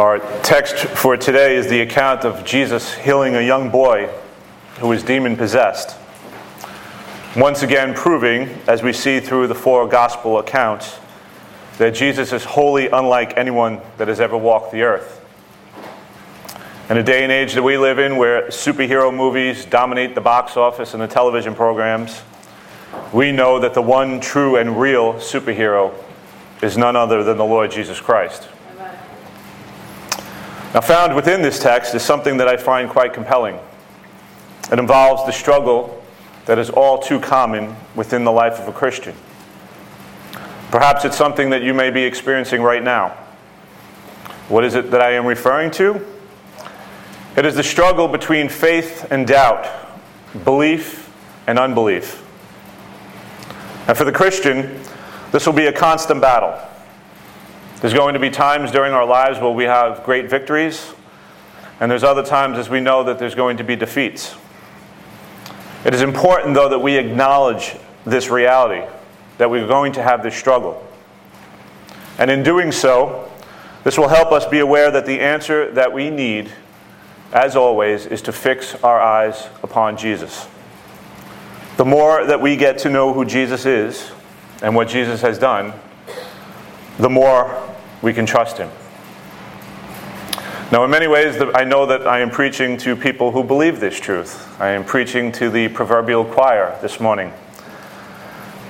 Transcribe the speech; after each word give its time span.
Our 0.00 0.18
text 0.40 0.76
for 0.96 1.14
today 1.18 1.56
is 1.56 1.68
the 1.68 1.82
account 1.82 2.24
of 2.24 2.42
Jesus 2.42 2.94
healing 2.94 3.36
a 3.36 3.42
young 3.42 3.68
boy 3.68 4.08
who 4.78 4.88
was 4.88 5.02
demon 5.02 5.36
possessed. 5.36 5.94
Once 7.36 7.62
again, 7.62 7.92
proving, 7.92 8.48
as 8.66 8.82
we 8.82 8.94
see 8.94 9.20
through 9.20 9.48
the 9.48 9.54
four 9.54 9.86
gospel 9.86 10.38
accounts, 10.38 10.98
that 11.76 11.94
Jesus 11.94 12.32
is 12.32 12.44
wholly 12.44 12.88
unlike 12.88 13.36
anyone 13.36 13.78
that 13.98 14.08
has 14.08 14.20
ever 14.20 14.38
walked 14.38 14.72
the 14.72 14.80
earth. 14.80 15.22
In 16.88 16.96
a 16.96 17.02
day 17.02 17.22
and 17.22 17.30
age 17.30 17.52
that 17.52 17.62
we 17.62 17.76
live 17.76 17.98
in 17.98 18.16
where 18.16 18.48
superhero 18.48 19.14
movies 19.14 19.66
dominate 19.66 20.14
the 20.14 20.22
box 20.22 20.56
office 20.56 20.94
and 20.94 21.02
the 21.02 21.08
television 21.08 21.54
programs, 21.54 22.22
we 23.12 23.32
know 23.32 23.58
that 23.58 23.74
the 23.74 23.82
one 23.82 24.18
true 24.18 24.56
and 24.56 24.80
real 24.80 25.12
superhero 25.16 25.92
is 26.62 26.78
none 26.78 26.96
other 26.96 27.22
than 27.22 27.36
the 27.36 27.44
Lord 27.44 27.70
Jesus 27.70 28.00
Christ. 28.00 28.48
Now, 30.72 30.80
found 30.80 31.16
within 31.16 31.42
this 31.42 31.58
text 31.58 31.94
is 31.96 32.02
something 32.02 32.36
that 32.36 32.46
I 32.46 32.56
find 32.56 32.88
quite 32.88 33.12
compelling. 33.12 33.58
It 34.70 34.78
involves 34.78 35.26
the 35.26 35.32
struggle 35.32 36.00
that 36.46 36.58
is 36.58 36.70
all 36.70 36.98
too 36.98 37.18
common 37.18 37.74
within 37.96 38.22
the 38.22 38.30
life 38.30 38.60
of 38.60 38.68
a 38.68 38.72
Christian. 38.72 39.14
Perhaps 40.70 41.04
it's 41.04 41.16
something 41.16 41.50
that 41.50 41.62
you 41.62 41.74
may 41.74 41.90
be 41.90 42.04
experiencing 42.04 42.62
right 42.62 42.82
now. 42.82 43.08
What 44.48 44.64
is 44.64 44.76
it 44.76 44.92
that 44.92 45.00
I 45.00 45.12
am 45.14 45.26
referring 45.26 45.72
to? 45.72 46.06
It 47.36 47.44
is 47.44 47.56
the 47.56 47.64
struggle 47.64 48.06
between 48.06 48.48
faith 48.48 49.10
and 49.10 49.26
doubt, 49.26 49.68
belief 50.44 51.12
and 51.48 51.58
unbelief. 51.58 52.24
And 53.88 53.96
for 53.96 54.04
the 54.04 54.12
Christian, 54.12 54.80
this 55.32 55.46
will 55.46 55.52
be 55.52 55.66
a 55.66 55.72
constant 55.72 56.20
battle. 56.20 56.56
There's 57.80 57.94
going 57.94 58.12
to 58.12 58.20
be 58.20 58.28
times 58.28 58.70
during 58.70 58.92
our 58.92 59.06
lives 59.06 59.38
where 59.38 59.50
we 59.50 59.64
have 59.64 60.04
great 60.04 60.28
victories, 60.28 60.92
and 61.80 61.90
there's 61.90 62.04
other 62.04 62.22
times 62.22 62.58
as 62.58 62.68
we 62.68 62.78
know 62.78 63.04
that 63.04 63.18
there's 63.18 63.34
going 63.34 63.56
to 63.56 63.64
be 63.64 63.74
defeats. 63.74 64.36
It 65.86 65.94
is 65.94 66.02
important, 66.02 66.54
though, 66.54 66.68
that 66.68 66.78
we 66.78 66.98
acknowledge 66.98 67.74
this 68.04 68.28
reality, 68.28 68.86
that 69.38 69.50
we're 69.50 69.66
going 69.66 69.92
to 69.92 70.02
have 70.02 70.22
this 70.22 70.36
struggle. 70.36 70.86
And 72.18 72.30
in 72.30 72.42
doing 72.42 72.70
so, 72.70 73.32
this 73.82 73.96
will 73.96 74.08
help 74.08 74.30
us 74.30 74.44
be 74.44 74.58
aware 74.58 74.90
that 74.90 75.06
the 75.06 75.18
answer 75.18 75.72
that 75.72 75.90
we 75.90 76.10
need, 76.10 76.50
as 77.32 77.56
always, 77.56 78.04
is 78.04 78.20
to 78.22 78.32
fix 78.32 78.74
our 78.84 79.00
eyes 79.00 79.48
upon 79.62 79.96
Jesus. 79.96 80.46
The 81.78 81.86
more 81.86 82.26
that 82.26 82.42
we 82.42 82.56
get 82.56 82.76
to 82.80 82.90
know 82.90 83.14
who 83.14 83.24
Jesus 83.24 83.64
is 83.64 84.12
and 84.60 84.74
what 84.74 84.86
Jesus 84.86 85.22
has 85.22 85.38
done, 85.38 85.72
the 86.98 87.08
more 87.08 87.69
we 88.02 88.12
can 88.12 88.26
trust 88.26 88.58
Him. 88.58 88.70
Now, 90.72 90.84
in 90.84 90.90
many 90.90 91.08
ways, 91.08 91.34
I 91.54 91.64
know 91.64 91.84
that 91.86 92.06
I 92.06 92.20
am 92.20 92.30
preaching 92.30 92.76
to 92.78 92.94
people 92.94 93.32
who 93.32 93.42
believe 93.42 93.80
this 93.80 93.98
truth. 93.98 94.48
I 94.60 94.68
am 94.68 94.84
preaching 94.84 95.32
to 95.32 95.50
the 95.50 95.66
proverbial 95.68 96.24
choir 96.24 96.78
this 96.80 97.00
morning. 97.00 97.32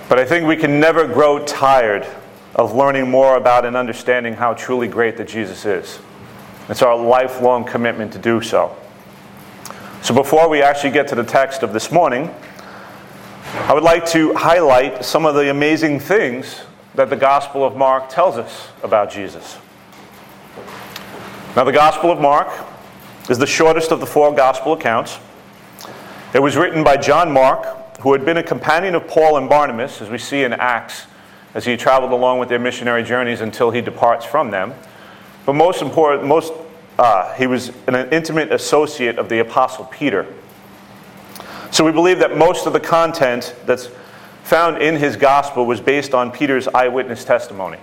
But 0.09 0.19
I 0.19 0.25
think 0.25 0.47
we 0.47 0.56
can 0.56 0.81
never 0.81 1.06
grow 1.06 1.45
tired 1.45 2.06
of 2.55 2.75
learning 2.75 3.11
more 3.11 3.37
about 3.37 3.67
and 3.67 3.77
understanding 3.77 4.33
how 4.33 4.55
truly 4.55 4.89
great 4.89 5.19
that 5.19 5.28
Jesus 5.28 5.67
is. 5.67 6.00
It's 6.70 6.81
our 6.81 6.97
lifelong 6.97 7.65
commitment 7.65 8.15
to 8.15 8.19
do 8.19 8.41
so. 8.41 8.75
So, 10.00 10.15
before 10.15 10.48
we 10.48 10.62
actually 10.62 10.92
get 10.92 11.06
to 11.09 11.15
the 11.15 11.25
text 11.25 11.62
of 11.62 11.75
this 11.75 11.92
morning, 11.92 12.34
I 13.55 13.75
would 13.75 13.83
like 13.83 14.06
to 14.06 14.33
highlight 14.34 15.05
some 15.05 15.27
of 15.27 15.34
the 15.34 15.50
amazing 15.50 16.00
things 16.00 16.62
that 16.95 17.11
the 17.11 17.17
Gospel 17.17 17.65
of 17.65 17.77
Mark 17.77 18.09
tells 18.09 18.37
us 18.37 18.69
about 18.83 19.11
Jesus. 19.11 19.59
Now, 21.57 21.65
the 21.65 21.73
Gospel 21.73 22.11
of 22.11 22.21
Mark 22.21 22.49
is 23.29 23.39
the 23.39 23.47
shortest 23.47 23.91
of 23.93 24.01
the 24.01 24.07
four 24.07 24.33
Gospel 24.35 24.73
accounts. 24.73 25.19
It 26.33 26.41
was 26.41 26.57
written 26.57 26.85
by 26.85 26.97
John 26.97 27.33
Mark, 27.33 27.99
who 27.99 28.13
had 28.13 28.25
been 28.25 28.37
a 28.37 28.43
companion 28.43 28.95
of 28.95 29.06
Paul 29.06 29.37
and 29.37 29.49
Barnabas, 29.49 30.00
as 30.00 30.09
we 30.09 30.19
see 30.19 30.43
in 30.43 30.53
Acts, 30.53 31.06
as 31.55 31.65
he 31.65 31.77
traveled 31.77 32.12
along 32.12 32.39
with 32.39 32.49
their 32.49 32.59
missionary 32.59 33.03
journeys 33.03 33.41
until 33.41 33.71
he 33.71 33.81
departs 33.81 34.25
from 34.25 34.50
them. 34.50 34.75
But 35.47 35.55
most 35.55 35.83
important, 35.83 36.27
most, 36.27 36.53
uh, 36.99 37.34
he 37.34 37.47
was 37.47 37.73
an 37.87 37.97
intimate 38.12 38.53
associate 38.53 39.19
of 39.19 39.29
the 39.29 39.41
Apostle 39.41 39.87
Peter. 39.87 40.27
So 41.73 41.84
we 41.84 41.93
believe 41.93 42.19
that 42.19 42.37
most 42.37 42.67
of 42.67 42.73
the 42.73 42.81
content 42.81 43.55
that's 43.65 43.91
found 44.50 44.83
in 44.83 44.97
his 44.97 45.16
gospel 45.16 45.65
was 45.65 45.81
based 45.81 46.12
on 46.12 46.33
Peter's 46.33 46.66
eyewitness 46.66 47.25
testimony. 47.25 47.78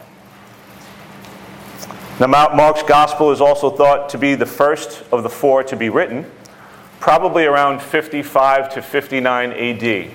Now, 2.19 2.27
Mark's 2.27 2.83
gospel 2.83 3.31
is 3.31 3.39
also 3.39 3.69
thought 3.69 4.09
to 4.09 4.17
be 4.17 4.35
the 4.35 4.45
first 4.45 5.01
of 5.13 5.23
the 5.23 5.29
four 5.29 5.63
to 5.63 5.77
be 5.77 5.87
written, 5.87 6.29
probably 6.99 7.45
around 7.45 7.81
55 7.81 8.73
to 8.73 8.81
59 8.81 9.53
AD. 9.53 10.11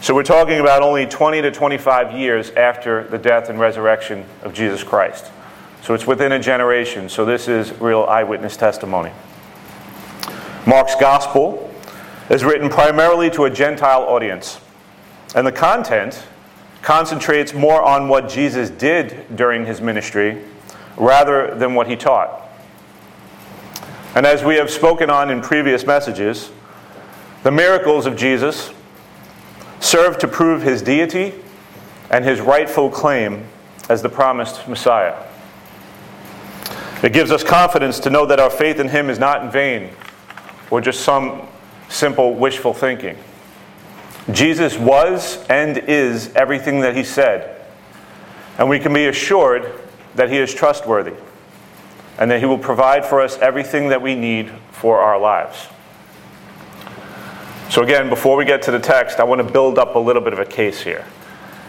So 0.00 0.14
we're 0.14 0.22
talking 0.22 0.60
about 0.60 0.82
only 0.82 1.06
20 1.06 1.42
to 1.42 1.50
25 1.50 2.12
years 2.12 2.50
after 2.50 3.08
the 3.08 3.18
death 3.18 3.50
and 3.50 3.58
resurrection 3.58 4.26
of 4.42 4.54
Jesus 4.54 4.84
Christ. 4.84 5.32
So 5.82 5.92
it's 5.92 6.06
within 6.06 6.30
a 6.30 6.38
generation. 6.38 7.08
So 7.08 7.24
this 7.24 7.48
is 7.48 7.72
real 7.80 8.04
eyewitness 8.04 8.56
testimony. 8.56 9.10
Mark's 10.68 10.94
gospel 10.94 11.68
is 12.30 12.44
written 12.44 12.68
primarily 12.68 13.28
to 13.30 13.46
a 13.46 13.50
Gentile 13.50 14.02
audience. 14.02 14.60
And 15.34 15.46
the 15.46 15.52
content 15.52 16.22
concentrates 16.82 17.54
more 17.54 17.82
on 17.82 18.08
what 18.08 18.28
Jesus 18.28 18.70
did 18.70 19.36
during 19.36 19.66
his 19.66 19.80
ministry 19.80 20.42
rather 20.96 21.54
than 21.54 21.74
what 21.74 21.86
he 21.86 21.96
taught. 21.96 22.40
And 24.14 24.26
as 24.26 24.44
we 24.44 24.56
have 24.56 24.70
spoken 24.70 25.10
on 25.10 25.30
in 25.30 25.40
previous 25.40 25.84
messages, 25.84 26.52
the 27.42 27.50
miracles 27.50 28.06
of 28.06 28.16
Jesus 28.16 28.70
serve 29.80 30.18
to 30.18 30.28
prove 30.28 30.62
his 30.62 30.82
deity 30.82 31.34
and 32.10 32.24
his 32.24 32.40
rightful 32.40 32.90
claim 32.90 33.44
as 33.88 34.02
the 34.02 34.08
promised 34.08 34.68
Messiah. 34.68 35.16
It 37.02 37.12
gives 37.12 37.30
us 37.30 37.42
confidence 37.42 37.98
to 38.00 38.10
know 38.10 38.24
that 38.26 38.38
our 38.38 38.50
faith 38.50 38.78
in 38.78 38.88
him 38.88 39.10
is 39.10 39.18
not 39.18 39.42
in 39.42 39.50
vain 39.50 39.90
or 40.70 40.80
just 40.80 41.00
some 41.00 41.42
simple 41.88 42.34
wishful 42.34 42.72
thinking. 42.72 43.18
Jesus 44.32 44.78
was 44.78 45.44
and 45.48 45.76
is 45.76 46.34
everything 46.34 46.80
that 46.80 46.96
he 46.96 47.04
said. 47.04 47.62
And 48.58 48.68
we 48.68 48.78
can 48.78 48.92
be 48.94 49.06
assured 49.06 49.70
that 50.14 50.30
he 50.30 50.38
is 50.38 50.54
trustworthy 50.54 51.14
and 52.18 52.30
that 52.30 52.40
he 52.40 52.46
will 52.46 52.58
provide 52.58 53.04
for 53.04 53.20
us 53.20 53.36
everything 53.38 53.88
that 53.88 54.00
we 54.00 54.14
need 54.14 54.50
for 54.70 54.98
our 54.98 55.18
lives. 55.18 55.66
So, 57.70 57.82
again, 57.82 58.08
before 58.08 58.36
we 58.36 58.44
get 58.44 58.62
to 58.62 58.70
the 58.70 58.78
text, 58.78 59.18
I 59.18 59.24
want 59.24 59.44
to 59.44 59.52
build 59.52 59.78
up 59.78 59.96
a 59.96 59.98
little 59.98 60.22
bit 60.22 60.32
of 60.32 60.38
a 60.38 60.44
case 60.44 60.80
here. 60.80 61.04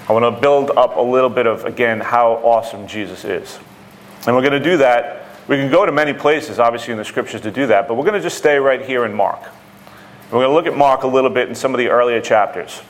I 0.07 0.13
want 0.13 0.23
to 0.23 0.39
build 0.39 0.71
up 0.77 0.97
a 0.97 1.01
little 1.01 1.31
bit 1.31 1.47
of, 1.47 1.65
again, 1.65 1.99
how 1.99 2.33
awesome 2.33 2.87
Jesus 2.87 3.25
is. 3.25 3.57
And 4.27 4.35
we're 4.35 4.43
going 4.43 4.53
to 4.53 4.59
do 4.59 4.77
that. 4.77 5.25
We 5.47 5.55
can 5.57 5.71
go 5.71 5.85
to 5.85 5.91
many 5.91 6.13
places, 6.13 6.59
obviously, 6.59 6.91
in 6.91 6.99
the 6.99 7.05
scriptures 7.05 7.41
to 7.41 7.51
do 7.51 7.67
that, 7.67 7.87
but 7.87 7.95
we're 7.95 8.03
going 8.03 8.15
to 8.15 8.21
just 8.21 8.37
stay 8.37 8.57
right 8.57 8.81
here 8.81 9.05
in 9.05 9.13
Mark. 9.13 9.41
We're 10.25 10.39
going 10.39 10.49
to 10.49 10.53
look 10.53 10.65
at 10.65 10.75
Mark 10.75 11.03
a 11.03 11.07
little 11.07 11.29
bit 11.29 11.49
in 11.49 11.55
some 11.55 11.73
of 11.73 11.77
the 11.77 11.89
earlier 11.89 12.19
chapters. 12.19 12.81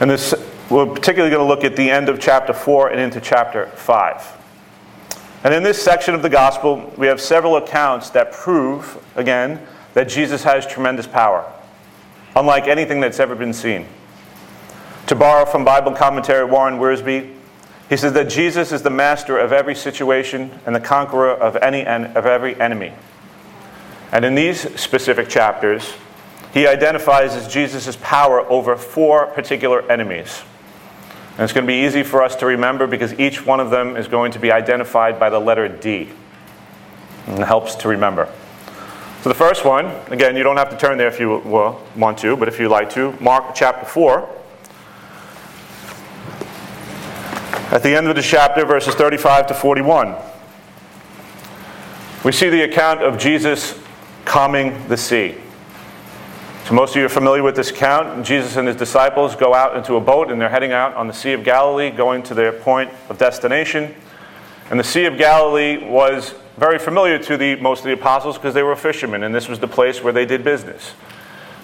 And 0.00 0.10
this, 0.10 0.34
we're 0.68 0.86
particularly 0.86 1.34
going 1.34 1.46
to 1.46 1.48
look 1.48 1.64
at 1.64 1.74
the 1.74 1.90
end 1.90 2.08
of 2.08 2.20
chapter 2.20 2.52
4 2.52 2.90
and 2.90 3.00
into 3.00 3.20
chapter 3.20 3.66
5. 3.68 4.38
And 5.44 5.54
in 5.54 5.62
this 5.62 5.82
section 5.82 6.14
of 6.14 6.22
the 6.22 6.28
gospel, 6.28 6.92
we 6.98 7.06
have 7.06 7.20
several 7.20 7.56
accounts 7.56 8.10
that 8.10 8.32
prove, 8.32 9.02
again, 9.16 9.66
that 9.94 10.08
Jesus 10.08 10.42
has 10.42 10.66
tremendous 10.66 11.06
power, 11.06 11.50
unlike 12.36 12.66
anything 12.66 13.00
that's 13.00 13.20
ever 13.20 13.34
been 13.34 13.52
seen. 13.52 13.86
To 15.06 15.14
borrow 15.14 15.44
from 15.44 15.64
Bible 15.64 15.92
commentary 15.92 16.44
Warren 16.44 16.78
Wiersbe, 16.78 17.34
he 17.88 17.96
says 17.96 18.12
that 18.14 18.28
Jesus 18.28 18.72
is 18.72 18.82
the 18.82 18.90
master 18.90 19.38
of 19.38 19.52
every 19.52 19.74
situation 19.74 20.50
and 20.66 20.74
the 20.74 20.80
conqueror 20.80 21.30
of, 21.30 21.56
any, 21.56 21.86
of 21.86 22.26
every 22.26 22.58
enemy. 22.60 22.92
And 24.12 24.24
in 24.24 24.34
these 24.34 24.60
specific 24.80 25.28
chapters, 25.28 25.94
he 26.52 26.66
identifies 26.68 27.48
Jesus' 27.52 27.96
power 28.00 28.40
over 28.42 28.76
four 28.76 29.26
particular 29.26 29.90
enemies. 29.90 30.42
And 31.32 31.40
it's 31.40 31.52
going 31.52 31.66
to 31.66 31.72
be 31.72 31.84
easy 31.84 32.04
for 32.04 32.22
us 32.22 32.36
to 32.36 32.46
remember 32.46 32.86
because 32.86 33.18
each 33.18 33.44
one 33.44 33.58
of 33.58 33.70
them 33.70 33.96
is 33.96 34.06
going 34.06 34.30
to 34.32 34.38
be 34.38 34.52
identified 34.52 35.18
by 35.18 35.30
the 35.30 35.40
letter 35.40 35.66
D. 35.66 36.10
And 37.26 37.40
it 37.40 37.46
helps 37.46 37.74
to 37.76 37.88
remember. 37.88 38.32
So 39.22 39.30
the 39.30 39.34
first 39.34 39.64
one, 39.64 39.86
again, 40.12 40.36
you 40.36 40.44
don't 40.44 40.58
have 40.58 40.70
to 40.70 40.76
turn 40.76 40.96
there 40.96 41.08
if 41.08 41.18
you 41.18 41.38
want 41.38 42.18
to, 42.18 42.36
but 42.36 42.46
if 42.46 42.60
you 42.60 42.68
like 42.68 42.90
to, 42.90 43.12
Mark 43.20 43.54
chapter 43.54 43.84
4. 43.84 44.28
At 47.72 47.82
the 47.82 47.96
end 47.96 48.06
of 48.06 48.14
the 48.14 48.22
chapter, 48.22 48.64
verses 48.64 48.94
35 48.94 49.48
to 49.48 49.54
41, 49.54 50.14
we 52.22 52.30
see 52.30 52.48
the 52.48 52.62
account 52.62 53.02
of 53.02 53.18
Jesus 53.18 53.76
calming 54.24 54.88
the 54.88 54.96
sea. 54.96 55.36
So, 56.66 56.74
most 56.74 56.90
of 56.90 56.96
you 56.96 57.06
are 57.06 57.10
familiar 57.10 57.42
with 57.42 57.56
this 57.56 57.70
account. 57.70 58.24
Jesus 58.24 58.56
and 58.56 58.66
his 58.66 58.76
disciples 58.76 59.36
go 59.36 59.52
out 59.52 59.76
into 59.76 59.96
a 59.96 60.00
boat 60.00 60.30
and 60.30 60.40
they're 60.40 60.48
heading 60.48 60.72
out 60.72 60.94
on 60.94 61.06
the 61.06 61.12
Sea 61.12 61.32
of 61.32 61.44
Galilee, 61.44 61.90
going 61.90 62.22
to 62.24 62.34
their 62.34 62.52
point 62.52 62.90
of 63.10 63.18
destination. 63.18 63.94
And 64.70 64.80
the 64.80 64.84
Sea 64.84 65.04
of 65.04 65.18
Galilee 65.18 65.86
was 65.86 66.34
very 66.56 66.78
familiar 66.78 67.18
to 67.18 67.36
the, 67.36 67.56
most 67.56 67.80
of 67.80 67.84
the 67.86 67.92
apostles 67.92 68.38
because 68.38 68.54
they 68.54 68.62
were 68.62 68.76
fishermen, 68.76 69.24
and 69.24 69.34
this 69.34 69.46
was 69.46 69.58
the 69.58 69.68
place 69.68 70.02
where 70.02 70.12
they 70.12 70.24
did 70.24 70.42
business. 70.42 70.94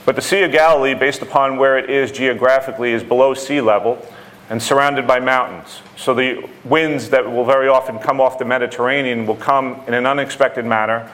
But 0.05 0.17
the 0.17 0.23
Sea 0.23 0.43
of 0.43 0.53
Galilee, 0.53 0.95
based 0.95 1.23
upon 1.23 1.57
where 1.57 1.79
it 1.79 1.89
is 1.89 2.13
geographically, 2.13 2.93
is 2.93 3.03
below 3.03 3.33
sea 3.33 3.61
level 3.61 4.05
and 4.51 4.61
surrounded 4.61 5.07
by 5.07 5.21
mountains. 5.21 5.81
So 5.97 6.13
the 6.13 6.49
winds 6.65 7.11
that 7.11 7.25
will 7.25 7.45
very 7.45 7.69
often 7.69 7.99
come 8.01 8.21
off 8.21 8.39
the 8.39 8.45
Mediterranean 8.45 9.27
will 9.27 9.37
come 9.37 9.81
in 9.87 9.95
an 9.95 10.07
unexpected 10.07 10.65
manner. 10.65 11.09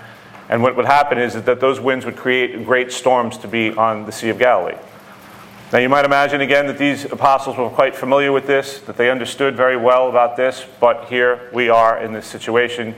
And 0.48 0.62
what 0.62 0.76
would 0.76 0.87
happen 0.87 1.19
is 1.19 1.34
that 1.34 1.60
those 1.60 1.81
winds 1.81 2.04
would 2.04 2.16
create 2.16 2.64
great 2.64 2.93
storms 2.93 3.37
to 3.38 3.48
be 3.48 3.72
on 3.72 4.06
the 4.06 4.12
Sea 4.12 4.28
of 4.28 4.38
Galilee. 4.38 4.76
Now, 5.72 5.81
you 5.81 5.88
might 5.88 6.04
imagine 6.04 6.40
again 6.40 6.69
that 6.69 6.78
these 6.78 7.04
apostles 7.06 7.56
were 7.56 7.69
quite 7.69 7.96
familiar 7.96 8.31
with 8.31 8.46
this, 8.46 8.78
that 8.82 8.96
they 8.96 9.10
understood 9.10 9.56
very 9.56 9.76
well 9.76 10.08
about 10.08 10.37
this, 10.37 10.64
but 10.78 11.06
here 11.06 11.50
we 11.52 11.69
are 11.69 11.98
in 11.98 12.12
this 12.12 12.26
situation 12.26 12.94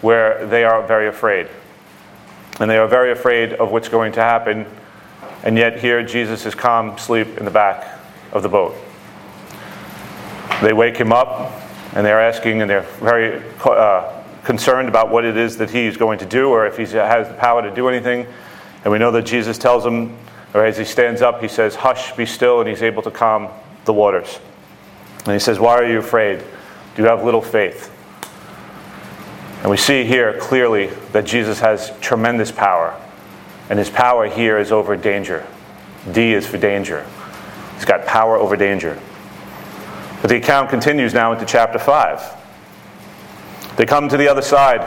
where 0.00 0.46
they 0.46 0.62
are 0.62 0.86
very 0.86 1.08
afraid. 1.08 1.48
And 2.60 2.70
they 2.70 2.78
are 2.78 2.86
very 2.86 3.10
afraid 3.10 3.54
of 3.54 3.72
what's 3.72 3.88
going 3.88 4.12
to 4.12 4.20
happen, 4.20 4.66
and 5.42 5.58
yet 5.58 5.80
here 5.80 6.04
Jesus 6.04 6.46
is 6.46 6.54
calm, 6.54 6.90
asleep 6.90 7.38
in 7.38 7.44
the 7.44 7.50
back 7.50 7.98
of 8.30 8.44
the 8.44 8.48
boat. 8.48 8.76
They 10.60 10.72
wake 10.72 10.96
him 10.96 11.12
up, 11.12 11.50
and 11.94 12.06
they're 12.06 12.20
asking, 12.20 12.60
and 12.60 12.70
they're 12.70 12.82
very 13.00 13.42
uh, 13.64 14.21
concerned 14.44 14.88
about 14.88 15.10
what 15.10 15.24
it 15.24 15.36
is 15.36 15.56
that 15.58 15.70
he's 15.70 15.96
going 15.96 16.18
to 16.18 16.26
do, 16.26 16.48
or 16.48 16.66
if 16.66 16.76
he 16.76 16.84
has 16.84 17.28
the 17.28 17.34
power 17.34 17.62
to 17.62 17.74
do 17.74 17.88
anything. 17.88 18.26
And 18.84 18.92
we 18.92 18.98
know 18.98 19.10
that 19.12 19.22
Jesus 19.22 19.58
tells 19.58 19.86
him, 19.86 20.16
or 20.54 20.64
as 20.64 20.76
he 20.76 20.84
stands 20.84 21.22
up, 21.22 21.40
he 21.40 21.48
says, 21.48 21.74
Hush, 21.74 22.12
be 22.16 22.26
still, 22.26 22.60
and 22.60 22.68
he's 22.68 22.82
able 22.82 23.02
to 23.02 23.10
calm 23.10 23.48
the 23.84 23.92
waters. 23.92 24.38
And 25.24 25.32
he 25.32 25.38
says, 25.38 25.58
Why 25.58 25.74
are 25.74 25.86
you 25.86 25.98
afraid? 25.98 26.42
Do 26.94 27.02
you 27.02 27.08
have 27.08 27.24
little 27.24 27.42
faith? 27.42 27.90
And 29.62 29.70
we 29.70 29.76
see 29.76 30.04
here 30.04 30.38
clearly 30.38 30.88
that 31.12 31.24
Jesus 31.24 31.60
has 31.60 31.96
tremendous 32.00 32.50
power. 32.50 33.00
And 33.70 33.78
his 33.78 33.88
power 33.88 34.28
here 34.28 34.58
is 34.58 34.72
over 34.72 34.96
danger. 34.96 35.46
D 36.10 36.34
is 36.34 36.46
for 36.46 36.58
danger. 36.58 37.06
He's 37.76 37.84
got 37.84 38.04
power 38.04 38.36
over 38.36 38.56
danger. 38.56 39.00
But 40.20 40.28
the 40.28 40.36
account 40.36 40.68
continues 40.68 41.14
now 41.14 41.32
into 41.32 41.46
chapter 41.46 41.78
5. 41.78 42.41
They 43.76 43.86
come 43.86 44.08
to 44.08 44.16
the 44.16 44.28
other 44.28 44.42
side 44.42 44.80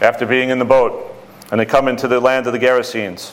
after 0.00 0.26
being 0.26 0.50
in 0.50 0.58
the 0.58 0.64
boat, 0.64 1.14
and 1.50 1.60
they 1.60 1.66
come 1.66 1.88
into 1.88 2.08
the 2.08 2.18
land 2.18 2.46
of 2.46 2.52
the 2.52 2.58
Gerasenes. 2.58 3.32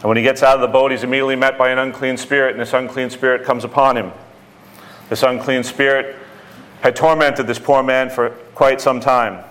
And 0.00 0.08
when 0.08 0.16
he 0.16 0.22
gets 0.22 0.42
out 0.42 0.56
of 0.56 0.60
the 0.60 0.68
boat, 0.68 0.90
he's 0.90 1.04
immediately 1.04 1.36
met 1.36 1.56
by 1.56 1.70
an 1.70 1.78
unclean 1.78 2.16
spirit, 2.16 2.52
and 2.52 2.60
this 2.60 2.74
unclean 2.74 3.08
spirit 3.08 3.44
comes 3.44 3.64
upon 3.64 3.96
him. 3.96 4.12
This 5.08 5.22
unclean 5.22 5.62
spirit 5.62 6.16
had 6.80 6.94
tormented 6.94 7.46
this 7.46 7.58
poor 7.58 7.82
man 7.82 8.10
for 8.10 8.30
quite 8.54 8.80
some 8.80 9.00
time. 9.00 9.42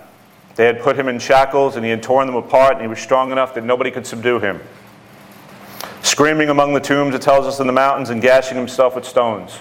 They 0.54 0.66
had 0.66 0.80
put 0.80 0.96
him 0.96 1.08
in 1.08 1.18
shackles, 1.18 1.74
and 1.74 1.84
he 1.84 1.90
had 1.90 2.02
torn 2.02 2.26
them 2.26 2.36
apart, 2.36 2.74
and 2.74 2.82
he 2.82 2.86
was 2.86 3.00
strong 3.00 3.32
enough 3.32 3.54
that 3.54 3.64
nobody 3.64 3.90
could 3.90 4.06
subdue 4.06 4.38
him. 4.38 4.60
Screaming 6.02 6.50
among 6.50 6.74
the 6.74 6.80
tombs, 6.80 7.14
it 7.14 7.22
tells 7.22 7.46
us 7.46 7.58
in 7.58 7.66
the 7.66 7.72
mountains, 7.72 8.10
and 8.10 8.22
gashing 8.22 8.56
himself 8.56 8.94
with 8.94 9.04
stones. 9.04 9.58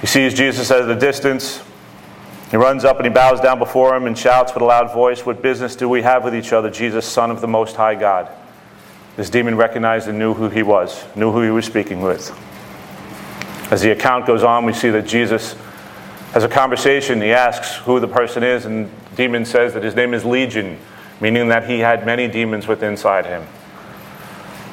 He 0.00 0.06
sees 0.06 0.34
Jesus 0.34 0.70
at 0.70 0.88
a 0.88 0.94
distance. 0.94 1.62
He 2.50 2.56
runs 2.56 2.84
up 2.84 2.96
and 2.96 3.06
he 3.06 3.12
bows 3.12 3.40
down 3.40 3.58
before 3.58 3.94
him 3.94 4.06
and 4.06 4.18
shouts 4.18 4.52
with 4.52 4.62
a 4.62 4.66
loud 4.66 4.92
voice, 4.92 5.24
What 5.24 5.40
business 5.40 5.76
do 5.76 5.88
we 5.88 6.02
have 6.02 6.24
with 6.24 6.34
each 6.34 6.52
other, 6.52 6.68
Jesus, 6.68 7.06
Son 7.06 7.30
of 7.30 7.40
the 7.40 7.48
Most 7.48 7.76
High 7.76 7.94
God? 7.94 8.28
This 9.16 9.30
demon 9.30 9.56
recognized 9.56 10.08
and 10.08 10.18
knew 10.18 10.34
who 10.34 10.48
he 10.48 10.62
was, 10.62 11.04
knew 11.14 11.30
who 11.30 11.42
he 11.42 11.50
was 11.50 11.64
speaking 11.64 12.00
with. 12.00 12.30
As 13.70 13.82
the 13.82 13.92
account 13.92 14.26
goes 14.26 14.42
on, 14.42 14.64
we 14.64 14.72
see 14.72 14.90
that 14.90 15.06
Jesus 15.06 15.54
has 16.32 16.42
a 16.42 16.48
conversation. 16.48 17.20
He 17.20 17.32
asks 17.32 17.76
who 17.76 18.00
the 18.00 18.08
person 18.08 18.42
is, 18.42 18.64
and 18.64 18.86
the 19.10 19.16
demon 19.16 19.44
says 19.44 19.74
that 19.74 19.84
his 19.84 19.94
name 19.94 20.12
is 20.12 20.24
Legion, 20.24 20.78
meaning 21.20 21.48
that 21.48 21.68
he 21.68 21.78
had 21.78 22.04
many 22.04 22.26
demons 22.26 22.66
within 22.66 22.92
inside 22.92 23.26
him. 23.26 23.46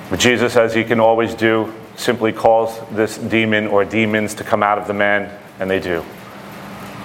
But 0.09 0.19
Jesus, 0.19 0.55
as 0.55 0.73
he 0.73 0.83
can 0.83 0.99
always 0.99 1.35
do, 1.35 1.73
simply 1.95 2.31
calls 2.31 2.79
this 2.91 3.17
demon 3.17 3.67
or 3.67 3.85
demons 3.85 4.33
to 4.35 4.43
come 4.43 4.63
out 4.63 4.77
of 4.77 4.87
the 4.87 4.93
man, 4.93 5.37
and 5.59 5.69
they 5.69 5.79
do. 5.79 6.03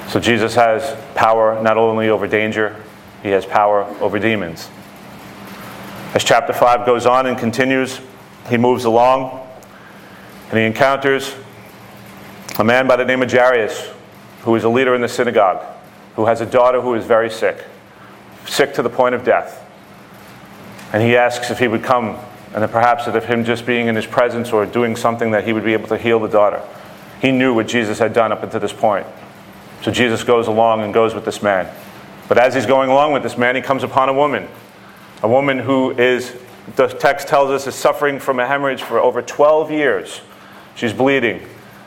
So 0.08 0.20
Jesus 0.20 0.54
has 0.54 0.96
power 1.14 1.62
not 1.62 1.76
only 1.76 2.08
over 2.08 2.26
danger, 2.26 2.76
he 3.22 3.30
has 3.30 3.46
power 3.46 3.84
over 4.00 4.18
demons. 4.18 4.68
As 6.14 6.24
chapter 6.24 6.52
5 6.52 6.84
goes 6.84 7.06
on 7.06 7.26
and 7.26 7.38
continues, 7.38 8.00
he 8.48 8.58
moves 8.58 8.84
along 8.84 9.40
and 10.50 10.58
he 10.58 10.66
encounters 10.66 11.34
a 12.58 12.64
man 12.64 12.86
by 12.86 12.96
the 12.96 13.04
name 13.04 13.22
of 13.22 13.32
Jairus, 13.32 13.88
who 14.42 14.54
is 14.54 14.64
a 14.64 14.68
leader 14.68 14.94
in 14.94 15.00
the 15.00 15.08
synagogue, 15.08 15.64
who 16.16 16.26
has 16.26 16.42
a 16.42 16.46
daughter 16.46 16.82
who 16.82 16.94
is 16.94 17.06
very 17.06 17.30
sick, 17.30 17.64
sick 18.46 18.74
to 18.74 18.82
the 18.82 18.90
point 18.90 19.14
of 19.14 19.24
death. 19.24 19.66
And 20.92 21.02
he 21.02 21.16
asks 21.16 21.50
if 21.50 21.58
he 21.58 21.68
would 21.68 21.82
come, 21.82 22.18
and 22.54 22.70
perhaps 22.70 23.06
that 23.06 23.16
if 23.16 23.24
him 23.24 23.44
just 23.44 23.64
being 23.64 23.86
in 23.86 23.96
his 23.96 24.04
presence 24.04 24.52
or 24.52 24.66
doing 24.66 24.94
something 24.94 25.30
that 25.30 25.44
he 25.44 25.54
would 25.54 25.64
be 25.64 25.72
able 25.72 25.88
to 25.88 25.96
heal 25.96 26.20
the 26.20 26.28
daughter. 26.28 26.62
He 27.22 27.32
knew 27.32 27.54
what 27.54 27.68
Jesus 27.68 27.98
had 27.98 28.12
done 28.12 28.30
up 28.32 28.42
until 28.42 28.60
this 28.60 28.74
point. 28.74 29.06
So 29.82 29.90
Jesus 29.90 30.24
goes 30.24 30.46
along 30.46 30.82
and 30.82 30.94
goes 30.94 31.14
with 31.14 31.24
this 31.24 31.42
man. 31.42 31.72
But 32.28 32.38
as 32.38 32.54
he's 32.54 32.66
going 32.66 32.90
along 32.90 33.12
with 33.12 33.22
this 33.22 33.36
man, 33.36 33.56
he 33.56 33.62
comes 33.62 33.82
upon 33.82 34.08
a 34.08 34.12
woman 34.12 34.48
a 35.22 35.28
woman 35.28 35.58
who 35.58 35.92
is, 35.92 36.36
the 36.74 36.88
text 36.88 37.28
tells 37.28 37.50
us, 37.50 37.66
is 37.66 37.76
suffering 37.76 38.18
from 38.18 38.40
a 38.40 38.46
hemorrhage 38.46 38.82
for 38.82 38.98
over 38.98 39.22
12 39.22 39.70
years. 39.70 40.20
She's 40.74 40.92
bleeding. 40.92 41.46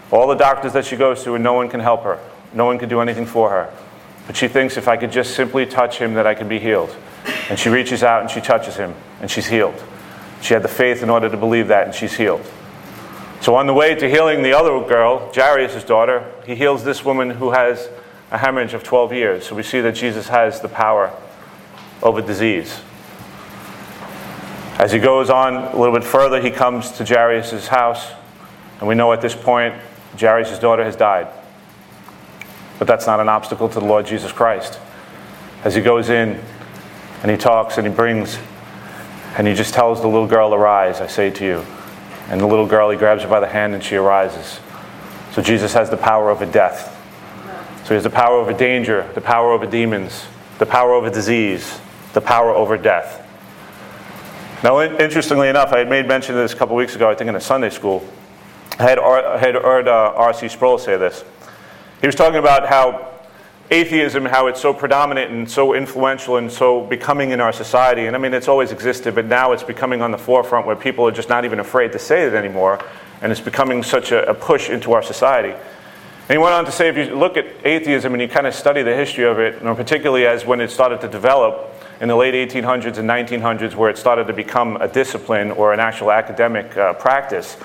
All 0.09 0.27
the 0.27 0.36
doctors 0.36 0.74
that 0.74 0.86
she 0.86 0.95
goes 0.95 1.24
to, 1.24 1.36
and 1.36 1.44
no 1.44 1.53
one 1.53 1.68
can 1.68 1.81
help 1.81 2.03
her. 2.03 2.19
No 2.53 2.65
one 2.65 2.80
can 2.80 2.88
do 2.88 3.01
anything 3.01 3.25
for 3.25 3.50
her. 3.50 3.74
But 4.25 4.38
she 4.38 4.47
thinks 4.47 4.77
if 4.77 4.88
I 4.88 4.95
could 4.95 5.12
just 5.12 5.36
simply 5.36 5.65
touch 5.65 5.97
him, 5.97 6.13
that 6.13 6.25
I 6.25 6.33
could 6.33 6.47
be 6.47 6.59
healed. 6.59 6.95
And 7.50 7.59
she 7.59 7.69
reaches 7.69 8.03
out 8.03 8.21
and 8.21 8.31
she 8.31 8.39
touches 8.39 8.77
him, 8.77 8.95
and 9.19 9.30
she's 9.30 9.47
healed. 9.47 9.83
She 10.42 10.53
had 10.53 10.63
the 10.63 10.69
faith 10.69 11.03
in 11.03 11.09
order 11.09 11.30
to 11.30 11.38
believe 11.38 11.68
that, 11.68 11.86
and 11.86 11.94
she's 11.94 12.13
healed. 12.13 12.45
So, 13.41 13.55
on 13.55 13.67
the 13.67 13.73
way 13.73 13.93
to 13.93 14.09
healing 14.09 14.41
the 14.41 14.53
other 14.53 14.79
girl, 14.87 15.31
Jairus' 15.33 15.83
daughter, 15.83 16.31
he 16.45 16.55
heals 16.55 16.83
this 16.83 17.05
woman 17.05 17.29
who 17.29 17.51
has 17.51 17.89
a 18.31 18.37
hemorrhage 18.37 18.73
of 18.73 18.83
12 18.83 19.13
years. 19.13 19.45
So, 19.45 19.55
we 19.55 19.63
see 19.63 19.81
that 19.81 19.93
Jesus 19.93 20.27
has 20.29 20.61
the 20.61 20.69
power 20.69 21.13
over 22.01 22.21
disease. 22.21 22.81
As 24.77 24.91
he 24.91 24.99
goes 24.99 25.29
on 25.29 25.55
a 25.55 25.77
little 25.77 25.93
bit 25.93 26.03
further, 26.03 26.41
he 26.41 26.51
comes 26.51 26.91
to 26.93 27.05
Jairus' 27.05 27.67
house, 27.67 28.11
and 28.79 28.87
we 28.87 28.95
know 28.95 29.13
at 29.13 29.21
this 29.21 29.35
point 29.35 29.73
Jairus' 30.19 30.59
daughter 30.59 30.83
has 30.83 30.95
died. 30.95 31.27
But 32.77 32.87
that's 32.87 33.07
not 33.07 33.19
an 33.19 33.29
obstacle 33.29 33.69
to 33.69 33.79
the 33.79 33.85
Lord 33.85 34.05
Jesus 34.05 34.31
Christ. 34.31 34.79
As 35.63 35.75
he 35.75 35.81
goes 35.81 36.09
in 36.09 36.41
and 37.21 37.31
he 37.31 37.37
talks 37.37 37.77
and 37.77 37.87
he 37.87 37.94
brings, 37.94 38.37
and 39.37 39.47
he 39.47 39.54
just 39.54 39.73
tells 39.73 40.01
the 40.01 40.07
little 40.07 40.27
girl, 40.27 40.54
Arise, 40.54 41.01
I 41.01 41.07
say 41.07 41.30
to 41.30 41.45
you. 41.45 41.65
And 42.29 42.41
the 42.41 42.47
little 42.47 42.65
girl, 42.65 42.89
he 42.89 42.97
grabs 42.97 43.23
her 43.23 43.29
by 43.29 43.39
the 43.39 43.47
hand 43.47 43.73
and 43.73 43.83
she 43.83 43.95
arises. 43.95 44.59
So 45.33 45.41
Jesus 45.41 45.73
has 45.73 45.89
the 45.89 45.97
power 45.97 46.29
over 46.29 46.45
death. 46.45 46.91
So 47.83 47.89
he 47.89 47.94
has 47.95 48.03
the 48.03 48.09
power 48.09 48.37
over 48.37 48.53
danger, 48.53 49.09
the 49.13 49.21
power 49.21 49.51
over 49.51 49.67
demons, 49.67 50.25
the 50.57 50.65
power 50.65 50.94
over 50.94 51.09
disease, 51.09 51.79
the 52.13 52.21
power 52.21 52.49
over 52.49 52.77
death. 52.77 53.21
Now, 54.63 54.81
interestingly 54.81 55.49
enough, 55.49 55.71
I 55.71 55.79
had 55.79 55.89
made 55.89 56.07
mention 56.07 56.35
of 56.35 56.41
this 56.41 56.53
a 56.53 56.55
couple 56.55 56.75
weeks 56.75 56.95
ago, 56.95 57.09
I 57.09 57.15
think 57.15 57.27
in 57.27 57.35
a 57.35 57.41
Sunday 57.41 57.69
school. 57.69 58.07
I 58.79 58.83
had, 58.83 58.97
had 58.97 59.55
heard 59.55 59.87
uh, 59.87 60.13
R.C. 60.15 60.47
Sproul 60.49 60.79
say 60.79 60.97
this. 60.97 61.23
He 62.01 62.07
was 62.07 62.15
talking 62.15 62.39
about 62.39 62.67
how 62.67 63.15
atheism, 63.72 64.26
how 64.26 64.48
it's 64.48 64.62
so 64.62 64.74
predominant 64.74 65.31
and 65.31 65.50
so 65.50 65.74
influential 65.74 66.38
and 66.38 66.52
so 66.52 66.81
becoming 66.81 67.31
in 67.31 67.42
our 67.42 67.52
society. 67.52 68.06
And 68.06 68.16
I 68.16 68.19
mean, 68.19 68.34
it's 68.34 68.48
always 68.48 68.72
existed, 68.72 69.16
but 69.16 69.26
now 69.26 69.52
it's 69.52 69.64
becoming 69.64 70.02
on 70.02 70.12
the 70.12 70.18
forefront 70.18 70.68
where 70.68 70.76
people 70.76 71.07
are 71.07 71.12
just 71.12 71.30
not 71.30 71.45
even 71.45 71.60
afraid 71.60 71.92
to 71.94 72.00
say 72.00 72.24
it 72.24 72.34
anymore. 72.34 72.84
And 73.22 73.31
it's 73.31 73.42
becoming 73.42 73.81
such 73.81 74.12
a, 74.12 74.30
a 74.30 74.34
push 74.34 74.69
into 74.69 74.94
our 74.94 75.02
society. 75.02 75.54
And 75.54 76.31
he 76.31 76.38
went 76.38 76.54
on 76.54 76.66
to 76.66 76.72
say 76.72 76.90
if 76.90 76.98
you 76.98 77.16
look 77.16 77.38
at 77.38 77.45
atheism 77.64 78.14
and 78.14 78.22
you 78.22 78.28
kind 78.28 78.48
of 78.48 78.56
study 78.56 78.81
the 78.84 78.95
history 78.95 79.26
of 79.26 79.40
it, 79.40 79.62
and 79.62 79.78
particularly 79.78 80.26
as 80.26 80.45
when 80.45 80.60
it 80.60 80.69
started 80.69 81.02
to 81.02 81.07
develop, 81.07 81.72
in 82.02 82.10
the 82.10 82.16
late 82.16 82.34
1800s 82.34 82.98
and 82.98 83.10
1900s, 83.10 83.76
where 83.76 83.90
it 83.90 83.98
started 83.98 84.28
to 84.28 84.34
become 84.34 84.76
a 84.78 84.88
discipline 84.88 85.52
or 85.52 85.72
an 85.74 85.80
actual 85.80 86.12
academic 86.12 86.76
uh, 86.78 86.94
practice, 86.94 87.57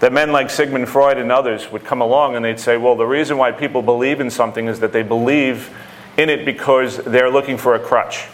that 0.00 0.12
men 0.12 0.32
like 0.32 0.50
Sigmund 0.50 0.88
Freud 0.88 1.18
and 1.18 1.32
others 1.32 1.70
would 1.72 1.84
come 1.84 2.00
along 2.00 2.36
and 2.36 2.44
they'd 2.44 2.60
say, 2.60 2.76
well, 2.76 2.96
the 2.96 3.06
reason 3.06 3.38
why 3.38 3.52
people 3.52 3.82
believe 3.82 4.20
in 4.20 4.30
something 4.30 4.68
is 4.68 4.80
that 4.80 4.92
they 4.92 5.02
believe 5.02 5.74
in 6.16 6.28
it 6.28 6.44
because 6.44 6.98
they're 6.98 7.30
looking 7.30 7.56
for 7.56 7.74
a 7.74 7.78
crutch. 7.78 8.26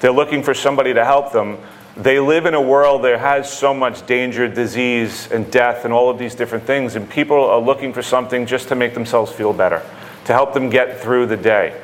They're 0.00 0.12
looking 0.12 0.42
for 0.42 0.54
somebody 0.54 0.94
to 0.94 1.04
help 1.04 1.32
them. 1.32 1.58
They 1.96 2.18
live 2.18 2.46
in 2.46 2.54
a 2.54 2.60
world 2.60 3.04
that 3.04 3.20
has 3.20 3.52
so 3.52 3.74
much 3.74 4.06
danger, 4.06 4.48
disease, 4.48 5.30
and 5.30 5.50
death, 5.50 5.84
and 5.84 5.92
all 5.92 6.08
of 6.08 6.18
these 6.18 6.34
different 6.34 6.64
things, 6.64 6.96
and 6.96 7.08
people 7.08 7.36
are 7.44 7.60
looking 7.60 7.92
for 7.92 8.02
something 8.02 8.46
just 8.46 8.68
to 8.68 8.74
make 8.74 8.94
themselves 8.94 9.30
feel 9.30 9.52
better, 9.52 9.82
to 10.24 10.32
help 10.32 10.54
them 10.54 10.70
get 10.70 11.00
through 11.00 11.26
the 11.26 11.36
day 11.36 11.78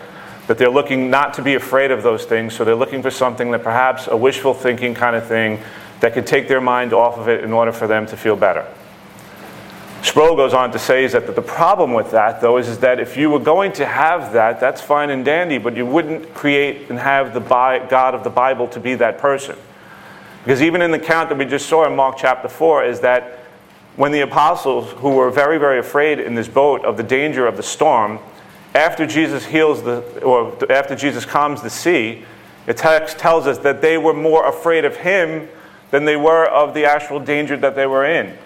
that 0.48 0.56
they're 0.56 0.70
looking 0.70 1.10
not 1.10 1.34
to 1.34 1.42
be 1.42 1.54
afraid 1.54 1.90
of 1.90 2.02
those 2.02 2.24
things, 2.24 2.54
so 2.54 2.64
they're 2.64 2.74
looking 2.74 3.02
for 3.02 3.10
something 3.10 3.50
that 3.50 3.62
perhaps 3.62 4.08
a 4.08 4.16
wishful 4.16 4.54
thinking 4.54 4.94
kind 4.94 5.14
of 5.14 5.26
thing 5.26 5.60
that 6.00 6.14
could 6.14 6.26
take 6.26 6.48
their 6.48 6.60
mind 6.60 6.94
off 6.94 7.18
of 7.18 7.28
it 7.28 7.44
in 7.44 7.52
order 7.52 7.70
for 7.70 7.86
them 7.86 8.06
to 8.06 8.16
feel 8.16 8.34
better. 8.34 8.66
Sproul 10.02 10.36
goes 10.36 10.54
on 10.54 10.70
to 10.72 10.78
say 10.78 11.04
is 11.04 11.12
that 11.12 11.34
the 11.34 11.42
problem 11.42 11.92
with 11.92 12.12
that, 12.12 12.40
though, 12.40 12.56
is, 12.56 12.68
is 12.68 12.78
that 12.78 13.00
if 13.00 13.16
you 13.16 13.30
were 13.30 13.40
going 13.40 13.72
to 13.72 13.86
have 13.86 14.32
that, 14.32 14.60
that's 14.60 14.80
fine 14.80 15.10
and 15.10 15.24
dandy, 15.24 15.58
but 15.58 15.76
you 15.76 15.84
wouldn't 15.84 16.34
create 16.34 16.88
and 16.88 16.98
have 16.98 17.34
the 17.34 17.40
God 17.40 18.14
of 18.14 18.22
the 18.22 18.30
Bible 18.30 18.68
to 18.68 18.80
be 18.80 18.94
that 18.94 19.18
person. 19.18 19.56
Because 20.44 20.62
even 20.62 20.82
in 20.82 20.92
the 20.92 20.98
count 20.98 21.28
that 21.30 21.36
we 21.36 21.44
just 21.44 21.68
saw 21.68 21.84
in 21.86 21.96
Mark 21.96 22.16
chapter 22.16 22.48
4, 22.48 22.84
is 22.84 23.00
that 23.00 23.40
when 23.96 24.12
the 24.12 24.20
apostles, 24.20 24.92
who 24.92 25.10
were 25.10 25.30
very, 25.30 25.58
very 25.58 25.80
afraid 25.80 26.20
in 26.20 26.36
this 26.36 26.46
boat 26.46 26.84
of 26.84 26.96
the 26.96 27.02
danger 27.02 27.48
of 27.48 27.56
the 27.56 27.62
storm, 27.62 28.20
after 28.74 29.04
Jesus 29.04 29.44
heals 29.44 29.82
the, 29.82 30.22
or 30.22 30.56
after 30.70 30.94
Jesus 30.94 31.24
calms 31.24 31.62
the 31.62 31.70
sea, 31.70 32.24
the 32.66 32.74
text 32.74 33.18
tells 33.18 33.48
us 33.48 33.58
that 33.58 33.82
they 33.82 33.98
were 33.98 34.14
more 34.14 34.46
afraid 34.46 34.84
of 34.84 34.96
him 34.96 35.48
than 35.90 36.04
they 36.04 36.16
were 36.16 36.46
of 36.46 36.74
the 36.74 36.84
actual 36.84 37.18
danger 37.18 37.56
that 37.56 37.74
they 37.74 37.86
were 37.86 38.06
in. 38.06 38.38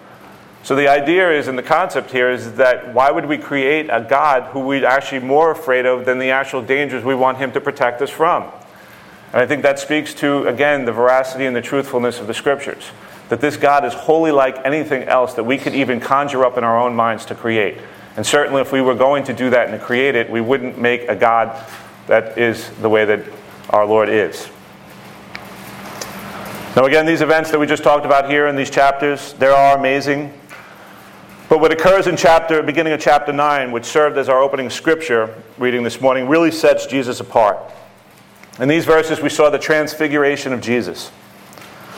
So 0.62 0.76
the 0.76 0.88
idea 0.88 1.30
is, 1.32 1.48
and 1.48 1.58
the 1.58 1.62
concept 1.62 2.12
here 2.12 2.30
is 2.30 2.54
that 2.54 2.94
why 2.94 3.10
would 3.10 3.26
we 3.26 3.36
create 3.36 3.88
a 3.90 4.00
God 4.00 4.44
who 4.52 4.60
we're 4.60 4.86
actually 4.86 5.20
more 5.20 5.50
afraid 5.50 5.86
of 5.86 6.04
than 6.04 6.20
the 6.20 6.30
actual 6.30 6.62
dangers 6.62 7.02
we 7.02 7.16
want 7.16 7.38
him 7.38 7.50
to 7.52 7.60
protect 7.60 8.00
us 8.00 8.10
from? 8.10 8.44
And 9.32 9.40
I 9.40 9.46
think 9.46 9.62
that 9.62 9.80
speaks 9.80 10.14
to, 10.14 10.46
again, 10.46 10.84
the 10.84 10.92
veracity 10.92 11.46
and 11.46 11.56
the 11.56 11.62
truthfulness 11.62 12.20
of 12.20 12.28
the 12.28 12.34
scriptures. 12.34 12.90
That 13.28 13.40
this 13.40 13.56
God 13.56 13.84
is 13.84 13.92
wholly 13.94 14.30
like 14.30 14.64
anything 14.64 15.04
else 15.04 15.34
that 15.34 15.44
we 15.44 15.58
could 15.58 15.74
even 15.74 15.98
conjure 15.98 16.44
up 16.44 16.58
in 16.58 16.64
our 16.64 16.78
own 16.78 16.94
minds 16.94 17.24
to 17.26 17.34
create. 17.34 17.78
And 18.16 18.26
certainly, 18.26 18.60
if 18.60 18.72
we 18.72 18.82
were 18.82 18.94
going 18.94 19.24
to 19.24 19.32
do 19.32 19.50
that 19.50 19.68
and 19.68 19.80
to 19.80 19.84
create 19.84 20.14
it, 20.14 20.30
we 20.30 20.42
wouldn't 20.42 20.78
make 20.78 21.08
a 21.08 21.16
God 21.16 21.58
that 22.06 22.36
is 22.38 22.68
the 22.82 22.88
way 22.88 23.04
that 23.06 23.24
our 23.70 23.86
Lord 23.86 24.10
is. 24.10 24.48
Now, 26.76 26.84
again, 26.84 27.06
these 27.06 27.22
events 27.22 27.50
that 27.50 27.58
we 27.58 27.66
just 27.66 27.82
talked 27.82 28.04
about 28.06 28.28
here 28.30 28.46
in 28.46 28.56
these 28.56 28.70
chapters, 28.70 29.32
they 29.34 29.48
are 29.48 29.78
amazing. 29.78 30.32
But 31.52 31.60
what 31.60 31.70
occurs 31.70 32.06
in 32.06 32.16
chapter, 32.16 32.62
beginning 32.62 32.94
of 32.94 33.00
chapter 33.00 33.30
9, 33.30 33.72
which 33.72 33.84
served 33.84 34.16
as 34.16 34.30
our 34.30 34.40
opening 34.40 34.70
scripture 34.70 35.34
reading 35.58 35.82
this 35.82 36.00
morning, 36.00 36.26
really 36.26 36.50
sets 36.50 36.86
Jesus 36.86 37.20
apart. 37.20 37.58
In 38.58 38.68
these 38.68 38.86
verses, 38.86 39.20
we 39.20 39.28
saw 39.28 39.50
the 39.50 39.58
transfiguration 39.58 40.54
of 40.54 40.62
Jesus. 40.62 41.10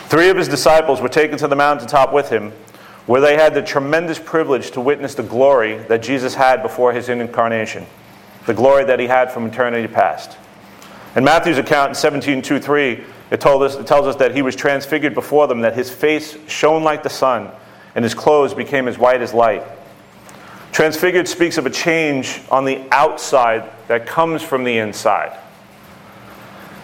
Three 0.09 0.29
of 0.29 0.37
his 0.37 0.49
disciples 0.49 1.01
were 1.01 1.09
taken 1.09 1.39
to 1.39 1.47
the 1.47 1.55
mountaintop 1.55 2.13
with 2.13 2.31
him, 2.31 2.51
where 3.07 3.21
they 3.21 3.37
had 3.37 3.55
the 3.55 3.63
tremendous 3.63 4.19
privilege 4.19 4.73
to 4.73 4.81
witness 4.81 5.15
the 5.15 5.23
glory 5.23 5.79
that 5.85 6.03
Jesus 6.03 6.35
had 6.35 6.61
before 6.61 6.93
his 6.93 7.09
incarnation, 7.09 7.87
the 8.47 8.55
glory 8.55 8.83
that 8.87 8.99
he 8.99 9.07
had 9.07 9.31
from 9.31 9.47
eternity 9.47 9.87
past. 9.87 10.37
In 11.15 11.23
Matthew's 11.23 11.59
account 11.59 11.91
in 11.91 11.95
17 11.95 12.43
2 12.43 12.59
3, 12.59 12.91
it, 12.91 13.05
it 13.31 13.41
tells 13.41 13.77
us 13.89 14.17
that 14.17 14.35
he 14.35 14.43
was 14.43 14.57
transfigured 14.57 15.15
before 15.15 15.47
them, 15.47 15.61
that 15.61 15.77
his 15.77 15.93
face 15.93 16.37
shone 16.49 16.83
like 16.83 17.05
the 17.05 17.09
sun 17.09 17.53
and 17.95 18.03
his 18.05 18.15
clothes 18.15 18.55
became 18.55 18.89
as 18.89 18.99
white 18.99 19.23
as 19.23 19.33
light. 19.33 19.63
Transfigured 20.73 21.29
speaks 21.29 21.57
of 21.59 21.67
a 21.67 21.71
change 21.71 22.41
on 22.51 22.65
the 22.65 22.83
outside 22.91 23.71
that 23.89 24.07
comes 24.07 24.43
from 24.43 24.65
the 24.65 24.79
inside. 24.79 25.39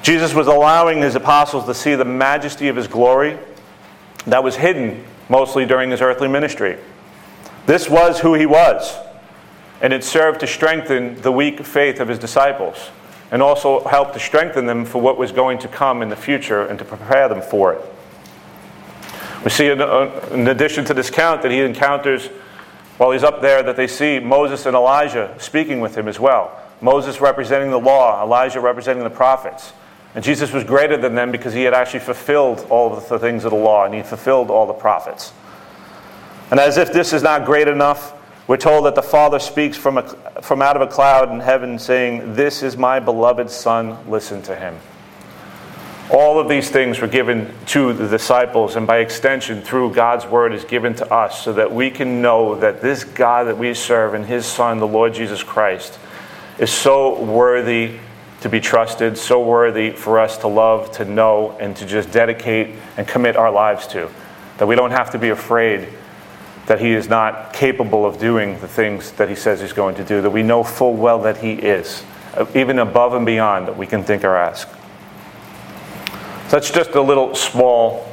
Jesus 0.02 0.33
was 0.33 0.47
allowing 0.47 0.99
his 1.02 1.14
apostles 1.14 1.67
to 1.67 1.75
see 1.75 1.95
the 1.95 2.05
majesty 2.05 2.69
of 2.69 2.76
his 2.76 2.87
glory 2.87 3.38
that 4.26 4.45
was 4.45 4.57
hidden 4.57 5.05
mostly 5.29 5.67
during 5.67 5.90
his 5.90 6.00
earthly 6.00 6.29
ministry. 6.29 6.79
This 7.67 7.88
was 7.88 8.21
who 8.21 8.35
he 8.35 8.47
was, 8.47 8.97
and 9.81 9.93
it 9.93 10.05
served 10.05 10.40
to 10.40 10.47
strengthen 10.47 11.21
the 11.23 11.33
weak 11.33 11.64
faith 11.64 12.00
of 12.00 12.09
his 12.09 12.19
disciples 12.19 12.90
and 13.31 13.43
also 13.43 13.85
helped 13.85 14.14
to 14.14 14.21
strengthen 14.21 14.67
them 14.67 14.85
for 14.85 15.00
what 15.00 15.17
was 15.17 15.33
going 15.33 15.59
to 15.59 15.69
come 15.69 16.02
in 16.02 16.09
the 16.09 16.17
future 16.17 16.67
and 16.67 16.79
to 16.79 16.85
prepare 16.85 17.29
them 17.29 17.40
for 17.40 17.75
it. 17.75 17.81
We 19.44 19.50
see, 19.50 19.68
in, 19.68 19.80
uh, 19.80 20.28
in 20.32 20.49
addition 20.49 20.85
to 20.87 20.94
this 20.94 21.11
count, 21.11 21.42
that 21.42 21.50
he 21.50 21.61
encounters, 21.61 22.26
while 22.99 23.11
he's 23.11 23.23
up 23.23 23.40
there, 23.40 23.62
that 23.62 23.76
they 23.76 23.87
see 23.87 24.18
Moses 24.18 24.66
and 24.66 24.76
Elijah 24.76 25.35
speaking 25.38 25.80
with 25.80 25.97
him 25.97 26.09
as 26.09 26.20
well. 26.20 26.61
Moses 26.80 27.20
representing 27.20 27.70
the 27.70 27.78
law, 27.78 28.23
Elijah 28.23 28.61
representing 28.61 29.04
the 29.04 29.11
prophets. 29.11 29.73
And 30.14 30.25
Jesus 30.25 30.52
was 30.52 30.64
greater 30.64 30.97
than 30.97 31.14
them 31.14 31.30
because 31.30 31.54
he 31.54 31.62
had 31.62 31.73
actually 31.73 32.00
fulfilled 32.00 32.66
all 32.68 32.92
of 32.92 33.09
the 33.09 33.18
things 33.18 33.44
of 33.44 33.50
the 33.50 33.56
law 33.56 33.85
and 33.85 33.94
he 33.94 34.02
fulfilled 34.02 34.50
all 34.50 34.66
the 34.66 34.73
prophets. 34.73 35.32
And 36.50 36.59
as 36.59 36.78
if 36.78 36.92
this 36.92 37.12
is 37.12 37.23
not 37.23 37.44
great 37.47 37.68
enough, 37.68 38.14
we're 38.49 38.56
told 38.56 38.87
that 38.87 38.97
the 38.97 39.02
Father 39.02 39.38
speaks 39.38 39.76
from, 39.76 39.99
a, 39.99 40.02
from 40.42 40.61
out 40.61 40.75
of 40.75 40.82
a 40.82 40.88
cloud 40.88 41.30
in 41.30 41.38
heaven 41.38 41.78
saying, 41.78 42.35
This 42.35 42.64
is 42.64 42.76
my 42.76 42.99
beloved 42.99 43.49
Son, 43.49 44.11
listen 44.11 44.42
to 44.42 44.56
him. 44.56 44.76
All 46.12 46.40
of 46.40 46.49
these 46.49 46.69
things 46.71 47.00
were 47.00 47.07
given 47.07 47.55
to 47.67 47.93
the 47.93 48.09
disciples, 48.09 48.75
and 48.75 48.85
by 48.85 48.99
extension, 48.99 49.62
through 49.62 49.95
God's 49.95 50.26
word, 50.26 50.52
is 50.52 50.64
given 50.64 50.93
to 50.97 51.12
us 51.12 51.45
so 51.45 51.52
that 51.52 51.73
we 51.73 51.88
can 51.88 52.21
know 52.21 52.57
that 52.57 52.83
this 52.83 53.05
God 53.05 53.47
that 53.47 53.57
we 53.57 53.75
serve 53.75 54.14
and 54.14 54.26
his 54.26 54.45
Son, 54.45 54.79
the 54.79 54.88
Lord 54.88 55.14
Jesus 55.14 55.45
Christ, 55.45 56.00
is 56.59 56.71
so 56.71 57.23
worthy 57.23 58.00
to 58.40 58.49
be 58.49 58.59
trusted, 58.59 59.19
so 59.19 59.40
worthy 59.40 59.90
for 59.93 60.19
us 60.19 60.37
to 60.38 60.49
love, 60.49 60.90
to 60.93 61.05
know, 61.05 61.57
and 61.61 61.76
to 61.76 61.87
just 61.87 62.11
dedicate 62.11 62.75
and 62.97 63.07
commit 63.07 63.37
our 63.37 63.52
lives 63.52 63.87
to. 63.88 64.11
That 64.59 64.67
we 64.67 64.75
don't 64.75 64.90
have 64.90 65.12
to 65.12 65.19
be 65.19 65.29
afraid 65.29 65.90
that 66.67 66.81
he 66.81 66.90
is 66.90 67.09
not 67.09 67.52
capable 67.52 68.05
of 68.05 68.19
doing 68.19 68.59
the 68.61 68.69
things 68.69 69.12
that 69.12 69.29
he 69.29 69.37
says 69.37 69.61
he's 69.61 69.73
going 69.73 69.95
to 69.95 70.05
do, 70.05 70.23
that 70.23 70.31
we 70.31 70.43
know 70.43 70.64
full 70.64 70.95
well 70.95 71.21
that 71.21 71.37
he 71.37 71.52
is, 71.52 72.02
even 72.57 72.81
above 72.81 73.14
and 73.14 73.25
beyond 73.25 73.69
that 73.69 73.76
we 73.76 73.87
can 73.87 74.02
think 74.02 74.25
or 74.25 74.35
ask. 74.35 74.69
So 76.50 76.57
that's 76.57 76.73
just 76.73 76.97
a 76.97 77.00
little 77.00 77.33
small 77.37 78.09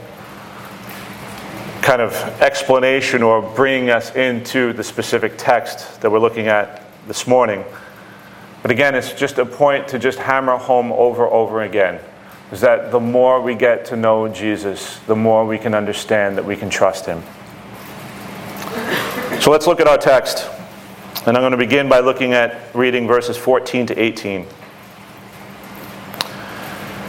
kind 1.81 2.03
of 2.03 2.13
explanation 2.39 3.23
or 3.23 3.41
bringing 3.41 3.89
us 3.89 4.15
into 4.15 4.73
the 4.73 4.83
specific 4.83 5.33
text 5.37 6.01
that 6.01 6.11
we're 6.11 6.19
looking 6.19 6.45
at 6.45 6.83
this 7.07 7.25
morning. 7.25 7.65
But 8.61 8.69
again, 8.69 8.93
it's 8.93 9.11
just 9.13 9.39
a 9.39 9.45
point 9.47 9.87
to 9.87 9.97
just 9.97 10.19
hammer 10.19 10.55
home 10.55 10.91
over 10.91 11.25
and 11.25 11.33
over 11.33 11.63
again 11.63 11.99
is 12.51 12.61
that 12.61 12.91
the 12.91 12.99
more 12.99 13.41
we 13.41 13.55
get 13.55 13.85
to 13.85 13.95
know 13.95 14.27
Jesus, 14.27 14.99
the 15.07 15.15
more 15.15 15.43
we 15.43 15.57
can 15.57 15.73
understand 15.73 16.37
that 16.37 16.45
we 16.45 16.55
can 16.55 16.69
trust 16.69 17.07
him. 17.07 17.23
So 19.41 19.49
let's 19.49 19.65
look 19.65 19.79
at 19.79 19.87
our 19.87 19.97
text. 19.97 20.47
And 21.25 21.35
I'm 21.35 21.41
going 21.41 21.53
to 21.53 21.57
begin 21.57 21.89
by 21.89 22.01
looking 22.01 22.33
at 22.33 22.75
reading 22.75 23.07
verses 23.07 23.35
14 23.35 23.87
to 23.87 23.99
18. 23.99 24.45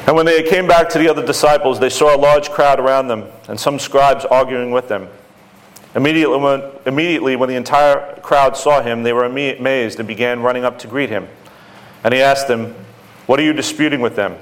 And 0.08 0.16
when 0.16 0.24
they 0.24 0.42
came 0.42 0.66
back 0.66 0.88
to 0.88 0.98
the 0.98 1.06
other 1.06 1.22
disciples, 1.22 1.78
they 1.78 1.90
saw 1.90 2.16
a 2.16 2.18
large 2.18 2.48
crowd 2.48 2.80
around 2.80 3.08
them 3.08 3.26
and 3.46 3.60
some 3.60 3.78
scribes 3.78 4.24
arguing 4.24 4.70
with 4.70 4.88
them. 4.88 5.06
Immediately 5.94 6.38
when, 6.38 6.62
immediately, 6.86 7.36
when 7.36 7.50
the 7.50 7.56
entire 7.56 8.18
crowd 8.22 8.56
saw 8.56 8.80
him, 8.80 9.02
they 9.02 9.12
were 9.12 9.26
amazed 9.26 9.98
and 9.98 10.08
began 10.08 10.40
running 10.40 10.64
up 10.64 10.78
to 10.78 10.86
greet 10.86 11.10
him. 11.10 11.28
And 12.04 12.14
he 12.14 12.22
asked 12.22 12.48
them, 12.48 12.74
What 13.26 13.38
are 13.38 13.42
you 13.42 13.52
disputing 13.52 14.00
with 14.00 14.16
them? 14.16 14.38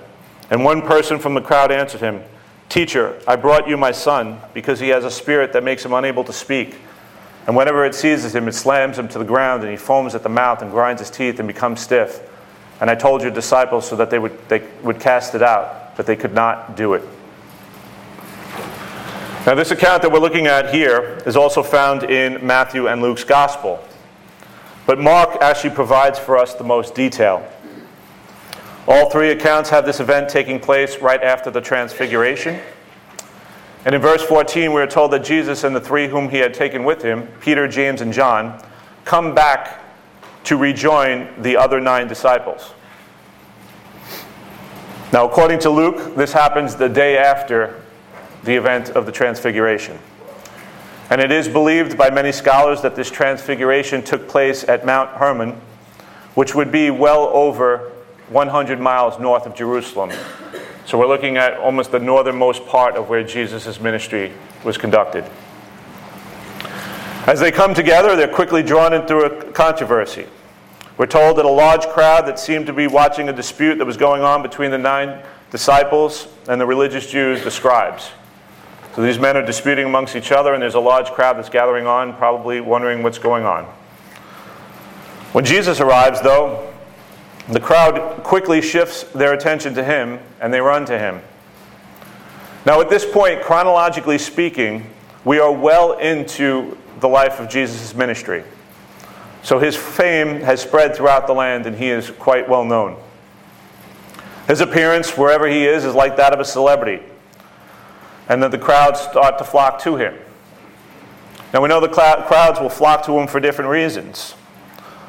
And 0.51 0.65
one 0.65 0.83
person 0.83 1.19
from 1.19 1.35
the 1.35 1.41
crowd 1.41 1.73
answered 1.73 2.01
him, 2.01 2.23
Teacher, 2.69 3.21
I 3.27 3.35
brought 3.35 3.67
you 3.67 3.77
my 3.77 3.91
son 3.91 4.39
because 4.55 4.79
he 4.79 4.91
has 4.91 5.05
a 5.05 5.11
spirit 5.11 5.53
that 5.55 5.65
makes 5.65 5.85
him 5.85 5.93
unable 5.93 6.23
to 6.23 6.33
speak. 6.33 6.77
And 7.49 7.57
whenever 7.57 7.85
it 7.85 7.97
seizes 7.97 8.37
him, 8.37 8.47
it 8.47 8.53
slams 8.53 8.97
him 8.97 9.09
to 9.09 9.19
the 9.19 9.25
ground, 9.25 9.65
and 9.65 9.73
he 9.73 9.77
foams 9.77 10.15
at 10.15 10.23
the 10.23 10.29
mouth 10.29 10.63
and 10.63 10.71
grinds 10.71 11.01
his 11.01 11.11
teeth 11.11 11.41
and 11.41 11.49
becomes 11.49 11.81
stiff. 11.81 12.21
And 12.81 12.91
I 12.91 12.95
told 12.95 13.23
your 13.23 13.31
disciples 13.31 13.89
so 13.89 13.97
that 13.97 14.11
they 14.11 14.19
would, 14.19 14.37
they 14.49 14.67
would 14.83 15.01
cast 15.01 15.35
it 15.35 15.43
out, 15.43 15.97
but 15.97 16.07
they 16.07 16.17
could 16.17 16.35
not 16.35 16.77
do 16.77 16.95
it. 16.95 17.03
Now, 19.47 19.55
this 19.55 19.71
account 19.71 20.03
that 20.03 20.11
we're 20.11 20.19
looking 20.19 20.49
at 20.49 20.75
here 20.75 21.23
is 21.25 21.37
also 21.37 21.63
found 21.63 22.03
in 22.03 22.45
Matthew 22.45 22.89
and 22.89 23.01
Luke's 23.01 23.23
gospel. 23.23 23.83
But 24.87 24.99
Mark 24.99 25.41
actually 25.41 25.75
provides 25.75 26.19
for 26.19 26.37
us 26.37 26.55
the 26.55 26.65
most 26.65 26.95
detail. 26.95 27.49
All 28.89 29.09
three 29.11 29.31
accounts 29.31 29.71
have 29.71 29.87
this 29.87 30.01
event 30.01 30.29
taking 30.29 30.61
place 30.61 30.99
right 30.99 31.23
after 31.23 31.51
the 31.51 31.61
transfiguration. 31.61 32.61
And 33.85 33.95
in 33.95 34.01
verse 34.01 34.23
14, 34.25 34.73
we 34.73 34.81
are 34.81 34.87
told 34.87 35.13
that 35.13 35.25
Jesus 35.25 35.63
and 35.63 35.75
the 35.75 35.81
three 35.81 36.09
whom 36.09 36.29
he 36.29 36.39
had 36.39 36.53
taken 36.53 36.83
with 36.83 37.03
him, 37.03 37.29
Peter, 37.41 37.69
James, 37.69 38.01
and 38.01 38.13
John, 38.13 38.61
come 39.05 39.33
back 39.33 39.81
to 40.47 40.57
rejoin 40.57 41.29
the 41.43 41.57
other 41.57 41.81
nine 41.81 42.09
disciples. 42.09 42.73
Now, 45.13 45.27
according 45.27 45.61
to 45.61 45.71
Luke, 45.71 46.17
this 46.17 46.33
happens 46.33 46.75
the 46.75 46.89
day 46.89 47.17
after 47.19 47.83
the 48.45 48.55
event 48.55 48.91
of 48.91 49.07
the 49.07 49.13
Transfiguration. 49.13 49.99
And 51.11 51.21
it 51.21 51.31
is 51.31 51.49
believed 51.49 51.97
by 51.97 52.11
many 52.11 52.33
scholars 52.33 52.83
that 52.83 52.97
this 52.97 53.11
transfiguration 53.11 54.03
took 54.03 54.29
place 54.29 54.65
at 54.65 54.85
Mount 54.85 55.11
Hermon, 55.11 55.61
which 56.35 56.55
would 56.55 56.73
be 56.73 56.91
well 56.91 57.29
over 57.33 57.93
100 58.29 58.81
miles 58.81 59.19
north 59.21 59.47
of 59.47 59.55
Jerusalem. 59.55 60.11
So 60.85 60.99
we're 60.99 61.07
looking 61.07 61.37
at 61.37 61.55
almost 61.55 61.93
the 61.93 62.01
northernmost 62.01 62.67
part 62.67 62.97
of 62.97 63.09
where 63.09 63.23
Jesus' 63.23 63.81
ministry 63.81 64.33
was 64.65 64.77
conducted. 64.77 65.25
As 67.27 67.41
they 67.41 67.51
come 67.51 67.75
together, 67.75 68.15
they're 68.15 68.29
quickly 68.29 68.63
drawn 68.63 68.93
into 68.93 69.19
a 69.19 69.53
controversy. 69.53 70.27
We're 70.99 71.07
told 71.07 71.37
that 71.39 71.45
a 71.45 71.51
large 71.51 71.87
crowd 71.87 72.27
that 72.27 72.39
seemed 72.39 72.67
to 72.67 72.73
be 72.73 72.87
watching 72.87 73.29
a 73.29 73.33
dispute 73.33 73.77
that 73.79 73.85
was 73.85 73.97
going 73.97 74.23
on 74.23 74.43
between 74.43 74.71
the 74.71 74.79
nine 74.79 75.23
disciples 75.51 76.27
and 76.49 76.61
the 76.61 76.67
religious 76.67 77.11
Jews, 77.11 77.45
the 77.45 77.51
scribes. 77.51 78.11
So 78.95 79.03
these 79.03 79.19
men 79.19 79.37
are 79.37 79.45
disputing 79.45 79.85
amongst 79.85 80.17
each 80.17 80.33
other, 80.33 80.55
and 80.55 80.63
there's 80.63 80.75
a 80.75 80.81
large 80.81 81.11
crowd 81.11 81.37
that's 81.37 81.51
gathering 81.51 81.87
on, 81.87 82.15
probably 82.15 82.63
wondering 82.63 83.03
what's 83.03 83.19
going 83.19 83.45
on. 83.45 83.65
When 85.33 85.45
Jesus 85.45 85.81
arrives, 85.81 86.23
though, 86.23 86.73
the 87.49 87.61
crowd 87.61 88.25
quickly 88.25 88.63
shifts 88.63 89.03
their 89.05 89.35
attention 89.35 89.75
to 89.75 89.85
him 89.85 90.19
and 90.41 90.53
they 90.53 90.61
run 90.61 90.87
to 90.87 90.99
him. 90.99 91.21
Now, 92.65 92.81
at 92.81 92.89
this 92.89 93.05
point, 93.05 93.43
chronologically 93.43 94.19
speaking, 94.19 94.91
we 95.25 95.39
are 95.39 95.53
well 95.53 95.99
into 95.99 96.77
the 97.01 97.09
life 97.09 97.39
of 97.39 97.49
Jesus' 97.49 97.95
ministry. 97.95 98.43
So 99.47 99.61
his 99.61 99.77
fame 99.77 100.41
has 100.41 100.61
spread 100.61 100.97
throughout 100.97 101.29
the 101.29 101.33
land 101.33 101.67
and 101.67 101.77
he 101.77 101.89
is 101.89 102.11
quite 102.11 102.49
well 102.49 102.65
known. 102.65 102.97
His 104.49 104.61
appearance, 104.61 105.17
wherever 105.17 105.47
he 105.47 105.65
is, 105.65 105.85
is 105.85 105.95
like 105.95 106.17
that 106.17 106.33
of 106.33 106.41
a 106.41 106.45
celebrity. 106.45 107.01
And 108.29 108.43
that 108.43 108.51
the 108.51 108.59
crowds 108.59 109.01
start 109.01 109.39
to 109.39 109.45
flock 109.45 109.81
to 109.83 109.95
him. 109.95 110.17
Now 111.55 111.63
we 111.63 111.69
know 111.69 111.79
the 111.79 111.87
crowds 111.87 112.59
will 112.59 112.69
flock 112.69 113.07
to 113.07 113.17
him 113.17 113.29
for 113.29 113.39
different 113.39 113.71
reasons. 113.71 114.35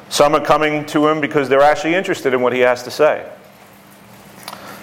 Some 0.08 0.36
are 0.36 0.44
coming 0.44 0.86
to 0.86 1.08
him 1.08 1.20
because 1.20 1.48
they're 1.48 1.60
actually 1.60 1.96
interested 1.96 2.32
in 2.32 2.40
what 2.40 2.52
he 2.52 2.60
has 2.60 2.84
to 2.84 2.92
say. 2.92 3.28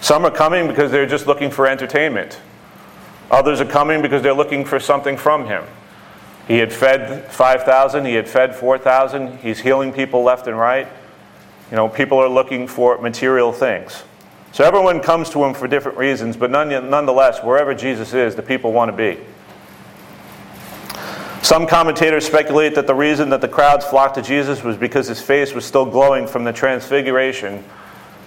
Some 0.02 0.26
are 0.26 0.32
coming 0.32 0.68
because 0.68 0.92
they're 0.92 1.06
just 1.06 1.28
looking 1.28 1.50
for 1.50 1.66
entertainment. 1.66 2.42
Others 3.32 3.62
are 3.62 3.66
coming 3.66 4.02
because 4.02 4.22
they're 4.22 4.34
looking 4.34 4.66
for 4.66 4.82
something 4.82 5.16
from 5.16 5.46
him. 5.46 5.64
He 6.48 6.58
had 6.58 6.72
fed 6.72 7.32
5,000, 7.32 8.06
he 8.06 8.14
had 8.14 8.30
fed 8.30 8.56
4,000, 8.56 9.40
he's 9.40 9.60
healing 9.60 9.92
people 9.92 10.24
left 10.24 10.48
and 10.48 10.58
right. 10.58 10.88
You 11.72 11.76
know, 11.76 11.90
people 11.90 12.20
are 12.20 12.30
looking 12.30 12.68
for 12.68 13.00
material 13.00 13.52
things. 13.52 14.04
So 14.52 14.64
everyone 14.64 15.00
comes 15.00 15.30
to 15.32 15.44
him 15.44 15.54
for 15.54 15.68
different 15.68 15.98
reasons, 15.98 16.38
but 16.38 16.52
nonetheless, 16.52 17.44
wherever 17.44 17.74
Jesus 17.74 18.14
is, 18.14 18.36
the 18.36 18.44
people 18.44 18.72
want 18.72 18.90
to 18.90 18.96
be. 18.96 19.20
Some 21.42 21.68
commentators 21.68 22.26
speculate 22.26 22.76
that 22.76 22.88
the 22.88 22.96
reason 22.96 23.30
that 23.30 23.42
the 23.42 23.48
crowds 23.48 23.86
flocked 23.86 24.16
to 24.16 24.22
Jesus 24.22 24.64
was 24.64 24.78
because 24.78 25.08
his 25.08 25.22
face 25.22 25.54
was 25.54 25.66
still 25.66 25.86
glowing 25.86 26.26
from 26.26 26.44
the 26.44 26.54
transfiguration, 26.54 27.64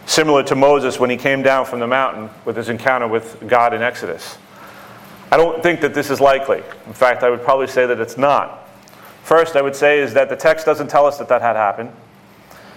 similar 0.06 0.42
to 0.44 0.54
Moses 0.54 1.00
when 1.00 1.10
he 1.10 1.16
came 1.16 1.42
down 1.42 1.64
from 1.64 1.80
the 1.80 1.86
mountain 1.86 2.30
with 2.44 2.56
his 2.56 2.68
encounter 2.68 3.08
with 3.08 3.42
God 3.48 3.72
in 3.72 3.82
Exodus. 3.82 4.38
I 5.30 5.36
don't 5.36 5.62
think 5.62 5.80
that 5.82 5.94
this 5.94 6.10
is 6.10 6.20
likely. 6.20 6.62
In 6.86 6.92
fact, 6.92 7.22
I 7.22 7.30
would 7.30 7.42
probably 7.42 7.66
say 7.66 7.86
that 7.86 8.00
it's 8.00 8.16
not. 8.16 8.68
First, 9.22 9.56
I 9.56 9.62
would 9.62 9.76
say 9.76 10.00
is 10.00 10.14
that 10.14 10.28
the 10.30 10.36
text 10.36 10.64
doesn't 10.64 10.88
tell 10.88 11.04
us 11.04 11.18
that 11.18 11.28
that 11.28 11.42
had 11.42 11.56
happened. 11.56 11.92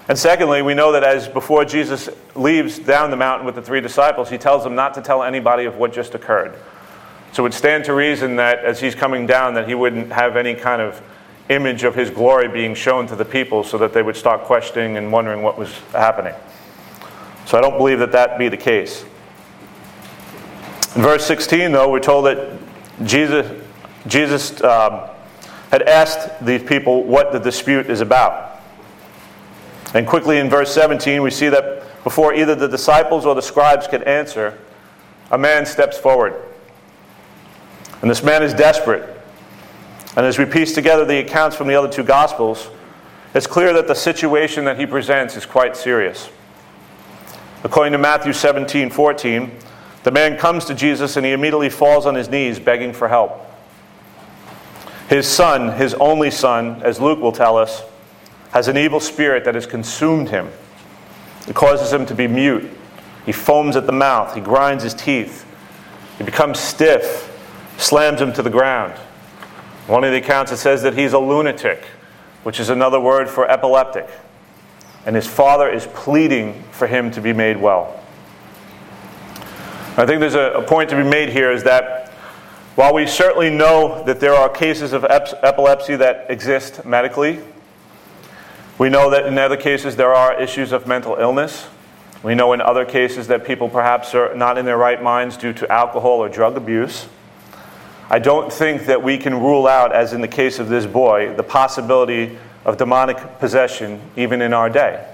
And 0.09 0.17
secondly, 0.17 0.61
we 0.61 0.73
know 0.73 0.91
that 0.91 1.03
as 1.03 1.29
before 1.29 1.63
Jesus 1.63 2.09
leaves 2.35 2.77
down 2.77 3.11
the 3.11 3.15
mountain 3.15 3.45
with 3.45 3.55
the 3.55 3.61
three 3.61 3.79
disciples, 3.79 4.29
he 4.29 4.37
tells 4.37 4.63
them 4.63 4.75
not 4.75 4.93
to 4.95 5.01
tell 5.01 5.23
anybody 5.23 5.63
of 5.63 5.77
what 5.77 5.93
just 5.93 6.13
occurred. 6.13 6.53
So 7.31 7.43
it 7.43 7.45
would 7.45 7.53
stand 7.53 7.85
to 7.85 7.93
reason 7.93 8.35
that 8.35 8.65
as 8.65 8.81
he's 8.81 8.95
coming 8.95 9.25
down 9.25 9.53
that 9.53 9.67
he 9.67 9.75
wouldn't 9.75 10.11
have 10.11 10.35
any 10.35 10.53
kind 10.53 10.81
of 10.81 11.01
image 11.47 11.83
of 11.83 11.95
his 11.95 12.09
glory 12.09 12.49
being 12.49 12.75
shown 12.75 13.07
to 13.07 13.15
the 13.15 13.23
people 13.23 13.63
so 13.63 13.77
that 13.77 13.93
they 13.93 14.01
would 14.01 14.17
start 14.17 14.41
questioning 14.41 14.97
and 14.97 15.11
wondering 15.11 15.41
what 15.41 15.57
was 15.57 15.73
happening. 15.91 16.33
So 17.45 17.57
I 17.57 17.61
don't 17.61 17.77
believe 17.77 17.99
that 17.99 18.11
that 18.11 18.37
be 18.37 18.49
the 18.49 18.57
case. 18.57 19.05
In 20.95 21.01
verse 21.01 21.25
16, 21.25 21.71
though, 21.71 21.89
we're 21.89 22.01
told 22.01 22.25
that 22.25 22.59
Jesus, 23.05 23.63
Jesus 24.07 24.61
um, 24.61 25.01
had 25.71 25.83
asked 25.83 26.45
these 26.45 26.61
people 26.63 27.03
what 27.03 27.31
the 27.31 27.39
dispute 27.39 27.89
is 27.89 28.01
about. 28.01 28.61
And 29.93 30.05
quickly 30.05 30.37
in 30.37 30.49
verse 30.49 30.73
17, 30.73 31.21
we 31.21 31.31
see 31.31 31.47
that 31.47 32.03
before 32.03 32.33
either 32.33 32.55
the 32.55 32.67
disciples 32.67 33.25
or 33.25 33.35
the 33.35 33.41
scribes 33.41 33.87
could 33.87 34.03
answer, 34.03 34.57
a 35.31 35.37
man 35.37 35.65
steps 35.65 35.97
forward. 35.97 36.33
And 38.01 38.11
this 38.11 38.21
man 38.21 38.43
is 38.43 38.53
desperate. 38.53 39.07
And 40.17 40.25
as 40.25 40.37
we 40.37 40.43
piece 40.43 40.73
together 40.73 41.05
the 41.05 41.19
accounts 41.19 41.55
from 41.55 41.67
the 41.67 41.75
other 41.75 41.89
two 41.89 42.03
Gospels, 42.03 42.69
it's 43.33 43.47
clear 43.47 43.71
that 43.73 43.87
the 43.87 43.95
situation 43.95 44.65
that 44.65 44.77
he 44.77 44.85
presents 44.85 45.37
is 45.37 45.45
quite 45.45 45.77
serious. 45.77 46.29
According 47.63 47.93
to 47.93 47.97
Matthew 47.97 48.33
17 48.33 48.89
14, 48.89 49.51
the 50.03 50.11
man 50.11 50.37
comes 50.37 50.65
to 50.65 50.73
Jesus 50.73 51.17
and 51.17 51.25
he 51.25 51.31
immediately 51.31 51.69
falls 51.69 52.05
on 52.05 52.15
his 52.15 52.29
knees 52.29 52.59
begging 52.59 52.93
for 52.93 53.07
help. 53.07 53.45
His 55.09 55.27
son, 55.27 55.73
his 55.73 55.93
only 55.95 56.31
son, 56.31 56.81
as 56.83 56.99
Luke 56.99 57.19
will 57.19 57.33
tell 57.33 57.57
us, 57.57 57.83
has 58.51 58.67
an 58.67 58.77
evil 58.77 58.99
spirit 58.99 59.43
that 59.45 59.55
has 59.55 59.65
consumed 59.65 60.29
him. 60.29 60.49
It 61.47 61.55
causes 61.55 61.91
him 61.91 62.05
to 62.07 62.15
be 62.15 62.27
mute. 62.27 62.69
He 63.25 63.31
foams 63.31 63.75
at 63.75 63.85
the 63.85 63.91
mouth, 63.91 64.33
he 64.33 64.41
grinds 64.41 64.83
his 64.83 64.93
teeth, 64.93 65.45
he 66.17 66.23
becomes 66.23 66.59
stiff, 66.59 67.27
slams 67.77 68.21
him 68.21 68.33
to 68.33 68.41
the 68.41 68.49
ground. 68.49 68.93
One 69.87 70.03
of 70.03 70.11
the 70.11 70.17
accounts 70.17 70.51
it 70.51 70.57
says 70.57 70.81
that 70.83 70.97
he's 70.97 71.13
a 71.13 71.19
lunatic, 71.19 71.83
which 72.43 72.59
is 72.59 72.69
another 72.69 72.99
word 72.99 73.29
for 73.29 73.49
epileptic. 73.49 74.07
And 75.05 75.15
his 75.15 75.27
father 75.27 75.69
is 75.69 75.87
pleading 75.87 76.63
for 76.71 76.87
him 76.87 77.11
to 77.11 77.21
be 77.21 77.33
made 77.33 77.57
well. 77.57 78.00
I 80.01 80.05
think 80.07 80.19
there's 80.19 80.33
a, 80.33 80.53
a, 80.53 80.63
point 80.63 80.89
to 80.89 80.95
be 80.95 81.03
made 81.03 81.29
here 81.29 81.51
is 81.51 81.61
that 81.65 82.09
while 82.73 82.91
we 82.91 83.05
certainly 83.05 83.51
know 83.51 84.03
that 84.05 84.19
there 84.19 84.33
are 84.33 84.49
cases 84.49 84.93
of 84.93 85.03
ep- 85.03 85.43
epilepsy 85.43 85.95
that 85.97 86.25
exist 86.27 86.83
medically, 86.83 87.39
we 88.79 88.89
know 88.89 89.11
that 89.11 89.27
in 89.27 89.37
other 89.37 89.57
cases 89.57 89.95
there 89.97 90.11
are 90.11 90.41
issues 90.41 90.71
of 90.71 90.87
mental 90.87 91.17
illness. 91.17 91.67
We 92.23 92.33
know 92.33 92.53
in 92.53 92.61
other 92.61 92.83
cases 92.83 93.27
that 93.27 93.45
people 93.45 93.69
perhaps 93.69 94.15
are 94.15 94.33
not 94.33 94.57
in 94.57 94.65
their 94.65 94.75
right 94.75 95.03
minds 95.03 95.37
due 95.37 95.53
to 95.53 95.71
alcohol 95.71 96.17
or 96.23 96.29
drug 96.29 96.57
abuse. 96.57 97.07
I 98.09 98.17
don't 98.17 98.51
think 98.51 98.87
that 98.87 99.03
we 99.03 99.19
can 99.19 99.35
rule 99.39 99.67
out, 99.67 99.93
as 99.93 100.13
in 100.13 100.21
the 100.21 100.27
case 100.27 100.57
of 100.57 100.67
this 100.67 100.87
boy, 100.87 101.35
the 101.35 101.43
possibility 101.43 102.39
of 102.65 102.77
demonic 102.77 103.17
possession 103.37 104.01
even 104.15 104.41
in 104.41 104.51
our 104.51 104.67
day. 104.67 105.07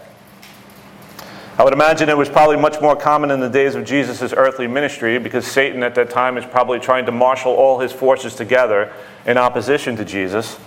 I 1.57 1.63
would 1.63 1.73
imagine 1.73 2.07
it 2.07 2.15
was 2.15 2.29
probably 2.29 2.57
much 2.57 2.79
more 2.81 2.95
common 2.95 3.31
in 3.31 3.39
the 3.39 3.49
days 3.49 3.73
of 3.73 3.83
Jesus' 3.83 4.31
earthly 4.31 4.67
ministry 4.67 5.17
because 5.17 5.47
Satan 5.47 5.81
at 5.81 5.95
that 5.95 6.11
time 6.11 6.37
is 6.37 6.45
probably 6.45 6.79
trying 6.79 7.07
to 7.07 7.11
marshal 7.11 7.51
all 7.51 7.79
his 7.79 7.91
forces 7.91 8.35
together 8.35 8.93
in 9.25 9.39
opposition 9.39 9.95
to 9.95 10.05
Jesus. 10.05 10.59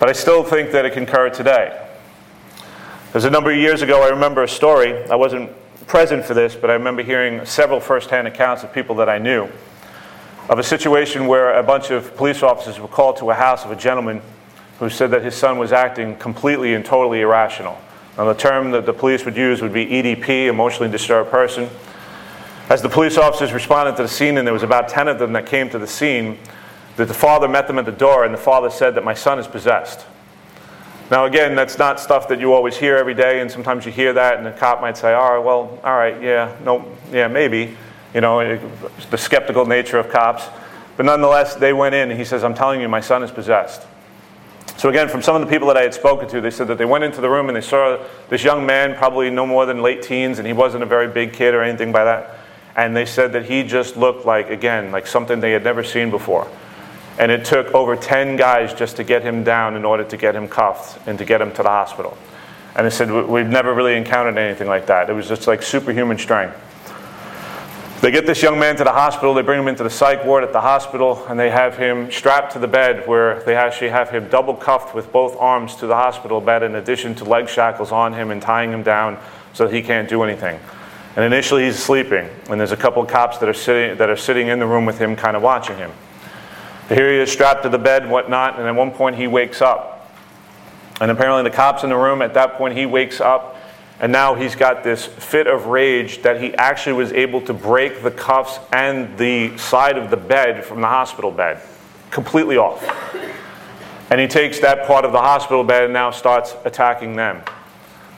But 0.00 0.08
I 0.08 0.12
still 0.12 0.42
think 0.42 0.72
that 0.72 0.84
it 0.84 0.94
can 0.94 1.04
occur 1.04 1.30
today. 1.30 1.80
There's 3.12 3.24
a 3.24 3.30
number 3.30 3.52
of 3.52 3.56
years 3.56 3.82
ago, 3.82 4.02
I 4.02 4.08
remember 4.08 4.42
a 4.42 4.48
story. 4.48 5.00
I 5.04 5.14
wasn't 5.14 5.52
present 5.86 6.24
for 6.24 6.34
this, 6.34 6.56
but 6.56 6.70
I 6.70 6.72
remember 6.72 7.04
hearing 7.04 7.46
several 7.46 7.78
firsthand 7.78 8.26
accounts 8.26 8.64
of 8.64 8.72
people 8.72 8.96
that 8.96 9.08
I 9.08 9.18
knew 9.18 9.48
of 10.48 10.58
a 10.58 10.64
situation 10.64 11.28
where 11.28 11.56
a 11.56 11.62
bunch 11.62 11.92
of 11.92 12.16
police 12.16 12.42
officers 12.42 12.80
were 12.80 12.88
called 12.88 13.18
to 13.18 13.30
a 13.30 13.34
house 13.34 13.64
of 13.64 13.70
a 13.70 13.76
gentleman 13.76 14.22
who 14.80 14.90
said 14.90 15.12
that 15.12 15.22
his 15.22 15.36
son 15.36 15.56
was 15.56 15.70
acting 15.70 16.16
completely 16.16 16.74
and 16.74 16.84
totally 16.84 17.20
irrational. 17.20 17.78
Now, 18.16 18.24
the 18.24 18.34
term 18.34 18.70
that 18.70 18.86
the 18.86 18.92
police 18.92 19.24
would 19.24 19.36
use 19.36 19.60
would 19.60 19.72
be 19.72 19.86
EDP, 19.86 20.46
emotionally 20.46 20.90
disturbed 20.90 21.30
person. 21.30 21.68
As 22.68 22.80
the 22.80 22.88
police 22.88 23.18
officers 23.18 23.52
responded 23.52 23.96
to 23.96 24.02
the 24.02 24.08
scene, 24.08 24.38
and 24.38 24.46
there 24.46 24.54
was 24.54 24.62
about 24.62 24.88
10 24.88 25.08
of 25.08 25.18
them 25.18 25.32
that 25.32 25.46
came 25.46 25.68
to 25.70 25.78
the 25.78 25.86
scene, 25.86 26.38
that 26.96 27.08
the 27.08 27.14
father 27.14 27.48
met 27.48 27.66
them 27.66 27.78
at 27.78 27.86
the 27.86 27.92
door, 27.92 28.24
and 28.24 28.32
the 28.32 28.38
father 28.38 28.70
said 28.70 28.94
that 28.94 29.04
my 29.04 29.14
son 29.14 29.38
is 29.38 29.46
possessed. 29.46 30.06
Now, 31.10 31.26
again, 31.26 31.54
that's 31.54 31.76
not 31.76 32.00
stuff 32.00 32.28
that 32.28 32.40
you 32.40 32.54
always 32.54 32.76
hear 32.76 32.96
every 32.96 33.14
day, 33.14 33.40
and 33.40 33.50
sometimes 33.50 33.84
you 33.84 33.92
hear 33.92 34.12
that, 34.12 34.38
and 34.38 34.46
the 34.46 34.52
cop 34.52 34.80
might 34.80 34.96
say, 34.96 35.12
all 35.12 35.34
right, 35.34 35.44
well, 35.44 35.78
all 35.84 35.96
right, 35.96 36.22
yeah, 36.22 36.56
no, 36.64 36.90
yeah, 37.12 37.28
maybe. 37.28 37.76
You 38.14 38.20
know, 38.20 38.58
the 39.10 39.18
skeptical 39.18 39.66
nature 39.66 39.98
of 39.98 40.08
cops. 40.08 40.48
But 40.96 41.04
nonetheless, 41.04 41.56
they 41.56 41.72
went 41.72 41.96
in, 41.96 42.10
and 42.10 42.18
he 42.18 42.24
says, 42.24 42.44
I'm 42.44 42.54
telling 42.54 42.80
you, 42.80 42.88
my 42.88 43.00
son 43.00 43.24
is 43.24 43.32
possessed. 43.32 43.86
So, 44.76 44.88
again, 44.88 45.08
from 45.08 45.22
some 45.22 45.36
of 45.36 45.40
the 45.40 45.46
people 45.46 45.68
that 45.68 45.76
I 45.76 45.82
had 45.82 45.94
spoken 45.94 46.28
to, 46.30 46.40
they 46.40 46.50
said 46.50 46.66
that 46.66 46.78
they 46.78 46.84
went 46.84 47.04
into 47.04 47.20
the 47.20 47.30
room 47.30 47.48
and 47.48 47.56
they 47.56 47.60
saw 47.60 48.04
this 48.28 48.42
young 48.42 48.66
man, 48.66 48.96
probably 48.96 49.30
no 49.30 49.46
more 49.46 49.66
than 49.66 49.82
late 49.82 50.02
teens, 50.02 50.38
and 50.38 50.46
he 50.46 50.52
wasn't 50.52 50.82
a 50.82 50.86
very 50.86 51.06
big 51.06 51.32
kid 51.32 51.54
or 51.54 51.62
anything 51.62 51.92
by 51.92 52.04
that. 52.04 52.38
And 52.76 52.96
they 52.96 53.06
said 53.06 53.32
that 53.34 53.44
he 53.44 53.62
just 53.62 53.96
looked 53.96 54.26
like, 54.26 54.50
again, 54.50 54.90
like 54.90 55.06
something 55.06 55.38
they 55.38 55.52
had 55.52 55.62
never 55.62 55.84
seen 55.84 56.10
before. 56.10 56.48
And 57.18 57.30
it 57.30 57.44
took 57.44 57.72
over 57.72 57.94
10 57.94 58.36
guys 58.36 58.74
just 58.74 58.96
to 58.96 59.04
get 59.04 59.22
him 59.22 59.44
down 59.44 59.76
in 59.76 59.84
order 59.84 60.02
to 60.02 60.16
get 60.16 60.34
him 60.34 60.48
cuffed 60.48 61.06
and 61.06 61.16
to 61.18 61.24
get 61.24 61.40
him 61.40 61.52
to 61.52 61.62
the 61.62 61.68
hospital. 61.68 62.18
And 62.74 62.84
they 62.84 62.90
said, 62.90 63.10
We've 63.10 63.46
never 63.46 63.72
really 63.72 63.96
encountered 63.96 64.36
anything 64.36 64.66
like 64.66 64.86
that. 64.86 65.08
It 65.08 65.12
was 65.12 65.28
just 65.28 65.46
like 65.46 65.62
superhuman 65.62 66.18
strength. 66.18 66.56
They 68.04 68.10
get 68.10 68.26
this 68.26 68.42
young 68.42 68.58
man 68.58 68.76
to 68.76 68.84
the 68.84 68.92
hospital, 68.92 69.32
they 69.32 69.40
bring 69.40 69.58
him 69.58 69.66
into 69.66 69.82
the 69.82 69.88
psych 69.88 70.26
ward 70.26 70.44
at 70.44 70.52
the 70.52 70.60
hospital, 70.60 71.24
and 71.26 71.40
they 71.40 71.48
have 71.48 71.78
him 71.78 72.12
strapped 72.12 72.52
to 72.52 72.58
the 72.58 72.68
bed 72.68 73.08
where 73.08 73.42
they 73.44 73.56
actually 73.56 73.88
have 73.88 74.10
him 74.10 74.28
double 74.28 74.52
cuffed 74.52 74.94
with 74.94 75.10
both 75.10 75.34
arms 75.38 75.74
to 75.76 75.86
the 75.86 75.94
hospital 75.94 76.38
bed, 76.42 76.62
in 76.62 76.74
addition 76.74 77.14
to 77.14 77.24
leg 77.24 77.48
shackles 77.48 77.92
on 77.92 78.12
him 78.12 78.30
and 78.30 78.42
tying 78.42 78.70
him 78.70 78.82
down 78.82 79.18
so 79.54 79.66
he 79.66 79.80
can't 79.80 80.06
do 80.06 80.22
anything. 80.22 80.60
And 81.16 81.24
initially 81.24 81.64
he's 81.64 81.78
sleeping, 81.78 82.28
and 82.50 82.60
there's 82.60 82.72
a 82.72 82.76
couple 82.76 83.02
of 83.02 83.08
cops 83.08 83.38
that 83.38 83.48
are 83.48 83.54
sitting, 83.54 83.96
that 83.96 84.10
are 84.10 84.18
sitting 84.18 84.48
in 84.48 84.58
the 84.58 84.66
room 84.66 84.84
with 84.84 84.98
him, 84.98 85.16
kind 85.16 85.34
of 85.34 85.42
watching 85.42 85.78
him. 85.78 85.90
Here 86.90 87.10
he 87.10 87.20
is 87.20 87.32
strapped 87.32 87.62
to 87.62 87.70
the 87.70 87.78
bed 87.78 88.10
whatnot, 88.10 88.58
and 88.58 88.68
at 88.68 88.74
one 88.74 88.90
point 88.90 89.16
he 89.16 89.28
wakes 89.28 89.62
up. 89.62 90.12
And 91.00 91.10
apparently 91.10 91.42
the 91.42 91.56
cops 91.56 91.84
in 91.84 91.88
the 91.88 91.96
room, 91.96 92.20
at 92.20 92.34
that 92.34 92.56
point 92.56 92.76
he 92.76 92.84
wakes 92.84 93.22
up 93.22 93.53
And 94.00 94.10
now 94.10 94.34
he's 94.34 94.56
got 94.56 94.82
this 94.82 95.06
fit 95.06 95.46
of 95.46 95.66
rage 95.66 96.22
that 96.22 96.40
he 96.40 96.54
actually 96.54 96.94
was 96.94 97.12
able 97.12 97.40
to 97.42 97.54
break 97.54 98.02
the 98.02 98.10
cuffs 98.10 98.58
and 98.72 99.16
the 99.16 99.56
side 99.56 99.96
of 99.96 100.10
the 100.10 100.16
bed 100.16 100.64
from 100.64 100.80
the 100.80 100.88
hospital 100.88 101.30
bed, 101.30 101.62
completely 102.10 102.56
off. 102.56 102.82
And 104.10 104.20
he 104.20 104.26
takes 104.26 104.60
that 104.60 104.86
part 104.86 105.04
of 105.04 105.12
the 105.12 105.20
hospital 105.20 105.64
bed 105.64 105.84
and 105.84 105.92
now 105.92 106.10
starts 106.10 106.54
attacking 106.64 107.16
them. 107.16 107.42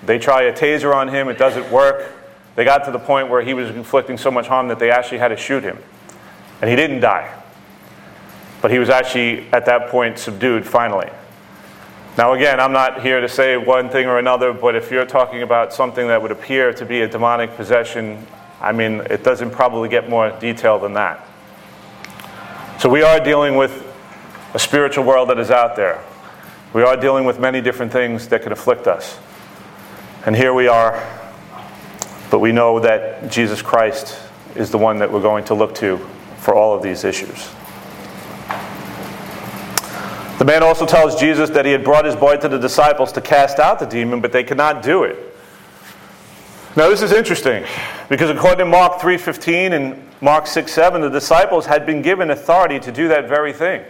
They 0.05 0.19
try 0.19 0.43
a 0.43 0.53
taser 0.53 0.95
on 0.95 1.09
him, 1.09 1.29
it 1.29 1.39
doesn't 1.39 1.71
work. 1.71 2.12
They 2.55 2.65
got 2.65 2.85
to 2.87 2.91
the 2.91 2.99
point 2.99 3.29
where 3.29 3.43
he 3.43 3.53
was 3.53 3.69
inflicting 3.71 4.17
so 4.17 4.31
much 4.31 4.47
harm 4.47 4.69
that 4.69 4.79
they 4.79 4.91
actually 4.91 5.19
had 5.19 5.29
to 5.29 5.37
shoot 5.37 5.62
him. 5.62 5.79
And 6.62 6.71
he 6.71 6.77
didn't 6.77 7.01
die. 7.01 7.33
But 8.62 8.71
he 8.71 8.79
was 8.79 8.89
actually, 8.89 9.47
at 9.53 9.67
that 9.67 9.91
point, 9.91 10.19
subdued 10.19 10.67
finally. 10.67 11.11
Now, 12.16 12.33
again, 12.33 12.61
I'm 12.61 12.72
not 12.72 13.02
here 13.02 13.20
to 13.20 13.29
say 13.29 13.59
one 13.59 13.90
thing 13.90 14.07
or 14.07 14.18
another, 14.18 14.55
but 14.55 14.74
if 14.74 14.90
you're 14.90 15.05
talking 15.05 15.42
about 15.42 15.74
something 15.74 16.09
that 16.09 16.22
would 16.22 16.31
appear 16.31 16.72
to 16.72 16.87
be 16.87 17.02
a 17.02 17.09
demonic 17.09 17.55
possession, 17.57 18.26
I 18.59 18.72
mean, 18.72 19.02
it 19.11 19.22
doesn't 19.22 19.50
probably 19.50 19.90
get 19.90 20.09
more 20.09 20.31
detail 20.40 20.79
than 20.79 20.94
that. 20.94 21.26
So, 22.81 22.88
we 22.88 23.02
are 23.02 23.20
dealing 23.20 23.57
with 23.57 23.87
a 24.55 24.59
spiritual 24.59 25.05
world 25.05 25.29
that 25.29 25.38
is 25.38 25.50
out 25.50 25.76
there. 25.76 26.02
We 26.72 26.83
are 26.83 26.96
dealing 26.96 27.26
with 27.26 27.38
many 27.38 27.61
different 27.61 27.92
things 27.92 28.29
that 28.29 28.42
could 28.42 28.52
afflict 28.52 28.87
us. 28.87 29.18
And 30.24 30.35
here 30.35 30.55
we 30.55 30.68
are, 30.68 30.94
but 32.31 32.38
we 32.38 32.50
know 32.50 32.81
that 32.81 33.31
Jesus 33.31 33.61
Christ 33.61 34.18
is 34.55 34.70
the 34.70 34.79
one 34.79 34.98
that 35.00 35.12
we're 35.12 35.20
going 35.20 35.44
to 35.44 35.55
look 35.55 35.74
to 35.76 35.98
for 36.38 36.55
all 36.55 36.74
of 36.74 36.83
these 36.83 37.05
issues. 37.05 37.50
The 40.38 40.44
man 40.44 40.62
also 40.62 40.85
tells 40.85 41.18
Jesus 41.18 41.49
that 41.51 41.64
he 41.64 41.72
had 41.72 41.83
brought 41.83 42.05
his 42.05 42.14
boy 42.14 42.37
to 42.37 42.49
the 42.49 42.59
disciples 42.59 43.11
to 43.12 43.22
cast 43.22 43.59
out 43.59 43.79
the 43.79 43.87
demon, 43.87 44.20
but 44.20 44.33
they 44.33 44.44
could 44.44 44.59
not 44.59 44.83
do 44.83 45.05
it. 45.05 45.16
Now 46.77 46.90
this 46.90 47.01
is 47.01 47.11
interesting 47.11 47.64
because 48.11 48.29
according 48.29 48.59
to 48.59 48.66
Mark 48.66 49.01
3:15 49.01 49.72
and 49.72 50.07
Mark 50.20 50.46
6:7, 50.46 51.01
the 51.01 51.09
disciples 51.09 51.64
had 51.64 51.87
been 51.87 52.03
given 52.03 52.31
authority 52.31 52.79
to 52.81 52.92
do 52.92 53.09
that 53.09 53.29
very 53.29 53.55
thing. 53.55 53.83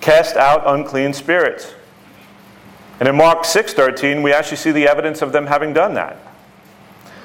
Cast 0.00 0.36
out 0.36 0.62
unclean 0.66 1.12
spirits. 1.14 1.74
And 3.00 3.08
in 3.08 3.16
Mark 3.16 3.44
6:13, 3.44 4.22
we 4.22 4.32
actually 4.32 4.58
see 4.58 4.70
the 4.70 4.86
evidence 4.86 5.20
of 5.20 5.32
them 5.32 5.48
having 5.48 5.72
done 5.72 5.94
that. 5.94 6.16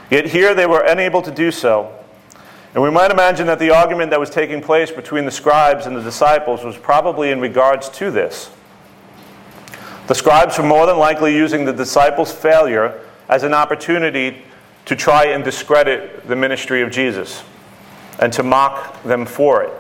Yet 0.10 0.26
here 0.26 0.56
they 0.56 0.66
were 0.66 0.82
unable 0.82 1.22
to 1.22 1.30
do 1.30 1.52
so 1.52 1.92
and 2.74 2.84
we 2.84 2.92
might 2.92 3.10
imagine 3.10 3.48
that 3.48 3.60
the 3.60 3.72
argument 3.72 4.12
that 4.12 4.20
was 4.20 4.30
taking 4.30 4.62
place 4.62 4.92
between 4.92 5.26
the 5.26 5.32
scribes 5.32 5.86
and 5.88 5.96
the 5.96 6.02
disciples 6.02 6.64
was 6.64 6.78
probably 6.78 7.32
in 7.32 7.40
regards 7.40 7.90
to 7.90 8.12
this. 8.12 8.52
The 10.08 10.16
scribes 10.16 10.58
were 10.58 10.66
more 10.66 10.86
than 10.86 10.98
likely 10.98 11.36
using 11.36 11.66
the 11.66 11.74
disciples' 11.74 12.32
failure 12.32 13.00
as 13.28 13.44
an 13.44 13.54
opportunity 13.54 14.44
to 14.86 14.96
try 14.96 15.26
and 15.26 15.44
discredit 15.44 16.28
the 16.28 16.36
ministry 16.36 16.82
of 16.82 16.92
Jesus 16.92 17.44
and 18.20 18.34
to 18.34 18.44
mock 18.44 19.02
them 19.04 19.26
for 19.26 19.64
it. 19.64 19.72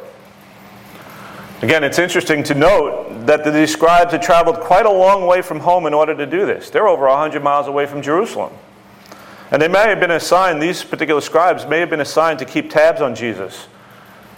Again, 1.61 1.83
it's 1.83 1.99
interesting 1.99 2.43
to 2.43 2.55
note 2.55 3.25
that 3.25 3.43
the 3.43 3.67
scribes 3.67 4.13
had 4.13 4.21
traveled 4.21 4.61
quite 4.61 4.85
a 4.85 4.91
long 4.91 5.25
way 5.27 5.41
from 5.41 5.59
home 5.59 5.85
in 5.87 5.93
order 5.93 6.15
to 6.15 6.25
do 6.25 6.45
this. 6.45 6.69
They're 6.69 6.87
over 6.87 7.07
100 7.07 7.43
miles 7.43 7.67
away 7.67 7.85
from 7.85 8.01
Jerusalem. 8.01 8.53
And 9.51 9.61
they 9.61 9.67
may 9.67 9.87
have 9.89 9.99
been 9.99 10.11
assigned, 10.11 10.61
these 10.61 10.83
particular 10.83 11.21
scribes 11.21 11.65
may 11.65 11.79
have 11.79 11.89
been 11.89 12.01
assigned 12.01 12.39
to 12.39 12.45
keep 12.45 12.69
tabs 12.69 13.01
on 13.01 13.15
Jesus, 13.15 13.67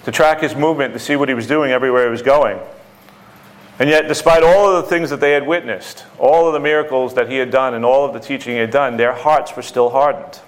to 0.05 0.11
track 0.11 0.41
his 0.41 0.55
movement, 0.55 0.93
to 0.93 0.99
see 0.99 1.15
what 1.15 1.27
he 1.27 1.35
was 1.35 1.47
doing 1.47 1.71
everywhere 1.71 2.05
he 2.05 2.11
was 2.11 2.21
going. 2.21 2.59
And 3.77 3.89
yet, 3.89 4.07
despite 4.07 4.43
all 4.43 4.69
of 4.69 4.83
the 4.83 4.89
things 4.89 5.09
that 5.09 5.19
they 5.19 5.31
had 5.31 5.45
witnessed, 5.45 6.05
all 6.17 6.47
of 6.47 6.53
the 6.53 6.59
miracles 6.59 7.15
that 7.15 7.29
he 7.29 7.37
had 7.37 7.51
done, 7.51 7.73
and 7.73 7.83
all 7.83 8.05
of 8.05 8.13
the 8.13 8.19
teaching 8.19 8.53
he 8.53 8.59
had 8.59 8.71
done, 8.71 8.95
their 8.95 9.13
hearts 9.13 9.55
were 9.55 9.63
still 9.63 9.89
hardened. 9.89 10.39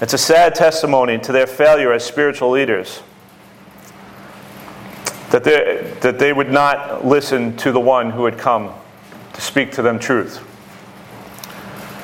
It's 0.00 0.12
a 0.12 0.18
sad 0.18 0.54
testimony 0.54 1.18
to 1.18 1.32
their 1.32 1.46
failure 1.46 1.92
as 1.92 2.04
spiritual 2.04 2.50
leaders 2.50 3.02
that 5.30 5.44
they, 5.44 5.94
that 6.00 6.18
they 6.18 6.32
would 6.32 6.50
not 6.50 7.06
listen 7.06 7.56
to 7.56 7.72
the 7.72 7.80
one 7.80 8.10
who 8.10 8.26
had 8.26 8.36
come 8.36 8.72
to 9.32 9.40
speak 9.40 9.72
to 9.72 9.82
them 9.82 9.98
truth. 9.98 10.46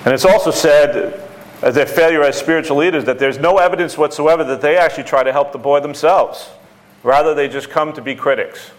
And 0.05 0.15
it's 0.15 0.25
also 0.25 0.51
said 0.51 1.28
as 1.63 1.75
their 1.75 1.87
failure 1.87 2.23
as 2.23 2.39
spiritual 2.39 2.77
leaders 2.77 3.05
that 3.05 3.19
there's 3.19 3.39
no 3.39 3.59
evidence 3.59 3.99
whatsoever 3.99 4.45
that 4.45 4.61
they 4.61 4.77
actually 4.77 5.05
try 5.05 5.23
to 5.23 5.33
help 5.33 5.53
the 5.53 5.59
boy 5.59 5.81
themselves. 5.81 6.51
Rather, 7.03 7.35
they 7.35 7.49
just 7.49 7.71
come 7.71 7.93
to 7.93 8.03
be 8.03 8.15
critics. 8.15 8.71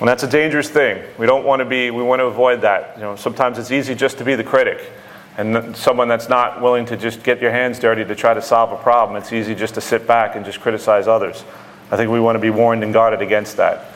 And 0.00 0.08
that's 0.08 0.22
a 0.22 0.28
dangerous 0.28 0.68
thing. 0.68 1.02
We 1.18 1.26
don't 1.26 1.44
want 1.44 1.60
to 1.60 1.64
be, 1.64 1.90
we 1.90 2.02
want 2.02 2.20
to 2.20 2.24
avoid 2.24 2.62
that. 2.62 2.96
You 2.96 3.02
know, 3.02 3.16
sometimes 3.16 3.58
it's 3.58 3.70
easy 3.70 3.94
just 3.94 4.18
to 4.18 4.24
be 4.24 4.34
the 4.34 4.44
critic 4.44 4.90
and 5.38 5.74
someone 5.74 6.08
that's 6.08 6.28
not 6.28 6.60
willing 6.60 6.84
to 6.86 6.96
just 6.96 7.22
get 7.22 7.40
your 7.40 7.50
hands 7.50 7.78
dirty 7.78 8.04
to 8.04 8.14
try 8.14 8.34
to 8.34 8.42
solve 8.42 8.72
a 8.72 8.76
problem. 8.82 9.16
It's 9.16 9.32
easy 9.32 9.54
just 9.54 9.74
to 9.74 9.80
sit 9.80 10.06
back 10.06 10.36
and 10.36 10.44
just 10.44 10.60
criticize 10.60 11.08
others. 11.08 11.44
I 11.90 11.96
think 11.96 12.10
we 12.10 12.20
want 12.20 12.36
to 12.36 12.40
be 12.40 12.50
warned 12.50 12.82
and 12.82 12.92
guarded 12.92 13.22
against 13.22 13.56
that. 13.56 13.86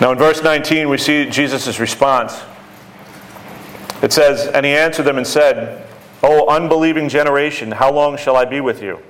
Now, 0.00 0.12
in 0.12 0.18
verse 0.18 0.42
19, 0.42 0.88
we 0.88 0.98
see 0.98 1.28
Jesus' 1.28 1.80
response. 1.80 2.40
It 4.02 4.12
says, 4.12 4.46
And 4.46 4.64
he 4.64 4.72
answered 4.72 5.04
them 5.04 5.16
and 5.18 5.26
said, 5.26 5.86
O 6.22 6.48
unbelieving 6.48 7.08
generation, 7.08 7.70
how 7.70 7.92
long 7.92 8.16
shall 8.16 8.36
I 8.36 8.44
be 8.44 8.60
with 8.60 8.82
you? 8.82 9.00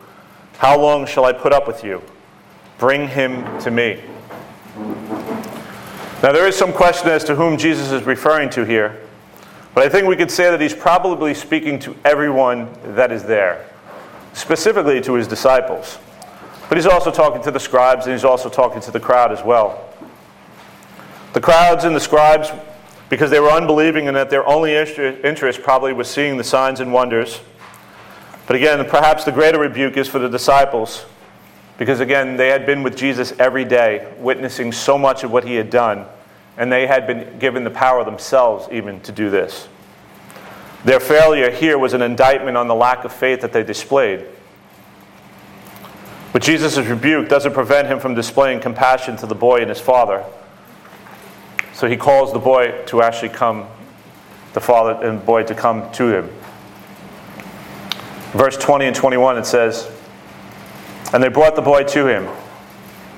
How 0.58 0.78
long 0.78 1.06
shall 1.06 1.24
I 1.24 1.32
put 1.32 1.52
up 1.52 1.66
with 1.66 1.84
you? 1.84 2.02
Bring 2.78 3.08
him 3.08 3.58
to 3.60 3.70
me. 3.70 4.02
Now, 6.22 6.32
there 6.32 6.46
is 6.48 6.56
some 6.56 6.72
question 6.72 7.08
as 7.10 7.24
to 7.24 7.34
whom 7.34 7.56
Jesus 7.56 7.92
is 7.92 8.02
referring 8.02 8.50
to 8.50 8.64
here, 8.64 9.00
but 9.74 9.84
I 9.84 9.88
think 9.88 10.08
we 10.08 10.16
could 10.16 10.30
say 10.30 10.50
that 10.50 10.60
he's 10.60 10.74
probably 10.74 11.32
speaking 11.32 11.78
to 11.80 11.94
everyone 12.04 12.68
that 12.96 13.12
is 13.12 13.22
there, 13.22 13.64
specifically 14.32 15.00
to 15.02 15.14
his 15.14 15.28
disciples. 15.28 15.98
But 16.68 16.76
he's 16.76 16.86
also 16.86 17.10
talking 17.10 17.40
to 17.42 17.50
the 17.50 17.60
scribes 17.60 18.06
and 18.06 18.12
he's 18.12 18.24
also 18.24 18.48
talking 18.48 18.80
to 18.82 18.90
the 18.90 19.00
crowd 19.00 19.32
as 19.32 19.42
well. 19.44 19.88
The 21.32 21.40
crowds 21.40 21.84
and 21.84 21.94
the 21.94 22.00
scribes 22.00 22.50
because 23.08 23.30
they 23.30 23.40
were 23.40 23.50
unbelieving 23.50 24.08
and 24.08 24.16
that 24.16 24.30
their 24.30 24.46
only 24.46 24.74
interest 24.74 25.62
probably 25.62 25.92
was 25.92 26.08
seeing 26.08 26.36
the 26.36 26.44
signs 26.44 26.80
and 26.80 26.92
wonders. 26.92 27.40
But 28.46 28.56
again, 28.56 28.84
perhaps 28.88 29.24
the 29.24 29.32
greater 29.32 29.58
rebuke 29.58 29.96
is 29.96 30.08
for 30.08 30.18
the 30.18 30.28
disciples 30.28 31.04
because 31.78 32.00
again, 32.00 32.36
they 32.36 32.48
had 32.48 32.66
been 32.66 32.82
with 32.82 32.96
Jesus 32.96 33.32
every 33.38 33.64
day, 33.64 34.12
witnessing 34.18 34.72
so 34.72 34.98
much 34.98 35.22
of 35.22 35.30
what 35.30 35.44
he 35.44 35.54
had 35.54 35.70
done, 35.70 36.06
and 36.56 36.72
they 36.72 36.88
had 36.88 37.06
been 37.06 37.38
given 37.38 37.62
the 37.62 37.70
power 37.70 38.04
themselves 38.04 38.68
even 38.72 39.00
to 39.02 39.12
do 39.12 39.30
this. 39.30 39.68
Their 40.84 41.00
failure 41.00 41.50
here 41.50 41.78
was 41.78 41.92
an 41.92 42.02
indictment 42.02 42.56
on 42.56 42.66
the 42.66 42.74
lack 42.74 43.04
of 43.04 43.12
faith 43.12 43.40
that 43.42 43.52
they 43.52 43.62
displayed. 43.62 44.26
But 46.32 46.42
Jesus' 46.42 46.76
rebuke 46.76 47.28
doesn't 47.28 47.54
prevent 47.54 47.88
him 47.88 48.00
from 48.00 48.14
displaying 48.14 48.60
compassion 48.60 49.16
to 49.18 49.26
the 49.26 49.34
boy 49.34 49.60
and 49.60 49.68
his 49.68 49.80
father. 49.80 50.24
So 51.78 51.88
he 51.88 51.96
calls 51.96 52.32
the 52.32 52.40
boy 52.40 52.82
to 52.86 53.02
actually 53.02 53.28
come, 53.28 53.64
the 54.52 54.60
father 54.60 55.06
and 55.06 55.24
boy 55.24 55.44
to 55.44 55.54
come 55.54 55.88
to 55.92 56.12
him. 56.12 56.28
Verse 58.32 58.56
20 58.56 58.86
and 58.86 58.96
21 58.96 59.38
it 59.38 59.46
says, 59.46 59.88
And 61.12 61.22
they 61.22 61.28
brought 61.28 61.54
the 61.54 61.62
boy 61.62 61.84
to 61.84 62.08
him. 62.08 62.24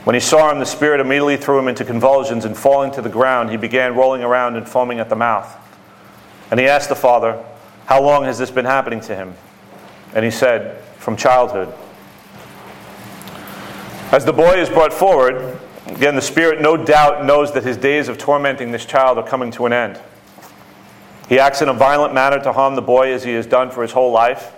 When 0.05 0.13
he 0.13 0.21
saw 0.21 0.53
him, 0.53 0.59
the 0.59 0.67
Spirit 0.67 1.01
immediately 1.01 1.39
threw 1.39 1.59
him 1.59 1.69
into 1.69 1.87
convulsions, 1.87 2.45
and 2.45 2.55
falling 2.55 2.91
to 2.91 3.01
the 3.01 3.09
ground, 3.09 3.49
he 3.49 3.57
began 3.57 3.95
rolling 3.95 4.23
around 4.23 4.57
and 4.57 4.69
foaming 4.69 5.01
at 5.01 5.09
the 5.09 5.17
mouth. 5.17 5.57
And 6.51 6.61
he 6.61 6.67
asked 6.67 6.91
the 6.91 6.95
father, 6.95 7.43
How 7.87 8.03
long 8.03 8.25
has 8.25 8.37
this 8.37 8.51
been 8.51 8.67
happening 8.67 9.01
to 9.01 9.17
him? 9.17 9.33
And 10.15 10.23
he 10.23 10.31
said, 10.31 10.85
From 10.99 11.17
childhood. 11.17 11.73
As 14.13 14.27
the 14.27 14.35
boy 14.35 14.61
is 14.61 14.69
brought 14.69 14.93
forward, 14.93 15.59
Again, 15.97 16.15
the 16.15 16.23
Spirit 16.23 16.61
no 16.61 16.77
doubt 16.77 17.25
knows 17.25 17.53
that 17.53 17.65
his 17.65 17.77
days 17.77 18.09
of 18.09 18.17
tormenting 18.17 18.73
this 18.73 18.87
child 18.87 19.19
are 19.19 19.27
coming 19.27 19.51
to 19.53 19.67
an 19.67 19.73
end. 19.73 20.01
He 21.29 21.39
acts 21.39 21.63
in 21.63 21.69
a 21.69 21.75
violent 21.75 22.15
manner 22.15 22.43
to 22.43 22.53
harm 22.53 22.75
the 22.75 22.83
boy 22.83 23.13
as 23.13 23.23
he 23.23 23.33
has 23.35 23.47
done 23.47 23.71
for 23.71 23.83
his 23.83 23.93
whole 23.93 24.11
life, 24.11 24.53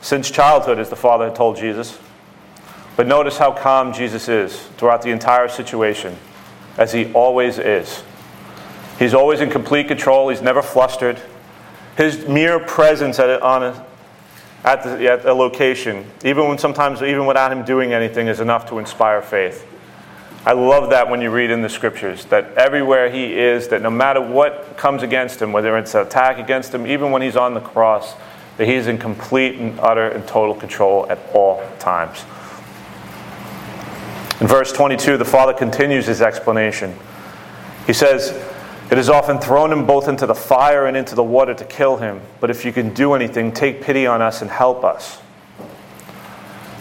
since 0.00 0.30
childhood, 0.30 0.78
as 0.78 0.90
the 0.90 0.96
Father 0.96 1.26
had 1.26 1.34
told 1.34 1.56
Jesus. 1.56 1.98
But 2.96 3.06
notice 3.06 3.38
how 3.38 3.52
calm 3.52 3.92
Jesus 3.92 4.28
is 4.28 4.58
throughout 4.76 5.02
the 5.02 5.10
entire 5.10 5.48
situation, 5.48 6.16
as 6.76 6.92
he 6.92 7.12
always 7.12 7.58
is. 7.58 8.02
He's 8.98 9.14
always 9.14 9.40
in 9.40 9.50
complete 9.50 9.88
control, 9.88 10.28
he's 10.28 10.42
never 10.42 10.62
flustered. 10.62 11.20
His 11.96 12.26
mere 12.26 12.58
presence 12.58 13.18
at, 13.18 13.42
on 13.42 13.62
a, 13.62 13.86
at, 14.64 14.82
the, 14.82 15.10
at 15.10 15.24
a 15.24 15.34
location, 15.34 16.10
even 16.24 16.48
when 16.48 16.58
sometimes, 16.58 17.02
even 17.02 17.26
without 17.26 17.52
him 17.52 17.64
doing 17.64 17.92
anything, 17.92 18.28
is 18.28 18.40
enough 18.40 18.68
to 18.68 18.78
inspire 18.78 19.22
faith. 19.22 19.66
I 20.46 20.52
love 20.52 20.90
that 20.90 21.08
when 21.08 21.22
you 21.22 21.30
read 21.30 21.50
in 21.50 21.62
the 21.62 21.70
scriptures 21.70 22.26
that 22.26 22.52
everywhere 22.54 23.10
he 23.10 23.38
is, 23.38 23.68
that 23.68 23.80
no 23.80 23.88
matter 23.88 24.20
what 24.20 24.76
comes 24.76 25.02
against 25.02 25.40
him, 25.40 25.52
whether 25.52 25.78
it's 25.78 25.94
an 25.94 26.06
attack 26.06 26.38
against 26.38 26.74
him, 26.74 26.86
even 26.86 27.10
when 27.10 27.22
he's 27.22 27.36
on 27.36 27.54
the 27.54 27.60
cross, 27.60 28.14
that 28.58 28.68
he's 28.68 28.86
in 28.86 28.98
complete 28.98 29.54
and 29.54 29.80
utter 29.80 30.06
and 30.06 30.26
total 30.28 30.54
control 30.54 31.06
at 31.10 31.18
all 31.32 31.66
times. 31.78 32.24
In 34.40 34.46
verse 34.46 34.70
22, 34.70 35.16
the 35.16 35.24
Father 35.24 35.54
continues 35.54 36.06
his 36.06 36.20
explanation. 36.20 36.94
He 37.86 37.94
says, 37.94 38.30
It 38.90 38.98
has 38.98 39.08
often 39.08 39.38
thrown 39.38 39.72
him 39.72 39.86
both 39.86 40.08
into 40.08 40.26
the 40.26 40.34
fire 40.34 40.84
and 40.84 40.94
into 40.94 41.14
the 41.14 41.22
water 41.22 41.54
to 41.54 41.64
kill 41.64 41.96
him. 41.96 42.20
But 42.40 42.50
if 42.50 42.66
you 42.66 42.72
can 42.72 42.92
do 42.92 43.14
anything, 43.14 43.50
take 43.50 43.80
pity 43.80 44.06
on 44.06 44.20
us 44.20 44.42
and 44.42 44.50
help 44.50 44.84
us. 44.84 45.22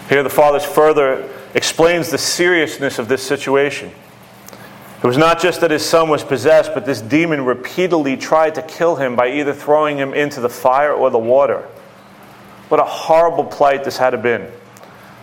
Here, 0.09 0.21
the 0.21 0.29
father's 0.29 0.65
further 0.65 1.29
explains 1.53 2.09
the 2.09 2.17
seriousness 2.17 2.99
of 2.99 3.07
this 3.07 3.21
situation. 3.21 3.91
It 5.03 5.07
was 5.07 5.17
not 5.17 5.41
just 5.41 5.59
that 5.61 5.71
his 5.71 5.85
son 5.85 6.07
was 6.07 6.23
possessed, 6.23 6.73
but 6.73 6.85
this 6.85 7.01
demon 7.01 7.43
repeatedly 7.43 8.15
tried 8.15 8.55
to 8.55 8.61
kill 8.61 8.95
him 8.95 9.15
by 9.15 9.33
either 9.33 9.53
throwing 9.53 9.97
him 9.97 10.13
into 10.13 10.39
the 10.39 10.49
fire 10.49 10.93
or 10.93 11.09
the 11.09 11.19
water. 11.19 11.67
What 12.69 12.79
a 12.79 12.85
horrible 12.85 13.43
plight 13.43 13.83
this 13.83 13.97
had 13.97 14.11
to 14.11 14.17
been. 14.17 14.49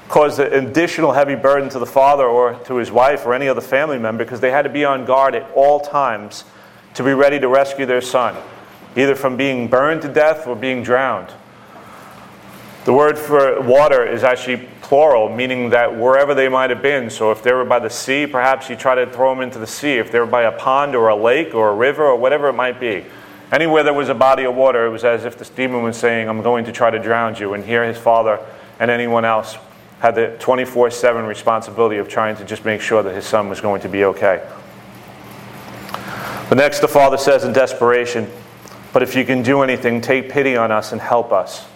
Caused 0.09 0.39
an 0.39 0.67
additional 0.67 1.13
heavy 1.13 1.35
burden 1.35 1.69
to 1.71 1.79
the 1.79 1.87
father 1.87 2.25
or 2.25 2.55
to 2.65 2.77
his 2.77 2.93
wife 2.93 3.25
or 3.25 3.33
any 3.33 3.49
other 3.49 3.61
family 3.61 3.99
member 3.99 4.23
because 4.23 4.41
they 4.41 4.51
had 4.51 4.63
to 4.63 4.69
be 4.69 4.85
on 4.85 5.07
guard 5.07 5.35
at 5.35 5.51
all 5.53 5.81
times 5.81 6.45
to 6.95 7.03
be 7.03 7.15
ready 7.15 7.41
to 7.41 7.49
rescue 7.49 7.87
their 7.87 8.03
son, 8.03 8.37
either 8.97 9.15
from 9.15 9.37
being 9.37 9.67
burned 9.67 10.03
to 10.03 10.09
death 10.09 10.47
or 10.47 10.55
being 10.55 10.83
drowned. 10.83 11.33
The 12.91 12.97
word 12.97 13.21
for 13.21 13.61
water 13.61 14.05
is 14.05 14.25
actually 14.25 14.67
plural, 14.83 15.29
meaning 15.29 15.71
that 15.71 15.97
wherever 15.97 16.35
they 16.35 16.49
might 16.49 16.71
have 16.71 16.83
been. 16.83 17.09
So 17.09 17.31
if 17.31 17.41
they 17.41 17.53
were 17.53 17.65
by 17.65 17.79
the 17.79 17.89
sea, 17.89 18.27
perhaps 18.27 18.69
you 18.69 18.75
try 18.75 18.97
to 18.97 19.07
throw 19.07 19.33
them 19.33 19.45
into 19.45 19.61
the 19.61 19.67
sea. 19.69 19.99
If 19.99 20.11
they 20.11 20.19
were 20.19 20.27
by 20.27 20.43
a 20.43 20.51
pond 20.51 20.97
or 20.97 21.07
a 21.07 21.15
lake 21.15 21.55
or 21.55 21.69
a 21.69 21.75
river 21.77 22.05
or 22.05 22.17
whatever 22.17 22.49
it 22.49 22.55
might 22.55 22.81
be, 22.81 23.05
anywhere 23.53 23.85
there 23.85 23.95
was 23.95 24.09
a 24.09 24.15
body 24.15 24.43
of 24.43 24.57
water, 24.57 24.87
it 24.87 24.91
was 24.91 25.05
as 25.05 25.25
if 25.25 25.39
this 25.39 25.51
demon 25.51 25.85
was 25.85 25.97
saying, 25.97 26.29
I'm 26.29 26.43
going 26.43 26.65
to 26.65 26.73
try 26.73 26.91
to 26.91 26.99
drown 26.99 27.37
you. 27.37 27.55
And 27.55 27.65
here 27.65 27.85
his 27.85 27.97
father 27.97 28.45
and 28.81 28.91
anyone 28.91 29.25
else 29.25 29.57
had 30.01 30.17
the 30.17 30.37
24 30.41 30.91
7 30.91 31.27
responsibility 31.27 31.99
of 31.99 32.09
trying 32.09 32.35
to 32.39 32.45
just 32.45 32.65
make 32.65 32.81
sure 32.81 33.05
that 33.05 33.15
his 33.15 33.25
son 33.25 33.49
was 33.49 33.61
going 33.61 33.83
to 33.83 33.89
be 33.89 34.03
okay. 34.03 34.45
But 36.49 36.57
next, 36.57 36.81
the 36.81 36.89
father 36.89 37.19
says 37.19 37.45
in 37.45 37.53
desperation, 37.53 38.29
But 38.93 39.05
if 39.05 39.15
you 39.15 39.25
can 39.25 39.45
do 39.45 39.63
anything, 39.63 40.01
take 40.01 40.29
pity 40.29 40.57
on 40.57 40.73
us 40.73 40.91
and 40.91 41.01
help 41.01 41.31
us. 41.31 41.70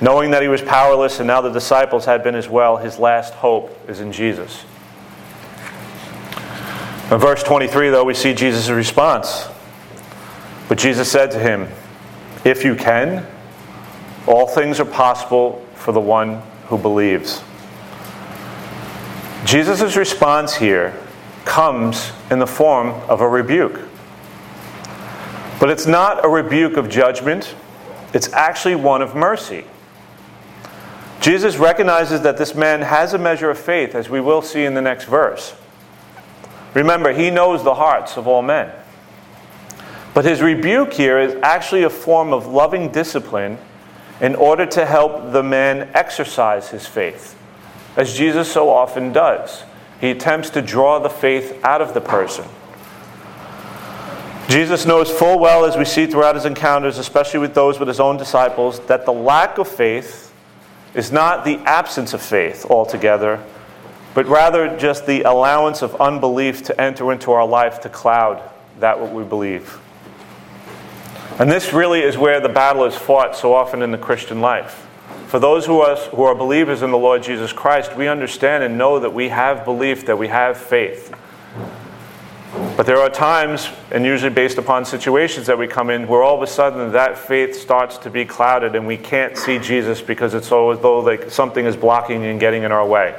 Knowing 0.00 0.30
that 0.30 0.40
he 0.40 0.48
was 0.48 0.62
powerless 0.62 1.20
and 1.20 1.26
now 1.26 1.40
the 1.40 1.50
disciples 1.50 2.06
had 2.06 2.22
been 2.22 2.34
as 2.34 2.48
well, 2.48 2.78
his 2.78 2.98
last 2.98 3.34
hope 3.34 3.76
is 3.88 4.00
in 4.00 4.12
Jesus. 4.12 4.64
In 7.10 7.18
verse 7.18 7.42
23, 7.42 7.90
though, 7.90 8.04
we 8.04 8.14
see 8.14 8.32
Jesus' 8.32 8.68
response. 8.70 9.48
But 10.68 10.78
Jesus 10.78 11.10
said 11.10 11.30
to 11.32 11.38
him, 11.38 11.68
If 12.44 12.64
you 12.64 12.76
can, 12.76 13.26
all 14.26 14.46
things 14.46 14.78
are 14.80 14.84
possible 14.84 15.66
for 15.74 15.92
the 15.92 16.00
one 16.00 16.40
who 16.68 16.78
believes. 16.78 17.42
Jesus' 19.44 19.96
response 19.96 20.54
here 20.54 20.96
comes 21.44 22.12
in 22.30 22.38
the 22.38 22.46
form 22.46 22.88
of 23.08 23.20
a 23.20 23.28
rebuke. 23.28 23.80
But 25.58 25.68
it's 25.68 25.86
not 25.86 26.24
a 26.24 26.28
rebuke 26.28 26.76
of 26.76 26.88
judgment, 26.88 27.54
it's 28.14 28.32
actually 28.32 28.76
one 28.76 29.02
of 29.02 29.14
mercy. 29.14 29.64
Jesus 31.20 31.58
recognizes 31.58 32.22
that 32.22 32.38
this 32.38 32.54
man 32.54 32.80
has 32.80 33.12
a 33.12 33.18
measure 33.18 33.50
of 33.50 33.58
faith, 33.58 33.94
as 33.94 34.08
we 34.08 34.20
will 34.20 34.40
see 34.40 34.64
in 34.64 34.72
the 34.72 34.80
next 34.80 35.04
verse. 35.04 35.54
Remember, 36.72 37.12
he 37.12 37.30
knows 37.30 37.62
the 37.62 37.74
hearts 37.74 38.16
of 38.16 38.26
all 38.26 38.40
men. 38.40 38.72
But 40.14 40.24
his 40.24 40.40
rebuke 40.40 40.94
here 40.94 41.18
is 41.18 41.36
actually 41.42 41.82
a 41.82 41.90
form 41.90 42.32
of 42.32 42.46
loving 42.46 42.90
discipline 42.90 43.58
in 44.20 44.34
order 44.34 44.64
to 44.66 44.86
help 44.86 45.32
the 45.32 45.42
man 45.42 45.90
exercise 45.94 46.70
his 46.70 46.86
faith, 46.86 47.38
as 47.96 48.16
Jesus 48.16 48.50
so 48.50 48.70
often 48.70 49.12
does. 49.12 49.64
He 50.00 50.10
attempts 50.10 50.48
to 50.50 50.62
draw 50.62 50.98
the 50.98 51.10
faith 51.10 51.62
out 51.62 51.82
of 51.82 51.92
the 51.92 52.00
person. 52.00 52.46
Jesus 54.48 54.86
knows 54.86 55.10
full 55.10 55.38
well, 55.38 55.64
as 55.64 55.76
we 55.76 55.84
see 55.84 56.06
throughout 56.06 56.34
his 56.34 56.46
encounters, 56.46 56.98
especially 56.98 57.40
with 57.40 57.54
those 57.54 57.78
with 57.78 57.88
his 57.88 58.00
own 58.00 58.16
disciples, 58.16 58.80
that 58.86 59.04
the 59.04 59.12
lack 59.12 59.58
of 59.58 59.68
faith 59.68 60.29
is 60.94 61.12
not 61.12 61.44
the 61.44 61.56
absence 61.58 62.12
of 62.12 62.22
faith 62.22 62.66
altogether, 62.66 63.42
but 64.14 64.26
rather 64.26 64.76
just 64.76 65.06
the 65.06 65.22
allowance 65.22 65.82
of 65.82 66.00
unbelief 66.00 66.64
to 66.64 66.80
enter 66.80 67.12
into 67.12 67.30
our 67.32 67.46
life 67.46 67.80
to 67.80 67.88
cloud 67.88 68.42
that 68.80 68.98
what 68.98 69.12
we 69.12 69.22
believe. 69.22 69.78
And 71.38 71.50
this 71.50 71.72
really 71.72 72.00
is 72.00 72.18
where 72.18 72.40
the 72.40 72.48
battle 72.48 72.84
is 72.84 72.96
fought 72.96 73.36
so 73.36 73.54
often 73.54 73.82
in 73.82 73.92
the 73.92 73.98
Christian 73.98 74.40
life. 74.40 74.86
For 75.28 75.38
those 75.38 75.64
who 75.64 75.80
are, 75.80 75.96
who 75.96 76.24
are 76.24 76.34
believers 76.34 76.82
in 76.82 76.90
the 76.90 76.98
Lord 76.98 77.22
Jesus 77.22 77.52
Christ, 77.52 77.96
we 77.96 78.08
understand 78.08 78.64
and 78.64 78.76
know 78.76 78.98
that 78.98 79.14
we 79.14 79.28
have 79.28 79.64
belief, 79.64 80.06
that 80.06 80.18
we 80.18 80.28
have 80.28 80.58
faith. 80.58 81.14
But 82.52 82.86
there 82.86 82.98
are 82.98 83.10
times, 83.10 83.68
and 83.92 84.04
usually 84.04 84.32
based 84.32 84.58
upon 84.58 84.84
situations 84.84 85.46
that 85.46 85.56
we 85.56 85.68
come 85.68 85.90
in, 85.90 86.08
where 86.08 86.22
all 86.22 86.34
of 86.34 86.42
a 86.42 86.46
sudden 86.46 86.92
that 86.92 87.16
faith 87.16 87.54
starts 87.54 87.98
to 87.98 88.10
be 88.10 88.24
clouded 88.24 88.74
and 88.74 88.86
we 88.86 88.96
can't 88.96 89.36
see 89.36 89.58
Jesus 89.58 90.00
because 90.00 90.34
it's 90.34 90.46
as 90.46 90.50
though 90.50 91.00
like 91.00 91.30
something 91.30 91.64
is 91.64 91.76
blocking 91.76 92.24
and 92.24 92.40
getting 92.40 92.64
in 92.64 92.72
our 92.72 92.86
way. 92.86 93.14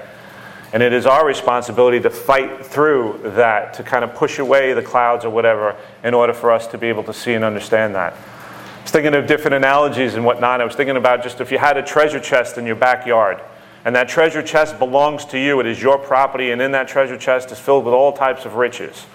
And 0.73 0.81
it 0.81 0.93
is 0.93 1.05
our 1.05 1.25
responsibility 1.25 1.99
to 2.01 2.09
fight 2.09 2.65
through 2.65 3.21
that, 3.35 3.73
to 3.75 3.83
kind 3.83 4.03
of 4.03 4.15
push 4.15 4.39
away 4.39 4.73
the 4.73 4.81
clouds 4.81 5.25
or 5.25 5.29
whatever, 5.29 5.75
in 6.03 6.13
order 6.13 6.33
for 6.33 6.51
us 6.51 6.67
to 6.67 6.77
be 6.77 6.87
able 6.87 7.03
to 7.03 7.13
see 7.13 7.33
and 7.33 7.43
understand 7.43 7.95
that. 7.95 8.13
I 8.13 8.81
was 8.81 8.91
thinking 8.91 9.13
of 9.13 9.27
different 9.27 9.55
analogies 9.55 10.15
and 10.15 10.25
whatnot. 10.25 10.59
I 10.59 10.65
was 10.65 10.75
thinking 10.75 10.97
about 10.97 11.23
just 11.23 11.39
if 11.39 11.51
you 11.51 11.57
had 11.57 11.77
a 11.77 11.83
treasure 11.83 12.19
chest 12.19 12.57
in 12.57 12.65
your 12.65 12.75
backyard, 12.75 13.39
and 13.85 13.95
that 13.95 14.09
treasure 14.09 14.41
chest 14.41 14.79
belongs 14.79 15.23
to 15.25 15.39
you, 15.39 15.59
it 15.59 15.65
is 15.65 15.81
your 15.81 15.97
property, 15.97 16.51
and 16.51 16.61
in 16.61 16.71
that 16.71 16.87
treasure 16.87 17.17
chest 17.17 17.51
is 17.51 17.59
filled 17.59 17.85
with 17.85 17.93
all 17.93 18.11
types 18.11 18.45
of 18.45 18.55
riches. 18.55 19.05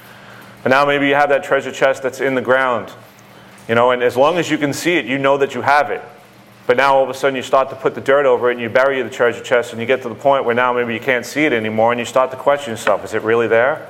And 0.66 0.72
now 0.72 0.84
maybe 0.84 1.06
you 1.06 1.14
have 1.14 1.28
that 1.28 1.44
treasure 1.44 1.70
chest 1.70 2.02
that's 2.02 2.20
in 2.20 2.34
the 2.34 2.40
ground. 2.40 2.92
You 3.68 3.76
know, 3.76 3.92
and 3.92 4.02
as 4.02 4.16
long 4.16 4.36
as 4.36 4.50
you 4.50 4.58
can 4.58 4.72
see 4.72 4.96
it, 4.96 5.04
you 5.04 5.16
know 5.16 5.38
that 5.38 5.54
you 5.54 5.62
have 5.62 5.92
it. 5.92 6.02
But 6.66 6.76
now 6.76 6.96
all 6.96 7.04
of 7.04 7.08
a 7.08 7.14
sudden 7.14 7.36
you 7.36 7.42
start 7.42 7.70
to 7.70 7.76
put 7.76 7.94
the 7.94 8.00
dirt 8.00 8.26
over 8.26 8.50
it 8.50 8.54
and 8.54 8.60
you 8.60 8.68
bury 8.68 9.00
the 9.00 9.08
treasure 9.08 9.44
chest 9.44 9.70
and 9.70 9.80
you 9.80 9.86
get 9.86 10.02
to 10.02 10.08
the 10.08 10.16
point 10.16 10.44
where 10.44 10.56
now 10.56 10.72
maybe 10.72 10.92
you 10.92 10.98
can't 10.98 11.24
see 11.24 11.44
it 11.44 11.52
anymore 11.52 11.92
and 11.92 12.00
you 12.00 12.04
start 12.04 12.32
to 12.32 12.36
question 12.36 12.72
yourself 12.72 13.04
is 13.04 13.14
it 13.14 13.22
really 13.22 13.46
there? 13.46 13.88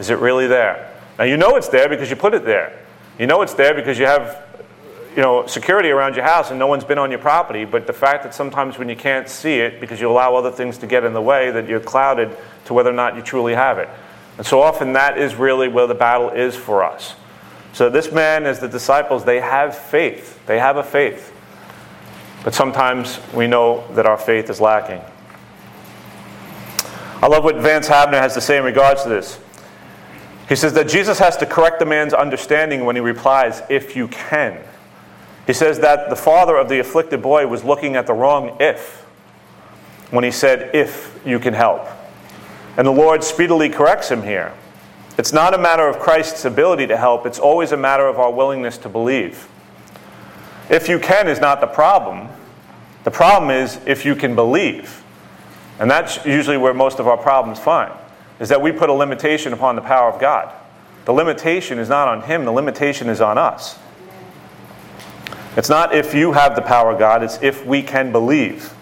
Is 0.00 0.10
it 0.10 0.18
really 0.18 0.48
there? 0.48 0.92
Now 1.16 1.26
you 1.26 1.36
know 1.36 1.54
it's 1.54 1.68
there 1.68 1.88
because 1.88 2.10
you 2.10 2.16
put 2.16 2.34
it 2.34 2.44
there. 2.44 2.76
You 3.20 3.28
know 3.28 3.42
it's 3.42 3.54
there 3.54 3.72
because 3.72 3.96
you 3.96 4.06
have 4.06 4.42
you 5.14 5.22
know, 5.22 5.46
security 5.46 5.90
around 5.90 6.16
your 6.16 6.24
house 6.24 6.50
and 6.50 6.58
no 6.58 6.66
one's 6.66 6.82
been 6.82 6.98
on 6.98 7.12
your 7.12 7.20
property, 7.20 7.64
but 7.64 7.86
the 7.86 7.92
fact 7.92 8.24
that 8.24 8.34
sometimes 8.34 8.78
when 8.78 8.88
you 8.88 8.96
can't 8.96 9.28
see 9.28 9.60
it 9.60 9.80
because 9.80 10.00
you 10.00 10.10
allow 10.10 10.34
other 10.34 10.50
things 10.50 10.76
to 10.78 10.88
get 10.88 11.04
in 11.04 11.12
the 11.12 11.22
way, 11.22 11.52
that 11.52 11.68
you're 11.68 11.78
clouded 11.78 12.36
to 12.64 12.74
whether 12.74 12.90
or 12.90 12.94
not 12.94 13.14
you 13.14 13.22
truly 13.22 13.54
have 13.54 13.78
it. 13.78 13.88
And 14.38 14.46
so 14.46 14.60
often 14.60 14.92
that 14.94 15.18
is 15.18 15.34
really 15.34 15.68
where 15.68 15.86
the 15.86 15.94
battle 15.94 16.30
is 16.30 16.54
for 16.54 16.84
us. 16.84 17.14
So 17.72 17.90
this 17.90 18.10
man, 18.12 18.46
as 18.46 18.58
the 18.58 18.68
disciples, 18.68 19.24
they 19.24 19.40
have 19.40 19.76
faith. 19.76 20.44
They 20.46 20.58
have 20.58 20.76
a 20.76 20.82
faith. 20.82 21.32
But 22.44 22.54
sometimes 22.54 23.20
we 23.34 23.46
know 23.46 23.86
that 23.94 24.06
our 24.06 24.16
faith 24.16 24.48
is 24.50 24.60
lacking. 24.60 25.00
I 27.22 27.28
love 27.28 27.44
what 27.44 27.56
Vance 27.56 27.88
Havner 27.88 28.20
has 28.20 28.34
to 28.34 28.40
say 28.40 28.58
in 28.58 28.64
regards 28.64 29.02
to 29.02 29.08
this. 29.08 29.40
He 30.48 30.54
says 30.54 30.74
that 30.74 30.88
Jesus 30.88 31.18
has 31.18 31.36
to 31.38 31.46
correct 31.46 31.80
the 31.80 31.86
man's 31.86 32.14
understanding 32.14 32.84
when 32.84 32.94
he 32.94 33.00
replies, 33.00 33.62
if 33.68 33.96
you 33.96 34.06
can. 34.08 34.62
He 35.46 35.52
says 35.52 35.80
that 35.80 36.08
the 36.08 36.16
father 36.16 36.56
of 36.56 36.68
the 36.68 36.78
afflicted 36.78 37.22
boy 37.22 37.46
was 37.46 37.64
looking 37.64 37.96
at 37.96 38.06
the 38.06 38.12
wrong 38.12 38.56
if 38.60 39.02
when 40.10 40.24
he 40.24 40.30
said, 40.30 40.74
if 40.74 41.20
you 41.24 41.38
can 41.38 41.52
help. 41.52 41.86
And 42.76 42.86
the 42.86 42.92
Lord 42.92 43.24
speedily 43.24 43.68
corrects 43.68 44.10
him 44.10 44.22
here. 44.22 44.52
It's 45.18 45.32
not 45.32 45.54
a 45.54 45.58
matter 45.58 45.88
of 45.88 45.98
Christ's 45.98 46.44
ability 46.44 46.86
to 46.88 46.96
help, 46.96 47.24
it's 47.24 47.38
always 47.38 47.72
a 47.72 47.76
matter 47.76 48.06
of 48.06 48.18
our 48.18 48.30
willingness 48.30 48.76
to 48.78 48.88
believe. 48.88 49.48
If 50.68 50.88
you 50.88 50.98
can 50.98 51.28
is 51.28 51.40
not 51.40 51.60
the 51.60 51.66
problem. 51.66 52.28
The 53.04 53.10
problem 53.10 53.50
is 53.50 53.78
if 53.86 54.04
you 54.04 54.16
can 54.16 54.34
believe. 54.34 55.02
And 55.78 55.90
that's 55.90 56.24
usually 56.24 56.56
where 56.56 56.74
most 56.74 56.98
of 56.98 57.06
our 57.06 57.16
problems 57.16 57.58
find, 57.58 57.92
is 58.40 58.48
that 58.48 58.60
we 58.60 58.72
put 58.72 58.90
a 58.90 58.92
limitation 58.92 59.52
upon 59.52 59.76
the 59.76 59.82
power 59.82 60.10
of 60.10 60.20
God. 60.20 60.52
The 61.04 61.12
limitation 61.12 61.78
is 61.78 61.88
not 61.88 62.08
on 62.08 62.22
Him, 62.22 62.44
the 62.44 62.52
limitation 62.52 63.08
is 63.08 63.20
on 63.20 63.38
us. 63.38 63.78
It's 65.56 65.68
not 65.68 65.94
if 65.94 66.14
you 66.14 66.32
have 66.32 66.56
the 66.56 66.62
power 66.62 66.90
of 66.90 66.98
God, 66.98 67.22
it's 67.22 67.38
if 67.40 67.64
we 67.64 67.82
can 67.82 68.12
believe. 68.12 68.74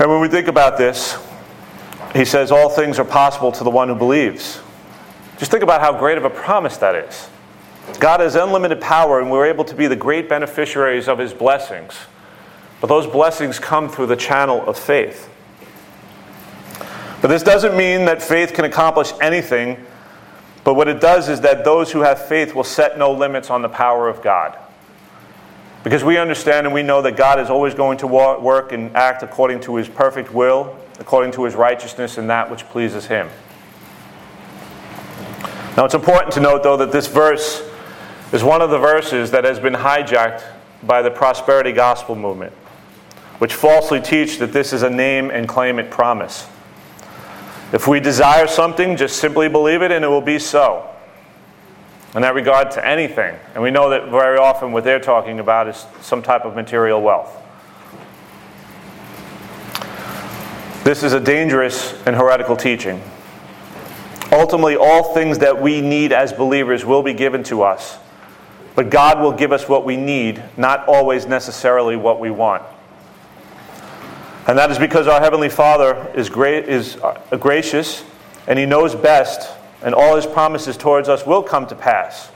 And 0.00 0.10
when 0.10 0.20
we 0.20 0.28
think 0.28 0.48
about 0.48 0.76
this, 0.78 1.14
he 2.14 2.24
says, 2.24 2.52
All 2.52 2.68
things 2.68 2.98
are 2.98 3.04
possible 3.04 3.52
to 3.52 3.64
the 3.64 3.70
one 3.70 3.88
who 3.88 3.94
believes. 3.94 4.60
Just 5.38 5.50
think 5.50 5.62
about 5.62 5.80
how 5.80 5.98
great 5.98 6.16
of 6.16 6.24
a 6.24 6.30
promise 6.30 6.76
that 6.78 6.94
is. 6.94 7.28
God 7.98 8.20
has 8.20 8.34
unlimited 8.34 8.80
power, 8.80 9.20
and 9.20 9.30
we're 9.30 9.46
able 9.46 9.64
to 9.64 9.74
be 9.74 9.88
the 9.88 9.96
great 9.96 10.28
beneficiaries 10.28 11.08
of 11.08 11.18
his 11.18 11.34
blessings. 11.34 11.94
But 12.80 12.86
those 12.86 13.06
blessings 13.06 13.58
come 13.58 13.88
through 13.88 14.06
the 14.06 14.16
channel 14.16 14.64
of 14.66 14.78
faith. 14.78 15.28
But 17.20 17.28
this 17.28 17.42
doesn't 17.42 17.76
mean 17.76 18.04
that 18.04 18.22
faith 18.22 18.52
can 18.52 18.64
accomplish 18.64 19.12
anything, 19.20 19.84
but 20.62 20.74
what 20.74 20.88
it 20.88 21.00
does 21.00 21.28
is 21.28 21.40
that 21.40 21.64
those 21.64 21.90
who 21.90 22.00
have 22.00 22.26
faith 22.26 22.54
will 22.54 22.64
set 22.64 22.96
no 22.96 23.12
limits 23.12 23.50
on 23.50 23.60
the 23.62 23.68
power 23.68 24.08
of 24.08 24.22
God. 24.22 24.56
Because 25.82 26.04
we 26.04 26.16
understand 26.16 26.66
and 26.66 26.74
we 26.74 26.82
know 26.82 27.02
that 27.02 27.16
God 27.16 27.40
is 27.40 27.50
always 27.50 27.74
going 27.74 27.98
to 27.98 28.06
work 28.06 28.72
and 28.72 28.94
act 28.96 29.22
according 29.22 29.60
to 29.60 29.76
his 29.76 29.88
perfect 29.88 30.32
will 30.32 30.78
according 30.98 31.32
to 31.32 31.44
his 31.44 31.54
righteousness 31.54 32.18
and 32.18 32.30
that 32.30 32.50
which 32.50 32.64
pleases 32.66 33.06
him. 33.06 33.28
Now, 35.76 35.84
it's 35.84 35.94
important 35.94 36.32
to 36.34 36.40
note, 36.40 36.62
though, 36.62 36.76
that 36.76 36.92
this 36.92 37.08
verse 37.08 37.68
is 38.32 38.44
one 38.44 38.62
of 38.62 38.70
the 38.70 38.78
verses 38.78 39.30
that 39.32 39.44
has 39.44 39.58
been 39.58 39.74
hijacked 39.74 40.44
by 40.84 41.02
the 41.02 41.10
prosperity 41.10 41.72
gospel 41.72 42.14
movement, 42.14 42.52
which 43.38 43.54
falsely 43.54 44.00
teach 44.00 44.38
that 44.38 44.52
this 44.52 44.72
is 44.72 44.82
a 44.82 44.90
name 44.90 45.30
and 45.30 45.48
claim 45.48 45.78
it 45.78 45.90
promise. 45.90 46.46
If 47.72 47.88
we 47.88 47.98
desire 47.98 48.46
something, 48.46 48.96
just 48.96 49.16
simply 49.16 49.48
believe 49.48 49.82
it 49.82 49.90
and 49.90 50.04
it 50.04 50.08
will 50.08 50.20
be 50.20 50.38
so. 50.38 50.88
In 52.14 52.22
that 52.22 52.34
regard 52.34 52.70
to 52.72 52.86
anything. 52.86 53.36
And 53.54 53.62
we 53.62 53.72
know 53.72 53.90
that 53.90 54.10
very 54.10 54.38
often 54.38 54.70
what 54.70 54.84
they're 54.84 55.00
talking 55.00 55.40
about 55.40 55.66
is 55.66 55.84
some 56.00 56.22
type 56.22 56.44
of 56.44 56.54
material 56.54 57.02
wealth. 57.02 57.43
This 60.84 61.02
is 61.02 61.14
a 61.14 61.20
dangerous 61.20 61.94
and 62.04 62.14
heretical 62.14 62.56
teaching. 62.56 63.02
Ultimately, 64.30 64.76
all 64.76 65.14
things 65.14 65.38
that 65.38 65.62
we 65.62 65.80
need 65.80 66.12
as 66.12 66.30
believers 66.30 66.84
will 66.84 67.02
be 67.02 67.14
given 67.14 67.42
to 67.44 67.62
us. 67.62 67.96
But 68.74 68.90
God 68.90 69.18
will 69.18 69.32
give 69.32 69.50
us 69.50 69.66
what 69.66 69.86
we 69.86 69.96
need, 69.96 70.44
not 70.58 70.86
always 70.86 71.24
necessarily 71.24 71.96
what 71.96 72.20
we 72.20 72.30
want. 72.30 72.62
And 74.46 74.58
that 74.58 74.70
is 74.70 74.78
because 74.78 75.06
our 75.06 75.22
Heavenly 75.22 75.48
Father 75.48 76.12
is, 76.14 76.28
great, 76.28 76.68
is 76.68 76.96
uh, 76.96 77.18
gracious 77.38 78.04
and 78.46 78.58
He 78.58 78.66
knows 78.66 78.94
best, 78.94 79.56
and 79.82 79.94
all 79.94 80.16
His 80.16 80.26
promises 80.26 80.76
towards 80.76 81.08
us 81.08 81.24
will 81.24 81.42
come 81.42 81.66
to 81.68 81.74
pass. 81.74 82.30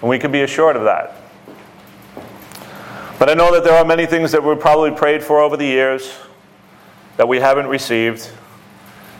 And 0.00 0.08
we 0.08 0.18
can 0.18 0.32
be 0.32 0.40
assured 0.40 0.76
of 0.76 0.84
that. 0.84 1.14
But 3.18 3.28
I 3.28 3.34
know 3.34 3.52
that 3.52 3.64
there 3.64 3.74
are 3.74 3.84
many 3.84 4.06
things 4.06 4.32
that 4.32 4.42
we've 4.42 4.58
probably 4.58 4.92
prayed 4.92 5.22
for 5.22 5.40
over 5.40 5.58
the 5.58 5.66
years 5.66 6.10
that 7.16 7.28
we 7.28 7.38
haven't 7.38 7.66
received, 7.66 8.30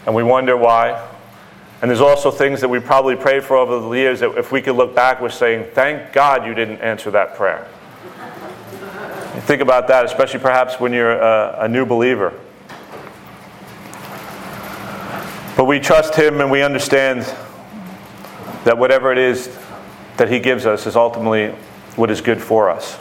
and 0.07 0.14
we 0.14 0.22
wonder 0.22 0.57
why. 0.57 1.09
And 1.83 1.90
there's 1.90 2.00
also 2.00 2.30
things 2.30 2.61
that 2.61 2.68
we 2.68 2.80
probably 2.80 3.16
prayed 3.16 3.44
for 3.44 3.57
over 3.57 3.78
the 3.78 3.90
years 3.90 4.20
that 4.20 4.37
if 4.38 4.50
we 4.50 4.62
could 4.62 4.76
look 4.76 4.94
back, 4.94 5.20
we're 5.20 5.28
saying, 5.28 5.66
Thank 5.72 6.12
God 6.12 6.46
you 6.46 6.54
didn't 6.54 6.80
answer 6.80 7.11
that 7.11 7.37
prayer. 7.37 7.68
Think 9.46 9.61
about 9.61 9.88
that, 9.88 10.04
especially 10.04 10.40
perhaps 10.40 10.80
when 10.80 10.92
you're 10.92 11.12
a, 11.12 11.64
a 11.64 11.68
new 11.68 11.85
believer. 11.85 12.33
But 15.57 15.64
we 15.64 15.78
trust 15.78 16.14
Him 16.14 16.40
and 16.40 16.50
we 16.50 16.62
understand 16.62 17.22
that 18.64 18.78
whatever 18.78 19.12
it 19.12 19.18
is 19.18 19.57
that 20.16 20.30
He 20.30 20.40
gives 20.40 20.66
us 20.66 20.87
is 20.87 20.96
ultimately 20.96 21.48
what 21.96 22.11
is 22.11 22.20
good 22.20 22.40
for 22.40 22.70
us. 22.70 22.98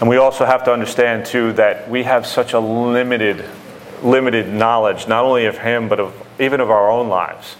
And 0.00 0.08
we 0.08 0.16
also 0.16 0.44
have 0.44 0.64
to 0.64 0.72
understand, 0.72 1.26
too, 1.26 1.52
that 1.54 1.88
we 1.88 2.04
have 2.04 2.26
such 2.26 2.52
a 2.52 2.60
limited, 2.60 3.44
limited 4.02 4.48
knowledge, 4.48 5.06
not 5.06 5.24
only 5.24 5.46
of 5.46 5.58
Him, 5.58 5.88
but 5.88 6.00
of, 6.00 6.26
even 6.40 6.60
of 6.60 6.70
our 6.70 6.90
own 6.90 7.08
lives. 7.08 7.56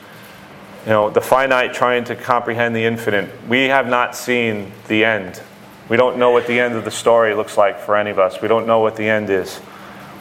You 0.85 0.91
know, 0.91 1.11
the 1.11 1.21
finite 1.21 1.75
trying 1.75 2.05
to 2.05 2.17
comprehend 2.17 2.75
the 2.75 2.85
infinite. 2.85 3.31
We 3.49 3.65
have 3.65 3.89
not 3.89 4.17
seen 4.17 4.73
the 4.89 5.05
end. 5.05 5.41
We 5.89 5.97
don't 5.97 6.19
know 6.19 6.31
what 6.31 6.47
the 6.47 6.59
end 6.59 6.75
of 6.75 6.85
the 6.85 6.91
story 6.91 7.35
looks 7.35 7.57
like 7.57 7.79
for 7.79 7.97
any 7.97 8.11
of 8.11 8.19
us. 8.19 8.41
We 8.43 8.49
don't 8.49 8.67
know 8.67 8.81
what 8.81 8.97
the 8.97 9.09
end 9.09 9.31
is. 9.31 9.61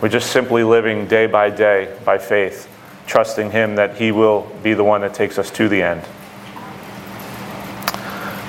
We're 0.02 0.10
just 0.10 0.32
simply 0.32 0.64
living 0.64 1.08
day 1.08 1.28
by 1.28 1.50
day 1.50 1.98
by 2.06 2.18
faith, 2.18 2.68
trusting 3.08 3.52
Him 3.52 3.76
that 3.76 3.98
He 3.98 4.12
will 4.12 4.52
be 4.64 4.74
the 4.74 4.84
one 4.84 5.02
that 5.02 5.14
takes 5.14 5.38
us 5.38 5.50
to 5.52 5.70
the 5.70 5.82
end. 5.82 6.04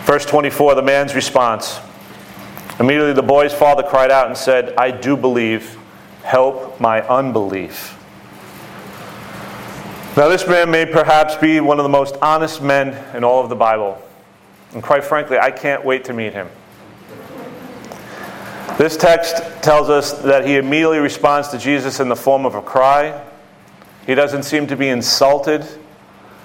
Verse 0.04 0.26
24, 0.26 0.74
the 0.74 0.82
man's 0.82 1.14
response. 1.14 1.78
Immediately 2.80 3.12
the 3.12 3.22
boy's 3.22 3.54
father 3.54 3.82
cried 3.82 4.10
out 4.10 4.26
and 4.26 4.36
said, 4.36 4.74
I 4.76 4.90
do 4.90 5.16
believe. 5.16 5.78
Help 6.22 6.80
my 6.80 7.02
unbelief. 7.02 7.98
Now, 10.16 10.28
this 10.28 10.46
man 10.46 10.70
may 10.70 10.84
perhaps 10.84 11.36
be 11.36 11.60
one 11.60 11.78
of 11.78 11.84
the 11.84 11.88
most 11.88 12.16
honest 12.20 12.62
men 12.62 13.16
in 13.16 13.24
all 13.24 13.42
of 13.42 13.48
the 13.48 13.56
Bible. 13.56 14.00
And 14.74 14.82
quite 14.82 15.04
frankly, 15.04 15.38
I 15.38 15.50
can't 15.50 15.84
wait 15.84 16.04
to 16.04 16.12
meet 16.12 16.32
him. 16.32 16.48
This 18.78 18.96
text 18.96 19.36
tells 19.62 19.88
us 19.88 20.12
that 20.22 20.46
he 20.46 20.56
immediately 20.56 20.98
responds 20.98 21.48
to 21.48 21.58
Jesus 21.58 22.00
in 22.00 22.08
the 22.08 22.16
form 22.16 22.44
of 22.44 22.54
a 22.54 22.62
cry. 22.62 23.22
He 24.06 24.14
doesn't 24.14 24.42
seem 24.42 24.66
to 24.66 24.76
be 24.76 24.88
insulted 24.88 25.66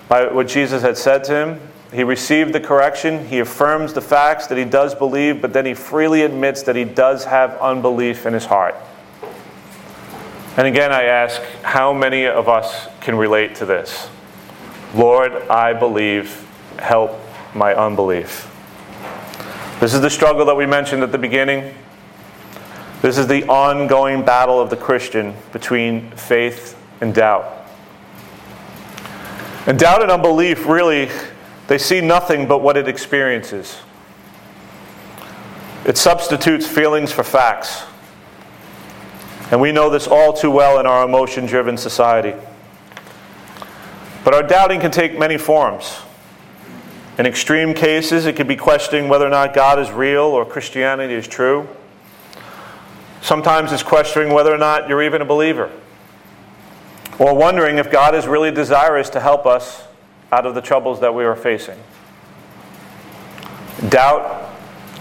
by 0.08 0.28
what 0.28 0.48
Jesus 0.48 0.82
had 0.82 0.98
said 0.98 1.24
to 1.26 1.34
him. 1.34 1.62
He 1.94 2.04
received 2.04 2.54
the 2.54 2.60
correction. 2.60 3.28
He 3.28 3.40
affirms 3.40 3.94
the 3.94 4.02
facts 4.02 4.48
that 4.48 4.58
he 4.58 4.66
does 4.66 4.94
believe, 4.94 5.42
but 5.42 5.54
then 5.54 5.66
he 5.66 5.74
freely 5.74 6.22
admits 6.24 6.64
that 6.64 6.76
he 6.76 6.84
does 6.84 7.26
have 7.26 7.58
unbelief 7.60 8.26
in 8.26 8.34
his 8.34 8.46
heart. 8.46 8.76
And 10.58 10.66
again, 10.66 10.92
I 10.92 11.04
ask, 11.04 11.40
how 11.62 11.94
many 11.94 12.26
of 12.26 12.50
us 12.50 12.88
can 13.00 13.16
relate 13.16 13.56
to 13.56 13.66
this? 13.66 14.10
Lord, 14.96 15.32
I 15.50 15.74
believe, 15.74 16.48
help 16.80 17.20
my 17.54 17.76
unbelief. 17.76 18.52
This 19.80 19.94
is 19.94 20.02
the 20.02 20.10
struggle 20.10 20.46
that 20.46 20.56
we 20.56 20.66
mentioned 20.66 21.04
at 21.04 21.12
the 21.12 21.20
beginning. 21.20 21.76
This 23.04 23.20
is 23.20 23.28
the 23.28 23.44
ongoing 23.48 24.26
battle 24.26 24.60
of 24.60 24.72
the 24.72 24.78
Christian 24.78 25.36
between 25.54 26.10
faith 26.12 26.76
and 27.02 27.14
doubt. 27.14 27.54
And 29.68 29.78
doubt 29.78 30.02
and 30.02 30.10
unbelief 30.10 30.66
really, 30.66 31.10
they 31.68 31.78
see 31.78 32.02
nothing 32.02 32.48
but 32.48 32.64
what 32.64 32.78
it 32.78 32.88
experiences. 32.88 33.78
It 35.86 35.98
substitutes 35.98 36.66
feelings 36.68 37.12
for 37.12 37.24
facts. 37.24 37.84
And 39.52 39.62
we 39.62 39.72
know 39.72 39.90
this 39.90 40.08
all 40.08 40.34
too 40.34 40.52
well 40.52 40.80
in 40.80 40.86
our 40.86 41.06
emotion 41.06 41.46
driven 41.46 41.78
society. 41.78 42.34
But 44.24 44.34
our 44.34 44.44
doubting 44.44 44.82
can 44.82 44.92
take 44.92 45.18
many 45.18 45.38
forms. 45.38 46.02
In 47.18 47.26
extreme 47.26 47.74
cases, 47.74 48.26
it 48.26 48.36
could 48.36 48.48
be 48.48 48.58
questioning 48.58 49.08
whether 49.08 49.26
or 49.26 49.30
not 49.30 49.54
God 49.54 49.80
is 49.80 49.90
real 49.90 50.26
or 50.26 50.46
Christianity 50.46 51.14
is 51.14 51.28
true. 51.28 51.68
Sometimes 53.22 53.72
it's 53.72 53.84
questioning 53.84 54.34
whether 54.34 54.54
or 54.54 54.58
not 54.58 54.90
you're 54.90 55.02
even 55.02 55.22
a 55.22 55.26
believer. 55.26 55.72
Or 57.18 57.34
wondering 57.34 57.78
if 57.78 57.90
God 57.90 58.14
is 58.16 58.28
really 58.28 58.52
desirous 58.52 59.10
to 59.12 59.20
help 59.20 59.46
us 59.46 59.88
out 60.32 60.46
of 60.46 60.56
the 60.56 60.62
troubles 60.62 61.00
that 61.00 61.16
we 61.16 61.24
are 61.24 61.36
facing. 61.36 61.80
Doubt 63.90 64.54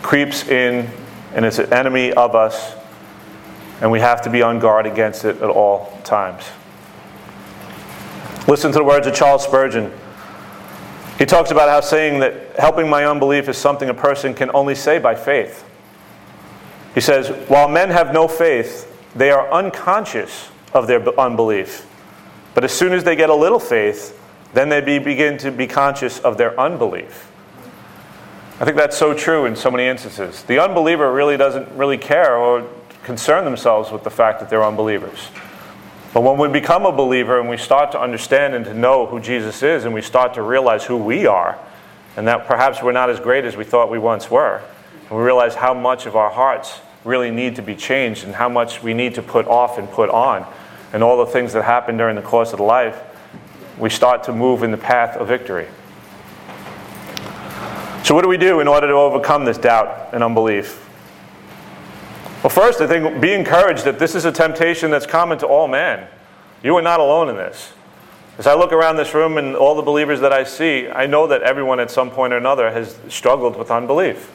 creeps 0.03 0.47
in 0.47 0.89
and 1.35 1.45
is 1.45 1.59
an 1.59 1.73
enemy 1.73 2.13
of 2.13 2.35
us 2.35 2.75
and 3.81 3.91
we 3.91 4.01
have 4.01 4.23
to 4.23 4.31
be 4.31 4.43
on 4.43 4.59
guard 4.59 4.87
against 4.87 5.25
it 5.25 5.37
at 5.37 5.51
all 5.51 5.99
times. 6.05 6.45
Listen 8.49 8.73
to 8.73 8.79
the 8.79 8.85
words 8.85 9.07
of 9.07 9.15
Charles 9.15 9.45
Spurgeon. 9.45 9.93
He 11.19 11.27
talks 11.27 11.51
about 11.51 11.69
how 11.69 11.81
saying 11.81 12.21
that 12.21 12.57
helping 12.57 12.89
my 12.89 13.05
unbelief 13.07 13.49
is 13.49 13.59
something 13.59 13.89
a 13.89 13.95
person 13.95 14.35
can 14.35 14.51
only 14.55 14.75
say 14.75 14.99
by 14.99 15.15
faith. 15.15 15.65
He 16.95 17.01
says, 17.01 17.29
While 17.49 17.69
men 17.69 17.91
have 17.91 18.13
no 18.13 18.29
faith, 18.29 18.93
they 19.15 19.31
are 19.31 19.51
unconscious 19.51 20.49
of 20.73 20.87
their 20.87 21.03
unbelief. 21.19 21.87
But 22.55 22.65
as 22.65 22.73
soon 22.73 22.93
as 22.93 23.05
they 23.05 23.17
get 23.17 23.31
a 23.31 23.35
little 23.35 23.59
faith, 23.59 24.19
then 24.55 24.69
they 24.69 24.81
be, 24.81 24.99
begin 24.99 25.37
to 25.39 25.51
be 25.51 25.67
conscious 25.67 26.19
of 26.21 26.39
their 26.39 26.59
unbelief. 26.59 27.31
I 28.59 28.65
think 28.65 28.77
that's 28.77 28.97
so 28.97 29.13
true 29.13 29.45
in 29.45 29.57
so 29.57 29.71
many 29.71 29.87
instances. 29.87 30.43
The 30.45 30.63
unbeliever 30.63 31.13
really 31.13 31.37
doesn't 31.37 31.71
really 31.73 31.99
care 31.99 32.37
or 32.37 32.67
concern 33.07 33.45
themselves 33.45 33.91
with 33.91 34.05
the 34.05 34.11
fact 34.11 34.41
that 34.41 34.51
they're 34.51 34.65
unbelievers. 34.65 35.31
But 36.13 36.23
when 36.23 36.39
we 36.39 36.49
become 36.49 36.85
a 36.85 36.93
believer 36.93 37.39
and 37.39 37.49
we 37.49 37.57
start 37.57 37.93
to 37.93 38.01
understand 38.01 38.55
and 38.55 38.65
to 38.65 38.75
know 38.75 39.07
who 39.07 39.21
Jesus 39.21 39.63
is 39.63 39.85
and 39.85 39.95
we 39.95 40.03
start 40.03 40.35
to 40.35 40.43
realize 40.43 40.85
who 40.85 40.97
we 40.97 41.27
are 41.27 41.59
and 42.17 42.27
that 42.27 42.47
perhaps 42.47 42.83
we're 42.83 42.93
not 42.93 43.09
as 43.09 43.21
great 43.21 43.45
as 43.45 43.57
we 43.57 43.65
thought 43.65 43.91
we 43.91 43.99
once 43.99 44.31
were, 44.31 44.61
and 45.09 45.11
we 45.11 45.23
realize 45.23 45.55
how 45.55 45.73
much 45.73 46.07
of 46.07 46.17
our 46.17 46.31
hearts 46.31 46.81
really 47.05 47.31
need 47.31 47.57
to 47.57 47.63
be 47.63 47.77
changed 47.77 48.25
and 48.25 48.35
how 48.35 48.49
much 48.49 48.83
we 48.83 48.93
need 48.93 49.15
to 49.15 49.23
put 49.23 49.47
off 49.47 49.79
and 49.79 49.89
put 49.91 50.11
on 50.11 50.45
and 50.93 51.05
all 51.05 51.19
the 51.19 51.31
things 51.31 51.53
that 51.53 51.63
happen 51.63 51.97
during 51.97 52.17
the 52.17 52.23
course 52.23 52.53
of 52.53 52.59
the 52.59 52.65
life, 52.65 53.01
we 53.79 53.91
start 53.91 54.25
to 54.25 54.33
move 54.33 54.63
in 54.63 54.71
the 54.71 54.79
path 54.79 55.17
of 55.17 55.29
victory. 55.29 55.69
So, 58.05 58.15
what 58.15 58.23
do 58.23 58.29
we 58.29 58.39
do 58.39 58.61
in 58.61 58.69
order 58.69 58.87
to 58.87 58.95
overcome 58.95 59.45
this 59.45 59.59
doubt 59.59 60.15
and 60.15 60.25
unbelief? 60.25 60.86
Well, 62.47 62.55
first, 62.55 62.81
I 62.81 62.87
think 62.87 63.21
be 63.21 63.33
encouraged 63.33 63.87
that 63.87 63.99
this 63.99 64.15
is 64.15 64.25
a 64.25 64.31
temptation 64.31 64.89
that's 64.89 65.05
common 65.05 65.37
to 65.39 65.49
all 65.49 65.67
men. 65.67 66.07
You 66.63 66.77
are 66.77 66.83
not 66.83 67.01
alone 67.01 67.29
in 67.29 67.35
this. 67.35 67.73
As 68.39 68.47
I 68.47 68.55
look 68.55 68.71
around 68.71 68.99
this 68.99 69.15
room 69.15 69.37
and 69.37 69.57
all 69.57 69.75
the 69.75 69.83
believers 69.83 70.21
that 70.21 70.33
I 70.33 70.45
see, 70.45 70.89
I 70.89 71.07
know 71.07 71.27
that 71.27 71.43
everyone 71.43 71.81
at 71.81 71.91
some 71.91 72.09
point 72.09 72.33
or 72.33 72.37
another 72.37 72.71
has 72.71 73.01
struggled 73.09 73.57
with 73.57 73.73
unbelief. 73.73 74.31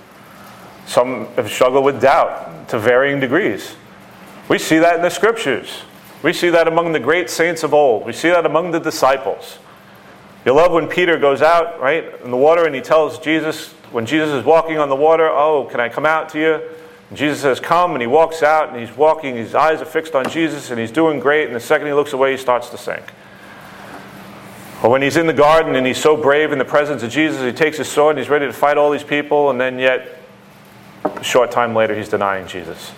Some 0.86 1.28
have 1.36 1.50
struggled 1.50 1.86
with 1.86 2.02
doubt 2.02 2.68
to 2.68 2.80
varying 2.80 3.22
degrees. 3.22 3.78
We 4.50 4.60
see 4.60 4.80
that 4.80 4.98
in 4.98 5.02
the 5.04 5.10
scriptures. 5.10 5.84
We 6.22 6.34
see 6.34 6.50
that 6.50 6.68
among 6.68 6.92
the 6.92 7.00
great 7.00 7.30
saints 7.30 7.64
of 7.64 7.74
old. 7.74 8.06
We 8.06 8.12
see 8.12 8.28
that 8.28 8.46
among 8.46 8.72
the 8.72 8.80
disciples. 8.82 9.58
You 10.46 10.52
love 10.52 10.74
when 10.74 10.90
Peter 10.90 11.18
goes 11.18 11.42
out, 11.42 11.80
right, 11.80 12.14
in 12.26 12.30
the 12.30 12.36
water 12.36 12.66
and 12.66 12.76
he 12.76 12.82
tells 12.82 13.20
Jesus, 13.20 13.72
when 13.94 14.06
Jesus 14.06 14.32
is 14.32 14.44
walking 14.44 14.80
on 14.80 14.90
the 14.90 14.98
water, 14.98 15.30
Oh, 15.30 15.70
can 15.72 15.80
I 15.80 15.88
come 15.88 16.06
out 16.06 16.28
to 16.32 16.40
you? 16.42 16.62
Jesus 17.14 17.42
says, 17.42 17.60
Come, 17.60 17.92
and 17.92 18.02
he 18.02 18.08
walks 18.08 18.42
out, 18.42 18.70
and 18.70 18.80
he's 18.80 18.96
walking, 18.96 19.36
his 19.36 19.54
eyes 19.54 19.82
are 19.82 19.86
fixed 19.86 20.16
on 20.16 20.30
Jesus, 20.30 20.72
and 20.72 20.80
he's 20.80 20.92
doing 20.92 21.20
great, 21.20 21.48
and 21.48 21.56
the 21.56 21.60
second 21.60 21.88
he 21.88 21.94
looks 21.94 22.14
away, 22.14 22.32
he 22.32 22.38
starts 22.38 22.70
to 22.70 22.78
sink. 22.78 23.04
Or 24.82 24.90
when 24.90 25.02
he's 25.02 25.18
in 25.18 25.28
the 25.28 25.34
garden 25.34 25.76
and 25.76 25.86
he's 25.86 26.02
so 26.02 26.18
brave 26.18 26.52
in 26.52 26.58
the 26.58 26.66
presence 26.66 27.04
of 27.04 27.12
Jesus, 27.12 27.42
he 27.42 27.52
takes 27.52 27.78
his 27.78 27.88
sword 27.88 28.16
and 28.16 28.20
he's 28.20 28.30
ready 28.30 28.48
to 28.48 28.54
fight 28.54 28.78
all 28.78 28.90
these 28.92 29.04
people, 29.04 29.50
and 29.50 29.62
then 29.62 29.78
yet, 29.78 30.18
a 31.04 31.24
short 31.24 31.52
time 31.52 31.76
later, 31.76 31.96
he's 31.96 32.10
denying 32.10 32.48
Jesus. 32.48 32.92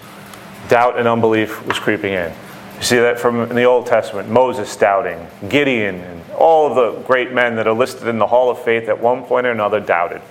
Doubt 0.69 0.97
and 0.97 1.07
unbelief 1.07 1.65
was 1.65 1.79
creeping 1.79 2.13
in. 2.13 2.31
You 2.77 2.83
see 2.83 2.97
that 2.97 3.19
from 3.19 3.41
in 3.41 3.55
the 3.55 3.63
Old 3.63 3.85
Testament 3.85 4.29
Moses 4.29 4.75
doubting, 4.77 5.27
Gideon, 5.49 5.95
and 5.95 6.31
all 6.31 6.67
of 6.67 6.75
the 6.75 7.01
great 7.03 7.33
men 7.33 7.55
that 7.57 7.67
are 7.67 7.73
listed 7.73 8.07
in 8.07 8.17
the 8.17 8.27
Hall 8.27 8.49
of 8.49 8.63
Faith 8.63 8.87
at 8.87 8.99
one 8.99 9.23
point 9.23 9.45
or 9.45 9.51
another 9.51 9.79
doubted. 9.79 10.21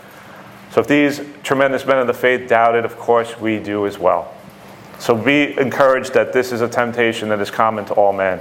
So 0.73 0.81
if 0.81 0.87
these 0.87 1.21
tremendous 1.43 1.85
men 1.85 1.99
of 1.99 2.07
the 2.07 2.15
faith 2.15 2.49
doubted, 2.49 2.87
of 2.87 2.97
course 2.97 3.39
we 3.39 3.59
do 3.59 3.87
as 3.87 3.99
well. 3.99 4.35
So 4.99 5.15
be 5.15 5.55
encouraged 5.59 6.15
that 6.15 6.33
this 6.33 6.51
is 6.51 6.63
a 6.63 6.69
temptation 6.69 7.29
that 7.29 7.41
is 7.41 7.51
common 7.51 7.85
to 7.87 7.93
all 7.93 8.15
men. 8.15 8.41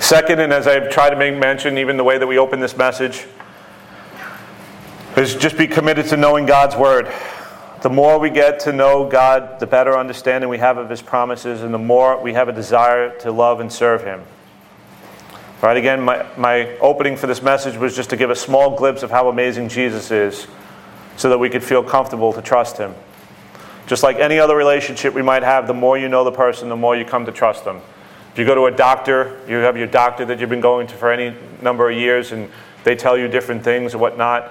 Second, 0.00 0.40
and 0.40 0.52
as 0.52 0.66
I've 0.66 0.90
tried 0.90 1.10
to 1.10 1.16
make 1.16 1.36
mention, 1.36 1.78
even 1.78 1.96
the 1.96 2.02
way 2.02 2.18
that 2.18 2.26
we 2.26 2.36
open 2.36 2.58
this 2.58 2.76
message, 2.76 3.26
is 5.16 5.36
just 5.36 5.56
be 5.56 5.68
committed 5.68 6.06
to 6.06 6.16
knowing 6.16 6.46
God's 6.46 6.74
Word. 6.74 7.12
The 7.82 7.90
more 7.90 8.18
we 8.18 8.30
get 8.30 8.58
to 8.60 8.72
know 8.72 9.08
God, 9.08 9.60
the 9.60 9.68
better 9.68 9.96
understanding 9.96 10.50
we 10.50 10.58
have 10.58 10.78
of 10.78 10.90
His 10.90 11.00
promises, 11.00 11.62
and 11.62 11.72
the 11.72 11.78
more 11.78 12.20
we 12.20 12.32
have 12.32 12.48
a 12.48 12.52
desire 12.52 13.16
to 13.20 13.30
love 13.30 13.60
and 13.60 13.72
serve 13.72 14.02
Him. 14.02 14.20
Right, 15.62 15.76
again, 15.76 16.00
my, 16.00 16.26
my 16.36 16.76
opening 16.78 17.16
for 17.16 17.28
this 17.28 17.40
message 17.40 17.76
was 17.76 17.94
just 17.94 18.10
to 18.10 18.16
give 18.16 18.30
a 18.30 18.36
small 18.36 18.76
glimpse 18.76 19.04
of 19.04 19.12
how 19.12 19.28
amazing 19.28 19.68
Jesus 19.68 20.10
is 20.10 20.48
so 21.22 21.28
that 21.28 21.38
we 21.38 21.48
could 21.48 21.62
feel 21.62 21.84
comfortable 21.84 22.32
to 22.32 22.42
trust 22.42 22.76
Him. 22.76 22.92
Just 23.86 24.02
like 24.02 24.16
any 24.16 24.40
other 24.40 24.56
relationship 24.56 25.14
we 25.14 25.22
might 25.22 25.44
have, 25.44 25.68
the 25.68 25.72
more 25.72 25.96
you 25.96 26.08
know 26.08 26.24
the 26.24 26.32
person, 26.32 26.68
the 26.68 26.74
more 26.74 26.96
you 26.96 27.04
come 27.04 27.24
to 27.26 27.30
trust 27.30 27.64
them. 27.64 27.80
If 28.32 28.40
you 28.40 28.44
go 28.44 28.56
to 28.56 28.64
a 28.64 28.72
doctor, 28.72 29.40
you 29.46 29.54
have 29.58 29.76
your 29.76 29.86
doctor 29.86 30.24
that 30.24 30.40
you've 30.40 30.50
been 30.50 30.60
going 30.60 30.88
to 30.88 30.96
for 30.96 31.12
any 31.12 31.36
number 31.60 31.88
of 31.88 31.96
years, 31.96 32.32
and 32.32 32.50
they 32.82 32.96
tell 32.96 33.16
you 33.16 33.28
different 33.28 33.62
things 33.62 33.92
and 33.92 34.00
whatnot. 34.00 34.50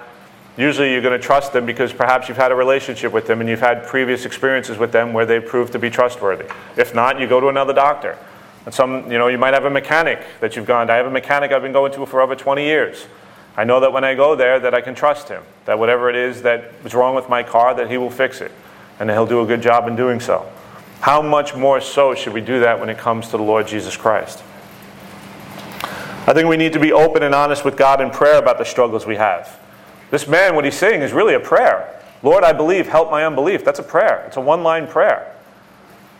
Usually 0.56 0.94
you're 0.94 1.02
going 1.02 1.20
to 1.20 1.26
trust 1.26 1.52
them 1.52 1.66
because 1.66 1.92
perhaps 1.92 2.30
you've 2.30 2.38
had 2.38 2.54
a 2.54 2.56
relationship 2.56 3.12
with 3.12 3.28
them 3.28 3.42
and 3.42 3.50
you've 3.50 3.60
had 3.60 3.86
previous 3.86 4.24
experiences 4.24 4.78
with 4.78 4.94
them 4.94 5.12
where 5.12 5.26
they 5.26 5.42
proved 5.42 5.74
to 5.74 5.80
be 5.80 5.90
trustworthy. 5.90 6.46
If 6.78 6.96
not, 6.96 7.20
you 7.20 7.28
go 7.28 7.42
to 7.42 7.50
another 7.50 7.74
doctor. 7.74 8.18
And 8.66 8.74
some, 8.74 9.12
you 9.12 9.18
know, 9.18 9.28
you 9.28 9.38
might 9.38 9.54
have 9.54 9.66
a 9.66 9.70
mechanic 9.70 10.24
that 10.40 10.56
you've 10.56 10.68
gone 10.68 10.88
to. 10.88 10.94
I 10.94 10.98
have 10.98 11.06
a 11.06 11.12
mechanic 11.12 11.52
I've 11.52 11.64
been 11.64 11.74
going 11.74 11.92
to 11.92 12.06
for 12.06 12.22
over 12.22 12.34
20 12.34 12.64
years. 12.64 13.08
I 13.58 13.64
know 13.64 13.80
that 13.82 13.92
when 13.92 14.04
I 14.04 14.16
go 14.16 14.36
there 14.36 14.60
that 14.60 14.74
I 14.74 14.82
can 14.82 14.96
trust 14.96 15.28
him, 15.28 15.44
that 15.66 15.78
whatever 15.78 16.10
it 16.10 16.16
is 16.16 16.42
that 16.44 16.72
is 16.86 16.94
wrong 16.94 17.16
with 17.16 17.30
my 17.30 17.44
car, 17.44 17.74
that 17.76 17.90
he 17.90 17.98
will 17.98 18.10
fix 18.10 18.42
it, 18.42 18.52
and 19.00 19.10
that 19.10 19.14
he'll 19.14 19.26
do 19.26 19.42
a 19.42 19.46
good 19.46 19.62
job 19.62 19.88
in 19.88 19.96
doing 19.96 20.20
so. 20.20 20.50
How 21.02 21.22
much 21.22 21.56
more 21.56 21.82
so 21.82 22.16
should 22.16 22.34
we 22.34 22.42
do 22.42 22.60
that 22.62 22.80
when 22.80 22.90
it 22.90 22.98
comes 22.98 23.26
to 23.30 23.38
the 23.38 23.44
Lord 23.44 23.68
Jesus 23.68 23.98
Christ? 23.98 24.44
I 26.28 26.34
think 26.34 26.48
we 26.48 26.58
need 26.58 26.74
to 26.74 26.80
be 26.80 26.94
open 26.94 27.24
and 27.24 27.34
honest 27.34 27.66
with 27.66 27.76
God 27.76 28.00
in 28.00 28.12
prayer 28.12 28.38
about 28.38 28.58
the 28.58 28.64
struggles 28.64 29.06
we 29.06 29.16
have. 29.16 29.60
This 30.12 30.28
man, 30.28 30.56
what 30.56 30.64
he's 30.64 30.78
saying 30.78 31.02
is 31.02 31.12
really 31.12 31.34
a 31.34 31.40
prayer. 31.40 32.00
Lord, 32.22 32.44
I 32.44 32.54
believe, 32.54 32.88
help 32.88 33.10
my 33.10 33.26
unbelief. 33.26 33.66
That's 33.66 33.80
a 33.80 33.84
prayer. 33.84 34.24
It's 34.28 34.38
a 34.38 34.42
one 34.42 34.62
line 34.62 34.88
prayer. 34.88 35.36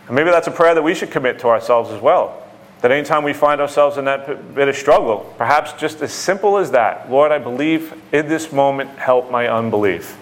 And 0.08 0.16
maybe 0.16 0.30
that's 0.30 0.48
a 0.48 0.50
prayer 0.52 0.74
that 0.74 0.82
we 0.82 0.94
should 0.94 1.10
commit 1.10 1.38
to 1.40 1.48
ourselves 1.48 1.90
as 1.90 2.02
well. 2.02 2.41
That 2.82 2.90
anytime 2.90 3.24
we 3.24 3.32
find 3.32 3.60
ourselves 3.60 3.96
in 3.96 4.04
that 4.04 4.54
bit 4.54 4.68
of 4.68 4.76
struggle, 4.76 5.34
perhaps 5.38 5.72
just 5.74 6.02
as 6.02 6.12
simple 6.12 6.58
as 6.58 6.72
that 6.72 7.10
Lord, 7.10 7.32
I 7.32 7.38
believe 7.38 7.94
in 8.12 8.28
this 8.28 8.52
moment, 8.52 8.90
help 8.98 9.30
my 9.30 9.48
unbelief. 9.48 10.18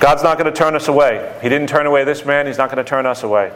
God's 0.00 0.22
not 0.22 0.38
going 0.38 0.52
to 0.52 0.56
turn 0.56 0.74
us 0.74 0.88
away. 0.88 1.36
He 1.42 1.48
didn't 1.48 1.68
turn 1.68 1.86
away 1.86 2.04
this 2.04 2.24
man, 2.24 2.46
He's 2.46 2.58
not 2.58 2.70
going 2.70 2.82
to 2.82 2.88
turn 2.88 3.04
us 3.06 3.22
away. 3.22 3.52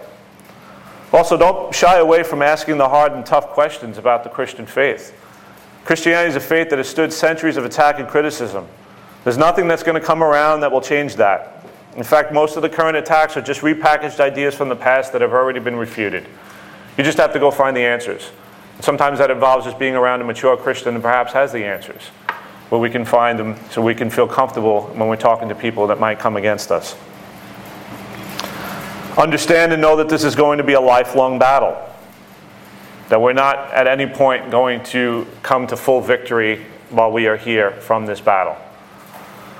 Also, 1.12 1.37
don't 1.37 1.74
shy 1.74 1.99
away 1.99 2.22
from 2.22 2.43
asking 2.43 2.78
the 2.78 2.89
hard 2.89 3.12
and 3.12 3.24
tough 3.24 3.49
questions 3.49 3.99
about 3.99 4.24
the 4.24 4.30
Christian 4.30 4.66
faith. 4.66 5.14
Christianity 5.85 6.30
is 6.30 6.37
a 6.37 6.41
faith 6.41 6.70
that 6.70 6.78
has 6.78 6.89
stood 6.89 7.12
centuries 7.12 7.57
of 7.57 7.64
attack 7.64 7.99
and 7.99 8.09
criticism. 8.09 8.66
There's 9.24 9.39
nothing 9.39 9.68
that's 9.68 9.83
going 9.83 10.01
to 10.01 10.07
come 10.07 10.22
around 10.22 10.61
that 10.61 10.72
will 10.72 10.80
change 10.80 11.16
that. 11.16 11.64
In 11.97 12.03
fact, 12.03 12.33
most 12.33 12.57
of 12.57 12.62
the 12.62 12.68
current 12.68 12.97
attacks 12.97 13.37
are 13.37 13.43
just 13.43 13.61
repackaged 13.61 14.20
ideas 14.20 14.55
from 14.55 14.68
the 14.68 14.76
past 14.76 15.12
that 15.12 15.20
have 15.20 15.33
already 15.33 15.61
been 15.61 15.76
refuted. 15.76 16.26
You 16.97 17.05
just 17.05 17.18
have 17.18 17.32
to 17.32 17.38
go 17.38 17.51
find 17.51 17.76
the 17.76 17.84
answers. 17.84 18.30
Sometimes 18.80 19.18
that 19.18 19.30
involves 19.30 19.64
just 19.64 19.78
being 19.78 19.95
around 19.95 20.20
a 20.20 20.24
mature 20.24 20.57
Christian 20.57 20.95
that 20.95 21.03
perhaps 21.03 21.32
has 21.32 21.53
the 21.53 21.64
answers 21.64 22.03
where 22.68 22.80
we 22.80 22.88
can 22.88 23.05
find 23.05 23.38
them 23.38 23.55
so 23.70 23.82
we 23.82 23.95
can 23.95 24.09
feel 24.09 24.26
comfortable 24.26 24.84
when 24.95 25.07
we're 25.07 25.14
talking 25.14 25.49
to 25.49 25.55
people 25.55 25.86
that 25.88 26.01
might 26.01 26.18
come 26.18 26.36
against 26.36 26.72
us. 26.72 26.97
Understand 29.18 29.72
and 29.72 29.82
know 29.82 29.95
that 29.97 30.09
this 30.09 30.24
is 30.24 30.34
going 30.34 30.57
to 30.57 30.64
be 30.64 30.72
a 30.72 30.80
lifelong 30.80 31.38
battle. 31.38 31.76
That 33.11 33.20
we're 33.20 33.34
not 33.34 33.59
at 33.72 33.86
any 33.86 34.07
point 34.07 34.51
going 34.51 34.82
to 34.84 35.26
come 35.43 35.66
to 35.66 35.76
full 35.76 36.01
victory 36.01 36.64
while 36.88 37.12
we 37.12 37.26
are 37.26 37.36
here 37.36 37.72
from 37.72 38.07
this 38.07 38.22
battle. 38.22 38.57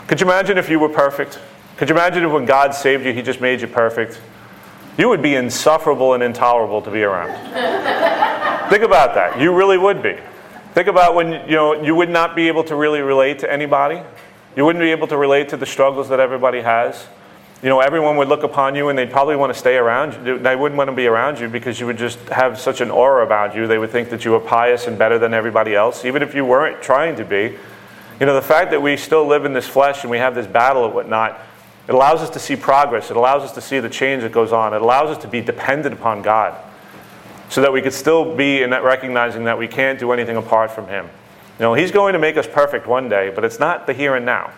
Could 0.07 0.19
you 0.19 0.27
imagine 0.27 0.57
if 0.57 0.71
you 0.71 0.79
were 0.79 0.89
perfect? 0.89 1.39
Could 1.77 1.91
you 1.91 1.95
imagine 1.95 2.25
if 2.25 2.33
when 2.33 2.47
God 2.47 2.75
saved 2.75 3.05
you, 3.05 3.13
He 3.13 3.21
just 3.21 3.43
made 3.43 3.61
you 3.61 3.67
perfect? 3.67 4.23
You 4.99 5.09
would 5.09 5.23
be 5.23 5.35
insufferable 5.35 6.15
and 6.15 6.23
intolerable 6.23 6.83
to 6.83 6.91
be 6.91 7.03
around. 7.03 7.33
Think 8.71 8.83
about 8.85 9.15
that. 9.15 9.41
You 9.41 9.55
really 9.55 9.79
would 9.79 10.03
be. 10.03 10.17
Think 10.75 10.89
about 10.89 11.15
when 11.15 11.33
you 11.49 11.57
know 11.57 11.83
you 11.83 11.95
would 11.95 12.11
not 12.11 12.35
be 12.35 12.49
able 12.49 12.65
to 12.65 12.75
really 12.77 13.01
relate 13.01 13.39
to 13.41 13.53
anybody. 13.53 14.01
You 14.57 14.65
wouldn't 14.65 14.83
be 14.83 14.91
able 14.91 15.07
to 15.09 15.17
relate 15.17 15.49
to 15.51 15.57
the 15.57 15.67
struggles 15.67 16.09
that 16.09 16.21
everybody 16.21 16.61
has. 16.61 17.07
You 17.63 17.69
know, 17.69 17.81
everyone 17.81 18.17
would 18.17 18.29
look 18.29 18.43
upon 18.43 18.75
you 18.75 18.89
and 18.89 18.99
they'd 18.99 19.11
probably 19.11 19.37
want 19.37 19.53
to 19.53 19.59
stay 19.59 19.77
around 19.77 20.27
you. 20.27 20.39
They 20.39 20.57
wouldn't 20.57 20.77
want 20.77 20.89
to 20.89 20.97
be 20.97 21.07
around 21.07 21.39
you 21.39 21.49
because 21.49 21.79
you 21.79 21.87
would 21.87 21.97
just 21.97 22.19
have 22.29 22.59
such 22.59 22.81
an 22.81 22.91
aura 22.91 23.25
about 23.25 23.55
you. 23.55 23.67
They 23.67 23.79
would 23.79 23.91
think 23.91 24.11
that 24.11 24.25
you 24.25 24.33
were 24.33 24.41
pious 24.41 24.89
and 24.89 24.99
better 24.99 25.19
than 25.19 25.33
everybody 25.33 25.75
else, 25.75 26.05
even 26.05 26.23
if 26.23 26.35
you 26.35 26.45
weren't 26.45 26.83
trying 26.83 27.17
to 27.17 27.25
be. 27.25 27.57
You 28.19 28.27
know, 28.27 28.35
the 28.35 28.43
fact 28.43 28.73
that 28.73 28.83
we 28.83 28.97
still 28.97 29.27
live 29.27 29.45
in 29.45 29.53
this 29.53 29.67
flesh 29.67 30.03
and 30.03 30.11
we 30.11 30.19
have 30.19 30.35
this 30.35 30.47
battle 30.47 30.85
and 30.85 30.95
whatnot, 30.95 31.41
it 31.89 31.95
allows 31.95 32.21
us 32.21 32.31
to 32.31 32.39
see 32.39 32.57
progress. 32.57 33.11
It 33.11 33.17
allows 33.17 33.43
us 33.43 33.53
to 33.53 33.61
see 33.61 33.81
the 33.81 33.89
change 33.89 34.23
that 34.23 34.33
goes 34.33 34.53
on. 34.53 34.73
It 34.73 34.83
allows 34.83 35.17
us 35.17 35.23
to 35.23 35.29
be 35.29 35.41
dependent 35.41 35.95
upon 35.95 36.23
God 36.23 36.57
so 37.49 37.61
that 37.61 37.73
we 37.73 37.83
could 37.83 37.93
still 37.93 38.35
be 38.35 38.63
in 38.63 38.71
that 38.71 38.85
recognizing 38.85 39.45
that 39.45 39.59
we 39.59 39.69
can't 39.69 39.99
do 39.99 40.13
anything 40.13 40.37
apart 40.37 40.71
from 40.71 40.87
Him. 40.87 41.07
You 41.59 41.65
know, 41.65 41.75
He's 41.75 41.91
going 41.91 42.13
to 42.13 42.19
make 42.19 42.37
us 42.37 42.47
perfect 42.47 42.87
one 42.87 43.09
day, 43.09 43.31
but 43.35 43.45
it's 43.45 43.59
not 43.59 43.87
the 43.87 43.93
here 43.93 44.15
and 44.15 44.25
now. 44.25 44.53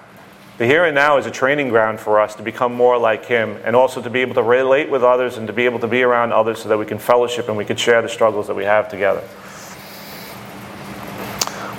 The 0.59 0.67
here 0.67 0.85
and 0.85 0.95
now 0.95 1.17
is 1.17 1.27
a 1.27 1.33
training 1.33 1.71
ground 1.71 1.99
for 1.99 2.21
us 2.21 2.37
to 2.37 2.43
become 2.45 2.73
more 2.73 2.97
like 2.97 3.25
Him 3.25 3.59
and 3.65 3.75
also 3.75 4.01
to 4.01 4.11
be 4.11 4.21
able 4.21 4.35
to 4.35 4.43
relate 4.43 4.89
with 4.89 5.03
others 5.03 5.37
and 5.37 5.49
to 5.49 5.53
be 5.53 5.65
able 5.65 5.81
to 5.81 5.89
be 5.89 6.03
around 6.03 6.33
others 6.33 6.63
so 6.63 6.69
that 6.69 6.79
we 6.79 6.87
can 6.87 6.99
fellowship 6.99 7.49
and 7.49 7.57
we 7.57 7.65
can 7.65 7.77
share 7.77 8.01
the 8.03 8.09
struggles 8.09 8.47
that 8.47 8.55
we 8.55 8.65
have 8.65 8.89
together. 8.89 9.25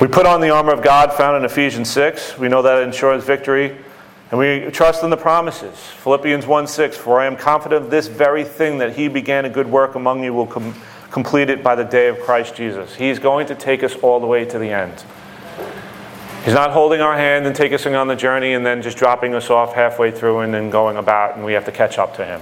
We 0.01 0.07
put 0.07 0.25
on 0.25 0.41
the 0.41 0.49
armor 0.49 0.73
of 0.73 0.83
God 0.83 1.13
found 1.13 1.37
in 1.37 1.45
Ephesians 1.45 1.89
6. 1.89 2.37
We 2.37 2.49
know 2.49 2.61
that 2.63 2.83
ensures 2.83 3.23
victory. 3.23 3.77
And 4.31 4.39
we 4.39 4.71
trust 4.71 5.03
in 5.03 5.09
the 5.09 5.17
promises. 5.17 5.77
Philippians 5.77 6.47
1 6.47 6.67
6, 6.67 6.97
for 6.97 7.19
I 7.19 7.25
am 7.27 7.35
confident 7.35 7.85
of 7.85 7.91
this 7.91 8.07
very 8.07 8.43
thing 8.43 8.79
that 8.79 8.95
he 8.95 9.07
began 9.07 9.45
a 9.45 9.49
good 9.49 9.69
work 9.69 9.95
among 9.95 10.23
you 10.23 10.33
will 10.33 10.47
complete 11.11 11.49
it 11.49 11.63
by 11.63 11.75
the 11.75 11.83
day 11.83 12.07
of 12.07 12.19
Christ 12.19 12.55
Jesus. 12.55 12.95
He's 12.95 13.19
going 13.19 13.47
to 13.47 13.55
take 13.55 13.83
us 13.83 13.95
all 13.97 14.19
the 14.19 14.27
way 14.27 14.43
to 14.45 14.57
the 14.57 14.69
end. 14.69 15.03
He's 16.43 16.53
not 16.53 16.71
holding 16.71 17.01
our 17.01 17.15
hand 17.15 17.47
and 17.47 17.55
taking 17.55 17.75
us 17.75 17.85
on 17.87 18.07
the 18.07 18.15
journey 18.15 18.53
and 18.53 18.65
then 18.65 18.81
just 18.81 18.97
dropping 18.97 19.33
us 19.33 19.49
off 19.49 19.73
halfway 19.73 20.11
through 20.11 20.41
and 20.41 20.53
then 20.53 20.69
going 20.69 20.97
about 20.97 21.35
and 21.35 21.43
we 21.43 21.53
have 21.53 21.65
to 21.65 21.71
catch 21.71 21.97
up 21.97 22.15
to 22.17 22.25
Him. 22.25 22.41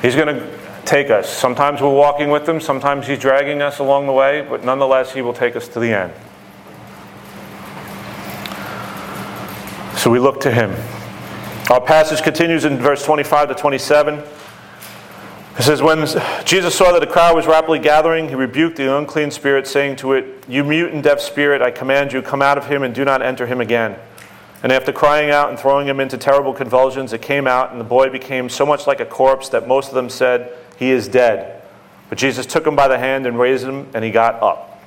He's 0.00 0.16
going 0.16 0.34
to 0.34 0.58
take 0.86 1.10
us. 1.10 1.28
Sometimes 1.28 1.82
we're 1.82 1.92
walking 1.92 2.30
with 2.30 2.48
Him, 2.48 2.60
sometimes 2.60 3.06
He's 3.06 3.18
dragging 3.18 3.60
us 3.60 3.78
along 3.78 4.06
the 4.06 4.12
way, 4.12 4.46
but 4.48 4.64
nonetheless, 4.64 5.12
He 5.12 5.20
will 5.20 5.34
take 5.34 5.56
us 5.56 5.68
to 5.68 5.80
the 5.80 5.92
end. 5.92 6.12
So 10.04 10.10
we 10.10 10.18
look 10.18 10.38
to 10.42 10.50
Him. 10.50 10.70
Our 11.70 11.80
passage 11.80 12.22
continues 12.22 12.66
in 12.66 12.76
verse 12.76 13.02
25 13.06 13.48
to 13.48 13.54
27. 13.54 14.18
It 14.18 15.62
says, 15.62 15.80
When 15.80 16.06
Jesus 16.44 16.74
saw 16.74 16.92
that 16.92 17.02
a 17.02 17.06
crowd 17.06 17.34
was 17.34 17.46
rapidly 17.46 17.78
gathering, 17.78 18.28
he 18.28 18.34
rebuked 18.34 18.76
the 18.76 18.94
unclean 18.98 19.30
spirit, 19.30 19.66
saying 19.66 19.96
to 19.96 20.12
it, 20.12 20.44
You 20.46 20.62
mute 20.62 20.92
and 20.92 21.02
deaf 21.02 21.20
spirit, 21.20 21.62
I 21.62 21.70
command 21.70 22.12
you, 22.12 22.20
come 22.20 22.42
out 22.42 22.58
of 22.58 22.66
him 22.66 22.82
and 22.82 22.94
do 22.94 23.02
not 23.02 23.22
enter 23.22 23.46
him 23.46 23.62
again. 23.62 23.98
And 24.62 24.72
after 24.72 24.92
crying 24.92 25.30
out 25.30 25.48
and 25.48 25.58
throwing 25.58 25.88
him 25.88 26.00
into 26.00 26.18
terrible 26.18 26.52
convulsions, 26.52 27.14
it 27.14 27.22
came 27.22 27.46
out, 27.46 27.72
and 27.72 27.80
the 27.80 27.84
boy 27.84 28.10
became 28.10 28.50
so 28.50 28.66
much 28.66 28.86
like 28.86 29.00
a 29.00 29.06
corpse 29.06 29.48
that 29.48 29.66
most 29.66 29.88
of 29.88 29.94
them 29.94 30.10
said, 30.10 30.52
He 30.76 30.90
is 30.90 31.08
dead. 31.08 31.62
But 32.10 32.18
Jesus 32.18 32.44
took 32.44 32.66
him 32.66 32.76
by 32.76 32.88
the 32.88 32.98
hand 32.98 33.26
and 33.26 33.38
raised 33.38 33.64
him, 33.64 33.88
and 33.94 34.04
he 34.04 34.10
got 34.10 34.42
up. 34.42 34.84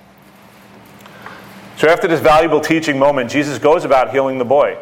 So 1.78 1.88
after 1.88 2.07
this 2.07 2.20
valuable 2.20 2.61
teaching 2.61 2.99
moment, 2.99 3.32
Jesus 3.32 3.57
goes 3.57 3.84
about 3.84 4.11
healing 4.11 4.38
the 4.38 4.45
boy. 4.45 4.78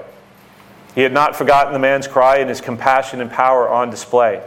He 0.95 1.01
had 1.01 1.13
not 1.13 1.35
forgotten 1.35 1.73
the 1.73 1.79
man's 1.79 2.07
cry 2.07 2.37
and 2.37 2.49
his 2.49 2.61
compassion 2.61 3.21
and 3.21 3.29
power 3.29 3.67
on 3.69 3.89
display. 3.89 4.41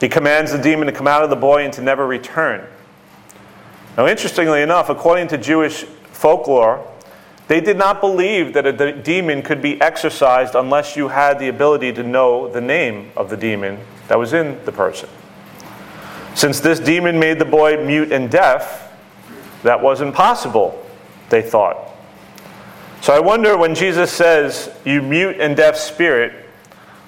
He 0.00 0.08
commands 0.08 0.52
the 0.52 0.58
demon 0.58 0.86
to 0.86 0.92
come 0.92 1.08
out 1.08 1.24
of 1.24 1.30
the 1.30 1.36
boy 1.36 1.64
and 1.64 1.72
to 1.72 1.82
never 1.82 2.06
return. 2.06 2.64
Now, 3.96 4.06
interestingly 4.06 4.62
enough, 4.62 4.90
according 4.90 5.28
to 5.28 5.38
Jewish 5.38 5.82
folklore, 6.12 6.86
they 7.48 7.60
did 7.60 7.78
not 7.78 8.00
believe 8.00 8.52
that 8.52 8.66
a 8.66 8.92
demon 8.92 9.42
could 9.42 9.62
be 9.62 9.80
exorcised 9.80 10.54
unless 10.54 10.96
you 10.96 11.08
had 11.08 11.38
the 11.38 11.48
ability 11.48 11.94
to 11.94 12.02
know 12.02 12.48
the 12.48 12.60
name 12.60 13.10
of 13.16 13.30
the 13.30 13.36
demon 13.36 13.80
that 14.08 14.18
was 14.18 14.34
in 14.34 14.62
the 14.66 14.72
person. 14.72 15.08
Since 16.34 16.60
this 16.60 16.78
demon 16.78 17.18
made 17.18 17.38
the 17.38 17.46
boy 17.46 17.82
mute 17.84 18.12
and 18.12 18.30
deaf, 18.30 18.92
that 19.62 19.80
wasn't 19.80 20.14
possible, 20.14 20.86
they 21.30 21.42
thought. 21.42 21.76
So 23.08 23.14
I 23.14 23.20
wonder 23.20 23.56
when 23.56 23.74
Jesus 23.74 24.12
says, 24.12 24.70
You 24.84 25.00
mute 25.00 25.40
and 25.40 25.56
deaf 25.56 25.78
spirit, 25.78 26.44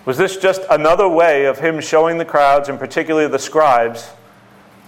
was 0.07 0.16
this 0.16 0.38
just 0.38 0.62
another 0.70 1.07
way 1.07 1.44
of 1.44 1.59
him 1.59 1.78
showing 1.78 2.16
the 2.16 2.24
crowds, 2.24 2.70
and 2.70 2.78
particularly 2.78 3.28
the 3.28 3.38
scribes, 3.38 4.09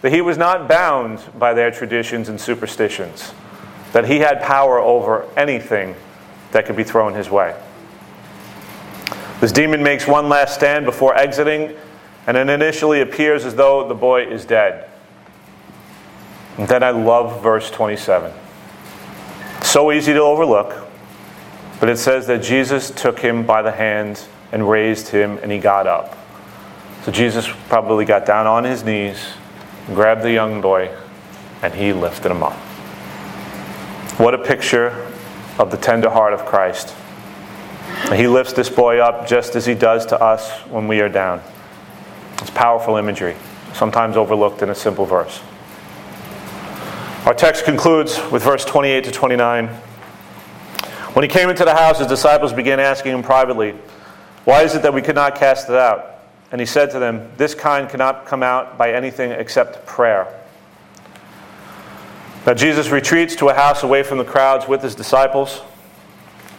that 0.01 0.11
he 0.11 0.23
was 0.23 0.39
not 0.39 0.71
bound 0.71 1.23
by 1.39 1.53
their 1.53 1.71
traditions 1.71 2.31
and 2.31 2.41
superstitions, 2.41 3.35
that 3.93 4.07
he 4.07 4.21
had 4.21 4.41
power 4.41 4.79
over 4.79 5.29
anything 5.37 5.95
that 6.53 6.65
could 6.65 6.77
be 6.77 6.83
thrown 6.83 7.13
his 7.13 7.29
way? 7.29 7.61
This 9.43 9.53
demon 9.53 9.83
makes 9.83 10.07
one 10.07 10.31
last 10.31 10.55
stand 10.55 10.87
before 10.87 11.15
exiting, 11.15 11.77
and 12.27 12.39
it 12.39 12.49
initially 12.49 13.03
appears 13.03 13.45
as 13.45 13.55
though 13.55 13.87
the 13.87 13.95
boy 13.95 14.29
is 14.29 14.47
dead. 14.47 14.89
And 16.57 16.67
then 16.67 16.83
I 16.83 16.89
love 16.89 17.43
verse 17.43 17.71
27. 17.71 18.33
So 19.61 19.93
easy 19.93 20.15
to 20.15 20.21
overlook, 20.21 20.89
but 21.83 21.89
it 21.89 21.97
says 21.97 22.29
that 22.29 22.41
Jesus 22.45 22.93
took 22.93 23.19
him 23.19 23.45
by 23.45 23.61
the 23.61 23.73
hand 23.73 24.25
and 24.53 24.71
raised 24.71 25.09
him, 25.09 25.37
and 25.39 25.51
he 25.51 25.59
got 25.59 25.89
up. 25.89 26.17
So 27.03 27.11
Jesus 27.11 27.49
probably 27.69 28.05
got 28.05 28.25
down 28.25 28.47
on 28.47 28.63
his 28.63 28.85
knees, 28.85 29.19
grabbed 29.87 30.23
the 30.23 30.31
young 30.31 30.61
boy, 30.61 30.97
and 31.61 31.75
he 31.75 31.93
lifted 31.93 32.31
him 32.31 32.45
up. 32.45 32.53
What 34.17 34.33
a 34.33 34.39
picture 34.39 35.13
of 35.59 35.73
the 35.73 35.77
tender 35.77 36.09
heart 36.09 36.33
of 36.33 36.47
Christ. 36.47 36.95
He 38.15 38.29
lifts 38.29 38.53
this 38.53 38.71
boy 38.71 39.01
up 39.01 39.27
just 39.27 39.57
as 39.57 39.67
he 39.67 39.75
does 39.75 40.07
to 40.07 40.23
us 40.23 40.61
when 40.69 40.87
we 40.87 41.01
are 41.01 41.09
down. 41.09 41.43
It's 42.39 42.51
powerful 42.51 42.97
imagery, 42.97 43.35
sometimes 43.75 44.17
overlooked 44.17 44.63
in 44.63 44.71
a 44.71 44.75
simple 44.77 45.05
verse. 45.05 45.41
Our 47.27 47.35
text 47.35 47.65
concludes 47.65 48.21
with 48.31 48.45
verse 48.45 48.65
28 48.65 49.03
to 49.03 49.11
29. 49.11 49.92
When 51.15 51.23
he 51.23 51.29
came 51.29 51.51
into 51.51 51.65
the 51.65 51.75
house, 51.75 51.99
his 51.99 52.07
disciples 52.07 52.55
began 52.55 52.81
asking 52.81 53.13
him 53.13 53.23
privately, 53.23 53.75
Why 54.45 54.63
is 54.63 54.75
it 54.75 54.83
that 54.83 54.95
we 54.95 55.03
could 55.03 55.15
not 55.15 55.35
cast 55.35 55.69
it 55.69 55.77
out? 55.77 56.21
And 56.51 56.61
he 56.61 56.67
said 56.67 56.91
to 56.93 56.99
them, 56.99 57.31
This 57.37 57.55
kind 57.55 57.89
cannot 57.89 58.25
come 58.25 58.43
out 58.43 58.79
by 58.79 58.93
anything 58.93 59.31
except 59.31 59.85
prayer. 59.87 60.27
Now, 62.47 62.55
Jesus 62.55 62.91
retreats 62.91 63.37
to 63.37 63.51
a 63.51 63.55
house 63.55 63.83
away 63.83 64.03
from 64.03 64.19
the 64.19 64.25
crowds 64.25 64.67
with 64.67 64.83
his 64.83 64.95
disciples. 64.95 65.61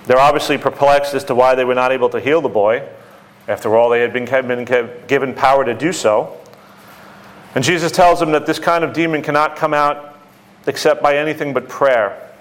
They're 0.06 0.20
obviously 0.20 0.58
perplexed 0.58 1.14
as 1.14 1.24
to 1.26 1.36
why 1.36 1.56
they 1.56 1.66
were 1.66 1.76
not 1.76 1.92
able 1.92 2.10
to 2.10 2.20
heal 2.20 2.40
the 2.40 2.50
boy. 2.50 2.88
After 3.48 3.76
all, 3.76 3.90
they 3.90 4.02
had 4.02 4.14
been 4.14 4.26
given 5.08 5.34
power 5.34 5.66
to 5.66 5.74
do 5.74 5.92
so. 5.92 6.40
And 7.56 7.64
Jesus 7.64 7.92
tells 7.92 8.20
them 8.20 8.32
that 8.32 8.46
this 8.46 8.60
kind 8.60 8.84
of 8.84 8.94
demon 8.94 9.22
cannot 9.22 9.56
come 9.56 9.74
out 9.74 10.20
except 10.68 11.02
by 11.02 11.18
anything 11.18 11.54
but 11.54 11.68
prayer. 11.68 12.33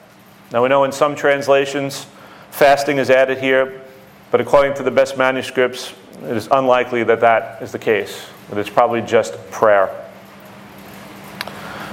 Now, 0.52 0.62
we 0.62 0.68
know 0.68 0.84
in 0.84 0.92
some 0.92 1.16
translations, 1.16 2.06
fasting 2.50 2.98
is 2.98 3.08
added 3.08 3.38
here, 3.38 3.80
but 4.30 4.40
according 4.40 4.74
to 4.74 4.82
the 4.82 4.90
best 4.90 5.16
manuscripts, 5.16 5.94
it 6.22 6.36
is 6.36 6.48
unlikely 6.50 7.04
that 7.04 7.20
that 7.20 7.62
is 7.62 7.72
the 7.72 7.78
case. 7.78 8.26
That 8.50 8.58
it's 8.58 8.68
probably 8.68 9.00
just 9.00 9.34
prayer. 9.50 9.98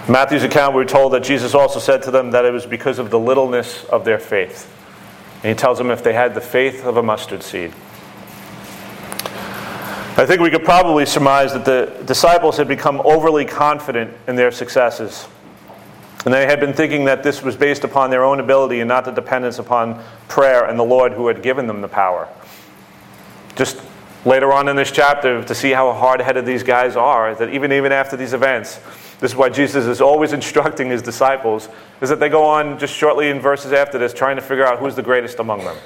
Matthew's 0.10 0.44
account, 0.44 0.76
we're 0.76 0.86
told 0.86 1.14
that 1.14 1.24
Jesus 1.24 1.54
also 1.54 1.80
said 1.80 2.02
to 2.04 2.12
them 2.12 2.32
that 2.32 2.44
it 2.44 2.52
was 2.52 2.66
because 2.66 3.00
of 3.00 3.12
the 3.12 3.20
littleness 3.20 3.86
of 3.86 4.04
their 4.04 4.20
faith. 4.20 4.76
And 5.44 5.50
he 5.50 5.56
tells 5.56 5.78
them 5.78 5.90
if 5.92 6.04
they 6.04 6.14
had 6.14 6.34
the 6.34 6.42
faith 6.42 6.84
of 6.84 6.98
a 6.98 7.04
mustard 7.04 7.44
seed. 7.44 7.72
I 10.18 10.26
think 10.26 10.42
we 10.42 10.50
could 10.50 10.66
probably 10.66 11.06
surmise 11.06 11.54
that 11.54 11.64
the 11.64 12.04
disciples 12.06 12.58
had 12.58 12.68
become 12.68 13.00
overly 13.06 13.46
confident 13.46 14.14
in 14.28 14.36
their 14.36 14.52
successes. 14.52 15.28
And 16.26 16.34
they 16.34 16.46
had 16.46 16.60
been 16.60 16.74
thinking 16.74 17.06
that 17.06 17.24
this 17.24 17.42
was 17.42 17.56
based 17.56 17.84
upon 17.84 18.10
their 18.10 18.24
own 18.24 18.40
ability 18.40 18.82
and 18.82 18.88
not 18.88 19.06
the 19.06 19.12
dependence 19.12 19.58
upon 19.58 20.04
prayer 20.28 20.66
and 20.66 20.78
the 20.78 20.84
Lord 20.84 21.14
who 21.14 21.28
had 21.28 21.42
given 21.42 21.66
them 21.66 21.82
the 21.82 21.88
power. 21.88 22.28
Just 23.56 23.82
later 24.26 24.52
on 24.52 24.68
in 24.68 24.76
this 24.76 24.92
chapter, 24.92 25.42
to 25.44 25.56
see 25.56 25.72
how 25.72 25.94
hard 25.94 26.20
headed 26.20 26.46
these 26.46 26.64
guys 26.64 26.96
are, 26.98 27.34
that 27.36 27.54
even, 27.54 27.72
even 27.72 27.92
after 27.92 28.18
these 28.18 28.34
events, 28.34 28.80
this 29.20 29.32
is 29.32 29.38
why 29.38 29.50
Jesus 29.50 29.86
is 29.86 30.02
always 30.02 30.34
instructing 30.40 30.90
his 30.90 31.02
disciples, 31.02 31.70
is 32.02 32.10
that 32.10 32.20
they 32.20 32.30
go 32.30 32.44
on 32.44 32.78
just 32.78 32.94
shortly 32.94 33.30
in 33.30 33.40
verses 33.40 33.72
after 33.72 33.98
this 33.98 34.14
trying 34.14 34.36
to 34.36 34.42
figure 34.42 34.66
out 34.66 34.80
who's 34.80 34.96
the 34.96 35.04
greatest 35.04 35.40
among 35.40 35.64
them. 35.64 35.78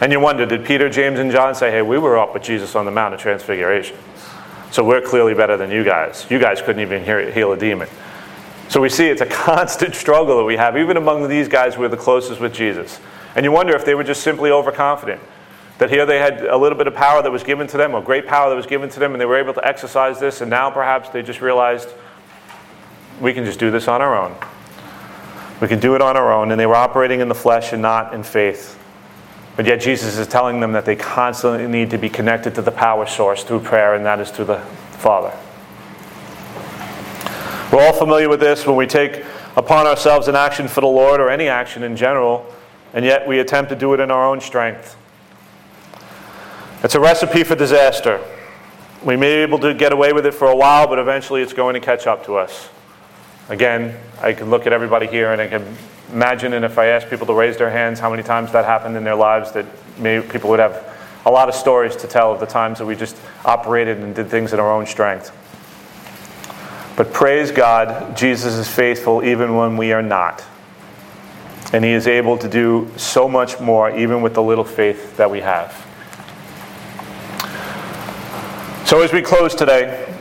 And 0.00 0.12
you 0.12 0.20
wonder, 0.20 0.46
did 0.46 0.64
Peter, 0.64 0.88
James, 0.88 1.18
and 1.18 1.30
John 1.30 1.54
say, 1.54 1.70
hey, 1.70 1.82
we 1.82 1.98
were 1.98 2.18
up 2.18 2.32
with 2.32 2.42
Jesus 2.42 2.74
on 2.76 2.84
the 2.84 2.90
Mount 2.90 3.14
of 3.14 3.20
Transfiguration? 3.20 3.96
So 4.70 4.84
we're 4.84 5.00
clearly 5.00 5.34
better 5.34 5.56
than 5.56 5.70
you 5.70 5.82
guys. 5.82 6.26
You 6.30 6.38
guys 6.38 6.62
couldn't 6.62 6.82
even 6.82 7.04
heal 7.32 7.52
a 7.52 7.56
demon. 7.56 7.88
So 8.68 8.80
we 8.80 8.88
see 8.88 9.06
it's 9.06 9.20
a 9.20 9.26
constant 9.46 9.94
struggle 9.94 10.36
that 10.38 10.44
we 10.44 10.56
have, 10.56 10.76
even 10.76 10.96
among 10.96 11.28
these 11.28 11.48
guys 11.48 11.74
who 11.74 11.82
are 11.82 11.88
the 11.88 11.96
closest 11.96 12.40
with 12.40 12.52
Jesus. 12.52 13.00
And 13.34 13.44
you 13.44 13.52
wonder 13.52 13.74
if 13.74 13.84
they 13.84 13.94
were 13.94 14.04
just 14.04 14.22
simply 14.22 14.50
overconfident. 14.50 15.20
That 15.78 15.90
here 15.90 16.04
they 16.04 16.18
had 16.18 16.44
a 16.44 16.56
little 16.56 16.76
bit 16.76 16.88
of 16.88 16.94
power 16.94 17.22
that 17.22 17.30
was 17.30 17.44
given 17.44 17.66
to 17.68 17.76
them, 17.76 17.94
or 17.94 18.02
great 18.02 18.26
power 18.26 18.50
that 18.50 18.56
was 18.56 18.66
given 18.66 18.88
to 18.90 19.00
them, 19.00 19.12
and 19.12 19.20
they 19.20 19.26
were 19.26 19.38
able 19.38 19.54
to 19.54 19.66
exercise 19.66 20.18
this, 20.18 20.40
and 20.40 20.50
now 20.50 20.70
perhaps 20.70 21.08
they 21.10 21.22
just 21.22 21.40
realized 21.40 21.88
we 23.20 23.32
can 23.32 23.44
just 23.44 23.60
do 23.60 23.70
this 23.70 23.86
on 23.86 24.02
our 24.02 24.16
own. 24.16 24.34
We 25.60 25.68
can 25.68 25.78
do 25.78 25.94
it 25.94 26.02
on 26.02 26.16
our 26.16 26.32
own, 26.32 26.50
and 26.50 26.58
they 26.58 26.66
were 26.66 26.74
operating 26.74 27.20
in 27.20 27.28
the 27.28 27.34
flesh 27.34 27.72
and 27.72 27.80
not 27.80 28.12
in 28.12 28.22
faith. 28.22 28.76
But 29.56 29.66
yet 29.66 29.80
Jesus 29.80 30.18
is 30.18 30.26
telling 30.26 30.60
them 30.60 30.72
that 30.72 30.84
they 30.84 30.94
constantly 30.94 31.66
need 31.66 31.90
to 31.90 31.98
be 31.98 32.08
connected 32.08 32.54
to 32.56 32.62
the 32.62 32.70
power 32.70 33.06
source 33.06 33.44
through 33.44 33.60
prayer, 33.60 33.94
and 33.94 34.04
that 34.04 34.20
is 34.20 34.30
through 34.30 34.46
the 34.46 34.60
Father. 34.98 35.36
We're 37.70 37.86
all 37.86 37.92
familiar 37.92 38.30
with 38.30 38.40
this 38.40 38.66
when 38.66 38.76
we 38.76 38.86
take 38.86 39.22
upon 39.54 39.86
ourselves 39.86 40.26
an 40.26 40.34
action 40.34 40.68
for 40.68 40.80
the 40.80 40.86
Lord 40.86 41.20
or 41.20 41.28
any 41.28 41.48
action 41.48 41.82
in 41.82 41.96
general, 41.96 42.46
and 42.94 43.04
yet 43.04 43.28
we 43.28 43.40
attempt 43.40 43.68
to 43.68 43.76
do 43.76 43.92
it 43.92 44.00
in 44.00 44.10
our 44.10 44.26
own 44.26 44.40
strength. 44.40 44.96
It's 46.82 46.94
a 46.94 47.00
recipe 47.00 47.44
for 47.44 47.54
disaster. 47.54 48.24
We 49.04 49.16
may 49.16 49.36
be 49.36 49.42
able 49.42 49.58
to 49.58 49.74
get 49.74 49.92
away 49.92 50.14
with 50.14 50.24
it 50.24 50.32
for 50.32 50.48
a 50.48 50.56
while, 50.56 50.86
but 50.86 50.98
eventually 50.98 51.42
it's 51.42 51.52
going 51.52 51.74
to 51.74 51.80
catch 51.80 52.06
up 52.06 52.24
to 52.24 52.36
us. 52.36 52.70
Again, 53.50 54.00
I 54.22 54.32
can 54.32 54.48
look 54.48 54.66
at 54.66 54.72
everybody 54.72 55.06
here 55.06 55.32
and 55.32 55.42
I 55.42 55.48
can 55.48 55.76
imagine, 56.10 56.54
and 56.54 56.64
if 56.64 56.78
I 56.78 56.86
ask 56.86 57.10
people 57.10 57.26
to 57.26 57.34
raise 57.34 57.58
their 57.58 57.70
hands, 57.70 58.00
how 58.00 58.08
many 58.08 58.22
times 58.22 58.50
that 58.52 58.64
happened 58.64 58.96
in 58.96 59.04
their 59.04 59.14
lives, 59.14 59.52
that 59.52 59.66
maybe 59.98 60.26
people 60.26 60.48
would 60.48 60.58
have 60.58 60.96
a 61.26 61.30
lot 61.30 61.50
of 61.50 61.54
stories 61.54 61.96
to 61.96 62.06
tell 62.06 62.32
of 62.32 62.40
the 62.40 62.46
times 62.46 62.78
that 62.78 62.86
we 62.86 62.96
just 62.96 63.18
operated 63.44 63.98
and 63.98 64.14
did 64.14 64.28
things 64.28 64.54
in 64.54 64.58
our 64.58 64.72
own 64.72 64.86
strength. 64.86 65.34
But 66.98 67.12
praise 67.12 67.52
God, 67.52 68.16
Jesus 68.16 68.54
is 68.56 68.66
faithful 68.68 69.22
even 69.22 69.54
when 69.54 69.76
we 69.76 69.92
are 69.92 70.02
not. 70.02 70.44
And 71.72 71.84
He 71.84 71.92
is 71.92 72.08
able 72.08 72.36
to 72.38 72.48
do 72.48 72.90
so 72.96 73.28
much 73.28 73.60
more, 73.60 73.96
even 73.96 74.20
with 74.20 74.34
the 74.34 74.42
little 74.42 74.64
faith 74.64 75.16
that 75.16 75.30
we 75.30 75.38
have. 75.38 75.70
So, 78.84 79.00
as 79.00 79.12
we 79.12 79.22
close 79.22 79.54
today, 79.54 80.12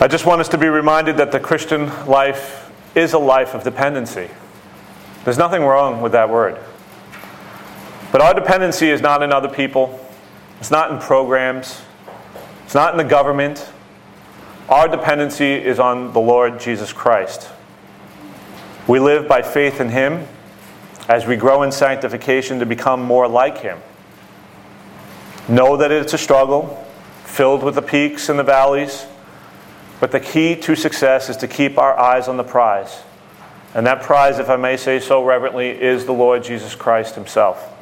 I 0.00 0.06
just 0.06 0.26
want 0.26 0.40
us 0.40 0.48
to 0.50 0.58
be 0.58 0.68
reminded 0.68 1.16
that 1.16 1.32
the 1.32 1.40
Christian 1.40 1.88
life 2.06 2.70
is 2.94 3.14
a 3.14 3.18
life 3.18 3.54
of 3.54 3.64
dependency. 3.64 4.30
There's 5.24 5.38
nothing 5.38 5.62
wrong 5.62 6.02
with 6.02 6.12
that 6.12 6.30
word. 6.30 6.56
But 8.12 8.20
our 8.20 8.32
dependency 8.32 8.90
is 8.90 9.00
not 9.00 9.24
in 9.24 9.32
other 9.32 9.48
people, 9.48 9.98
it's 10.60 10.70
not 10.70 10.92
in 10.92 11.00
programs, 11.00 11.82
it's 12.64 12.76
not 12.76 12.94
in 12.94 12.96
the 12.96 13.02
government. 13.02 13.72
Our 14.68 14.86
dependency 14.86 15.54
is 15.54 15.78
on 15.78 16.12
the 16.12 16.20
Lord 16.20 16.60
Jesus 16.60 16.92
Christ. 16.92 17.48
We 18.86 19.00
live 19.00 19.26
by 19.26 19.40
faith 19.40 19.80
in 19.80 19.88
Him 19.88 20.28
as 21.08 21.24
we 21.24 21.36
grow 21.36 21.62
in 21.62 21.72
sanctification 21.72 22.58
to 22.58 22.66
become 22.66 23.00
more 23.02 23.26
like 23.26 23.56
Him. 23.56 23.78
Know 25.48 25.78
that 25.78 25.90
it's 25.90 26.12
a 26.12 26.18
struggle, 26.18 26.86
filled 27.24 27.62
with 27.62 27.76
the 27.76 27.82
peaks 27.82 28.28
and 28.28 28.38
the 28.38 28.44
valleys, 28.44 29.06
but 30.00 30.12
the 30.12 30.20
key 30.20 30.54
to 30.56 30.76
success 30.76 31.30
is 31.30 31.38
to 31.38 31.48
keep 31.48 31.78
our 31.78 31.98
eyes 31.98 32.28
on 32.28 32.36
the 32.36 32.44
prize. 32.44 33.00
And 33.74 33.86
that 33.86 34.02
prize, 34.02 34.38
if 34.38 34.50
I 34.50 34.56
may 34.56 34.76
say 34.76 35.00
so 35.00 35.24
reverently, 35.24 35.70
is 35.70 36.04
the 36.04 36.12
Lord 36.12 36.44
Jesus 36.44 36.74
Christ 36.74 37.14
Himself. 37.14 37.72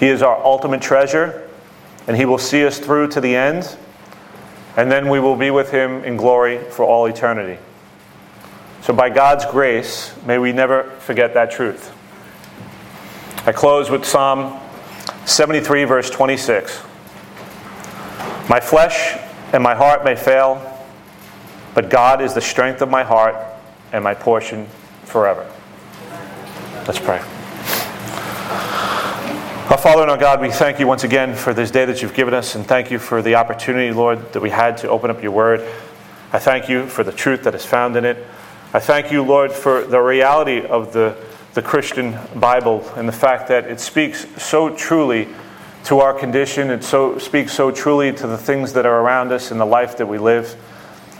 He 0.00 0.06
is 0.06 0.22
our 0.22 0.42
ultimate 0.42 0.80
treasure, 0.80 1.50
and 2.08 2.16
He 2.16 2.24
will 2.24 2.38
see 2.38 2.64
us 2.64 2.78
through 2.78 3.08
to 3.08 3.20
the 3.20 3.36
end, 3.36 3.76
and 4.76 4.92
then 4.92 5.08
we 5.08 5.18
will 5.18 5.36
be 5.36 5.50
with 5.50 5.70
Him 5.70 6.04
in 6.04 6.16
glory 6.16 6.58
for 6.70 6.84
all 6.84 7.06
eternity. 7.06 7.58
So, 8.82 8.92
by 8.92 9.10
God's 9.10 9.44
grace, 9.46 10.14
may 10.26 10.38
we 10.38 10.52
never 10.52 10.84
forget 11.00 11.34
that 11.34 11.50
truth. 11.50 11.92
I 13.46 13.52
close 13.52 13.90
with 13.90 14.04
Psalm 14.04 14.60
73, 15.24 15.84
verse 15.84 16.10
26. 16.10 16.82
My 18.48 18.60
flesh 18.60 19.18
and 19.52 19.62
my 19.62 19.74
heart 19.74 20.04
may 20.04 20.14
fail, 20.14 20.62
but 21.74 21.90
God 21.90 22.20
is 22.20 22.34
the 22.34 22.40
strength 22.40 22.80
of 22.82 22.88
my 22.88 23.02
heart 23.02 23.36
and 23.92 24.04
my 24.04 24.14
portion 24.14 24.66
forever. 25.04 25.50
Let's 26.86 27.00
pray. 27.00 27.20
Our 29.76 29.82
Father 29.82 30.00
and 30.00 30.10
our 30.10 30.16
God, 30.16 30.40
we 30.40 30.50
thank 30.50 30.80
you 30.80 30.86
once 30.86 31.04
again 31.04 31.34
for 31.34 31.52
this 31.52 31.70
day 31.70 31.84
that 31.84 32.00
you've 32.00 32.14
given 32.14 32.32
us, 32.32 32.54
and 32.54 32.64
thank 32.64 32.90
you 32.90 32.98
for 32.98 33.20
the 33.20 33.34
opportunity, 33.34 33.92
Lord, 33.92 34.32
that 34.32 34.40
we 34.40 34.48
had 34.48 34.78
to 34.78 34.88
open 34.88 35.10
up 35.10 35.22
your 35.22 35.32
word. 35.32 35.60
I 36.32 36.38
thank 36.38 36.70
you 36.70 36.86
for 36.86 37.04
the 37.04 37.12
truth 37.12 37.42
that 37.42 37.54
is 37.54 37.62
found 37.62 37.94
in 37.94 38.06
it. 38.06 38.26
I 38.72 38.80
thank 38.80 39.12
you, 39.12 39.22
Lord, 39.22 39.52
for 39.52 39.84
the 39.84 40.00
reality 40.00 40.64
of 40.64 40.94
the, 40.94 41.14
the 41.52 41.60
Christian 41.60 42.18
Bible 42.36 42.90
and 42.96 43.06
the 43.06 43.12
fact 43.12 43.48
that 43.48 43.66
it 43.66 43.78
speaks 43.78 44.26
so 44.42 44.74
truly 44.74 45.28
to 45.84 45.98
our 45.98 46.14
condition. 46.14 46.70
It 46.70 46.82
so, 46.82 47.18
speaks 47.18 47.52
so 47.52 47.70
truly 47.70 48.14
to 48.14 48.26
the 48.26 48.38
things 48.38 48.72
that 48.72 48.86
are 48.86 49.02
around 49.02 49.30
us 49.30 49.50
in 49.50 49.58
the 49.58 49.66
life 49.66 49.98
that 49.98 50.06
we 50.06 50.16
live. 50.16 50.56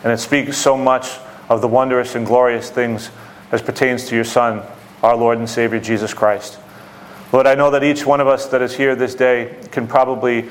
And 0.03 0.11
it 0.11 0.19
speaks 0.19 0.57
so 0.57 0.79
much 0.79 1.19
of 1.51 1.61
the 1.61 1.69
wondrous 1.69 2.15
and 2.15 2.25
glorious 2.25 2.71
things 2.71 3.11
as 3.53 3.61
pertains 3.61 4.07
to 4.07 4.15
your 4.15 4.25
Son, 4.25 4.63
our 5.03 5.15
Lord 5.15 5.37
and 5.37 5.51
Savior, 5.51 5.79
Jesus 5.79 6.15
Christ. 6.15 6.59
Lord, 7.33 7.47
I 7.47 7.57
know 7.57 7.73
that 7.73 7.83
each 7.83 8.07
one 8.07 8.21
of 8.21 8.29
us 8.29 8.47
that 8.47 8.63
is 8.63 8.77
here 8.77 8.95
this 8.95 9.15
day 9.15 9.57
can 9.73 9.89
probably 9.89 10.49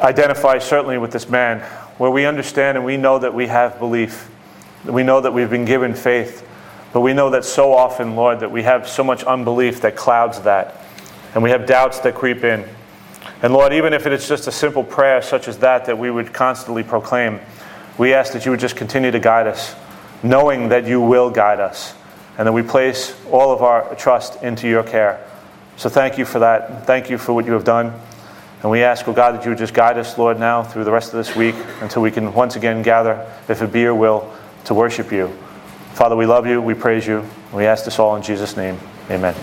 identify 0.00 0.58
certainly 0.58 0.96
with 0.96 1.12
this 1.12 1.28
man, 1.28 1.60
where 1.98 2.10
we 2.10 2.24
understand 2.24 2.78
and 2.78 2.86
we 2.86 2.96
know 2.96 3.18
that 3.18 3.34
we 3.34 3.46
have 3.46 3.78
belief. 3.78 4.30
We 4.84 5.02
know 5.02 5.20
that 5.20 5.32
we've 5.32 5.50
been 5.50 5.66
given 5.66 5.94
faith. 5.94 6.48
But 6.92 7.00
we 7.00 7.12
know 7.12 7.30
that 7.30 7.44
so 7.44 7.72
often, 7.72 8.16
Lord, 8.16 8.40
that 8.40 8.50
we 8.50 8.62
have 8.62 8.88
so 8.88 9.04
much 9.04 9.22
unbelief 9.24 9.82
that 9.82 9.94
clouds 9.94 10.40
that. 10.40 10.82
And 11.34 11.42
we 11.42 11.50
have 11.50 11.66
doubts 11.66 12.00
that 12.00 12.14
creep 12.14 12.42
in. 12.42 12.66
And 13.42 13.52
Lord, 13.52 13.72
even 13.72 13.92
if 13.92 14.06
it 14.06 14.12
is 14.12 14.28
just 14.28 14.46
a 14.46 14.52
simple 14.52 14.84
prayer 14.84 15.20
such 15.20 15.46
as 15.46 15.58
that 15.58 15.86
that 15.86 15.98
we 15.98 16.10
would 16.10 16.32
constantly 16.32 16.82
proclaim, 16.82 17.38
we 17.98 18.14
ask 18.14 18.32
that 18.32 18.44
you 18.44 18.50
would 18.50 18.60
just 18.60 18.76
continue 18.76 19.10
to 19.10 19.20
guide 19.20 19.46
us, 19.46 19.74
knowing 20.22 20.70
that 20.70 20.86
you 20.86 21.00
will 21.00 21.30
guide 21.30 21.60
us, 21.60 21.94
and 22.38 22.46
that 22.46 22.52
we 22.52 22.62
place 22.62 23.14
all 23.30 23.52
of 23.52 23.62
our 23.62 23.94
trust 23.96 24.42
into 24.42 24.68
your 24.68 24.82
care. 24.82 25.26
So 25.76 25.88
thank 25.88 26.18
you 26.18 26.24
for 26.24 26.38
that. 26.40 26.86
Thank 26.86 27.10
you 27.10 27.18
for 27.18 27.32
what 27.32 27.46
you 27.46 27.52
have 27.52 27.64
done. 27.64 27.92
And 28.62 28.70
we 28.70 28.82
ask, 28.82 29.06
oh 29.08 29.12
God, 29.12 29.34
that 29.34 29.44
you 29.44 29.50
would 29.50 29.58
just 29.58 29.74
guide 29.74 29.98
us, 29.98 30.16
Lord, 30.16 30.38
now 30.38 30.62
through 30.62 30.84
the 30.84 30.92
rest 30.92 31.12
of 31.12 31.18
this 31.18 31.34
week 31.34 31.56
until 31.80 32.02
we 32.02 32.12
can 32.12 32.32
once 32.32 32.54
again 32.54 32.82
gather, 32.82 33.28
if 33.48 33.60
it 33.60 33.72
be 33.72 33.80
your 33.80 33.94
will, 33.94 34.32
to 34.64 34.74
worship 34.74 35.10
you. 35.10 35.28
Father, 35.94 36.14
we 36.14 36.26
love 36.26 36.46
you, 36.46 36.62
we 36.62 36.74
praise 36.74 37.06
you, 37.06 37.26
we 37.52 37.66
ask 37.66 37.84
this 37.84 37.98
all 37.98 38.14
in 38.14 38.22
Jesus' 38.22 38.56
name. 38.56 38.78
Amen. 39.10 39.34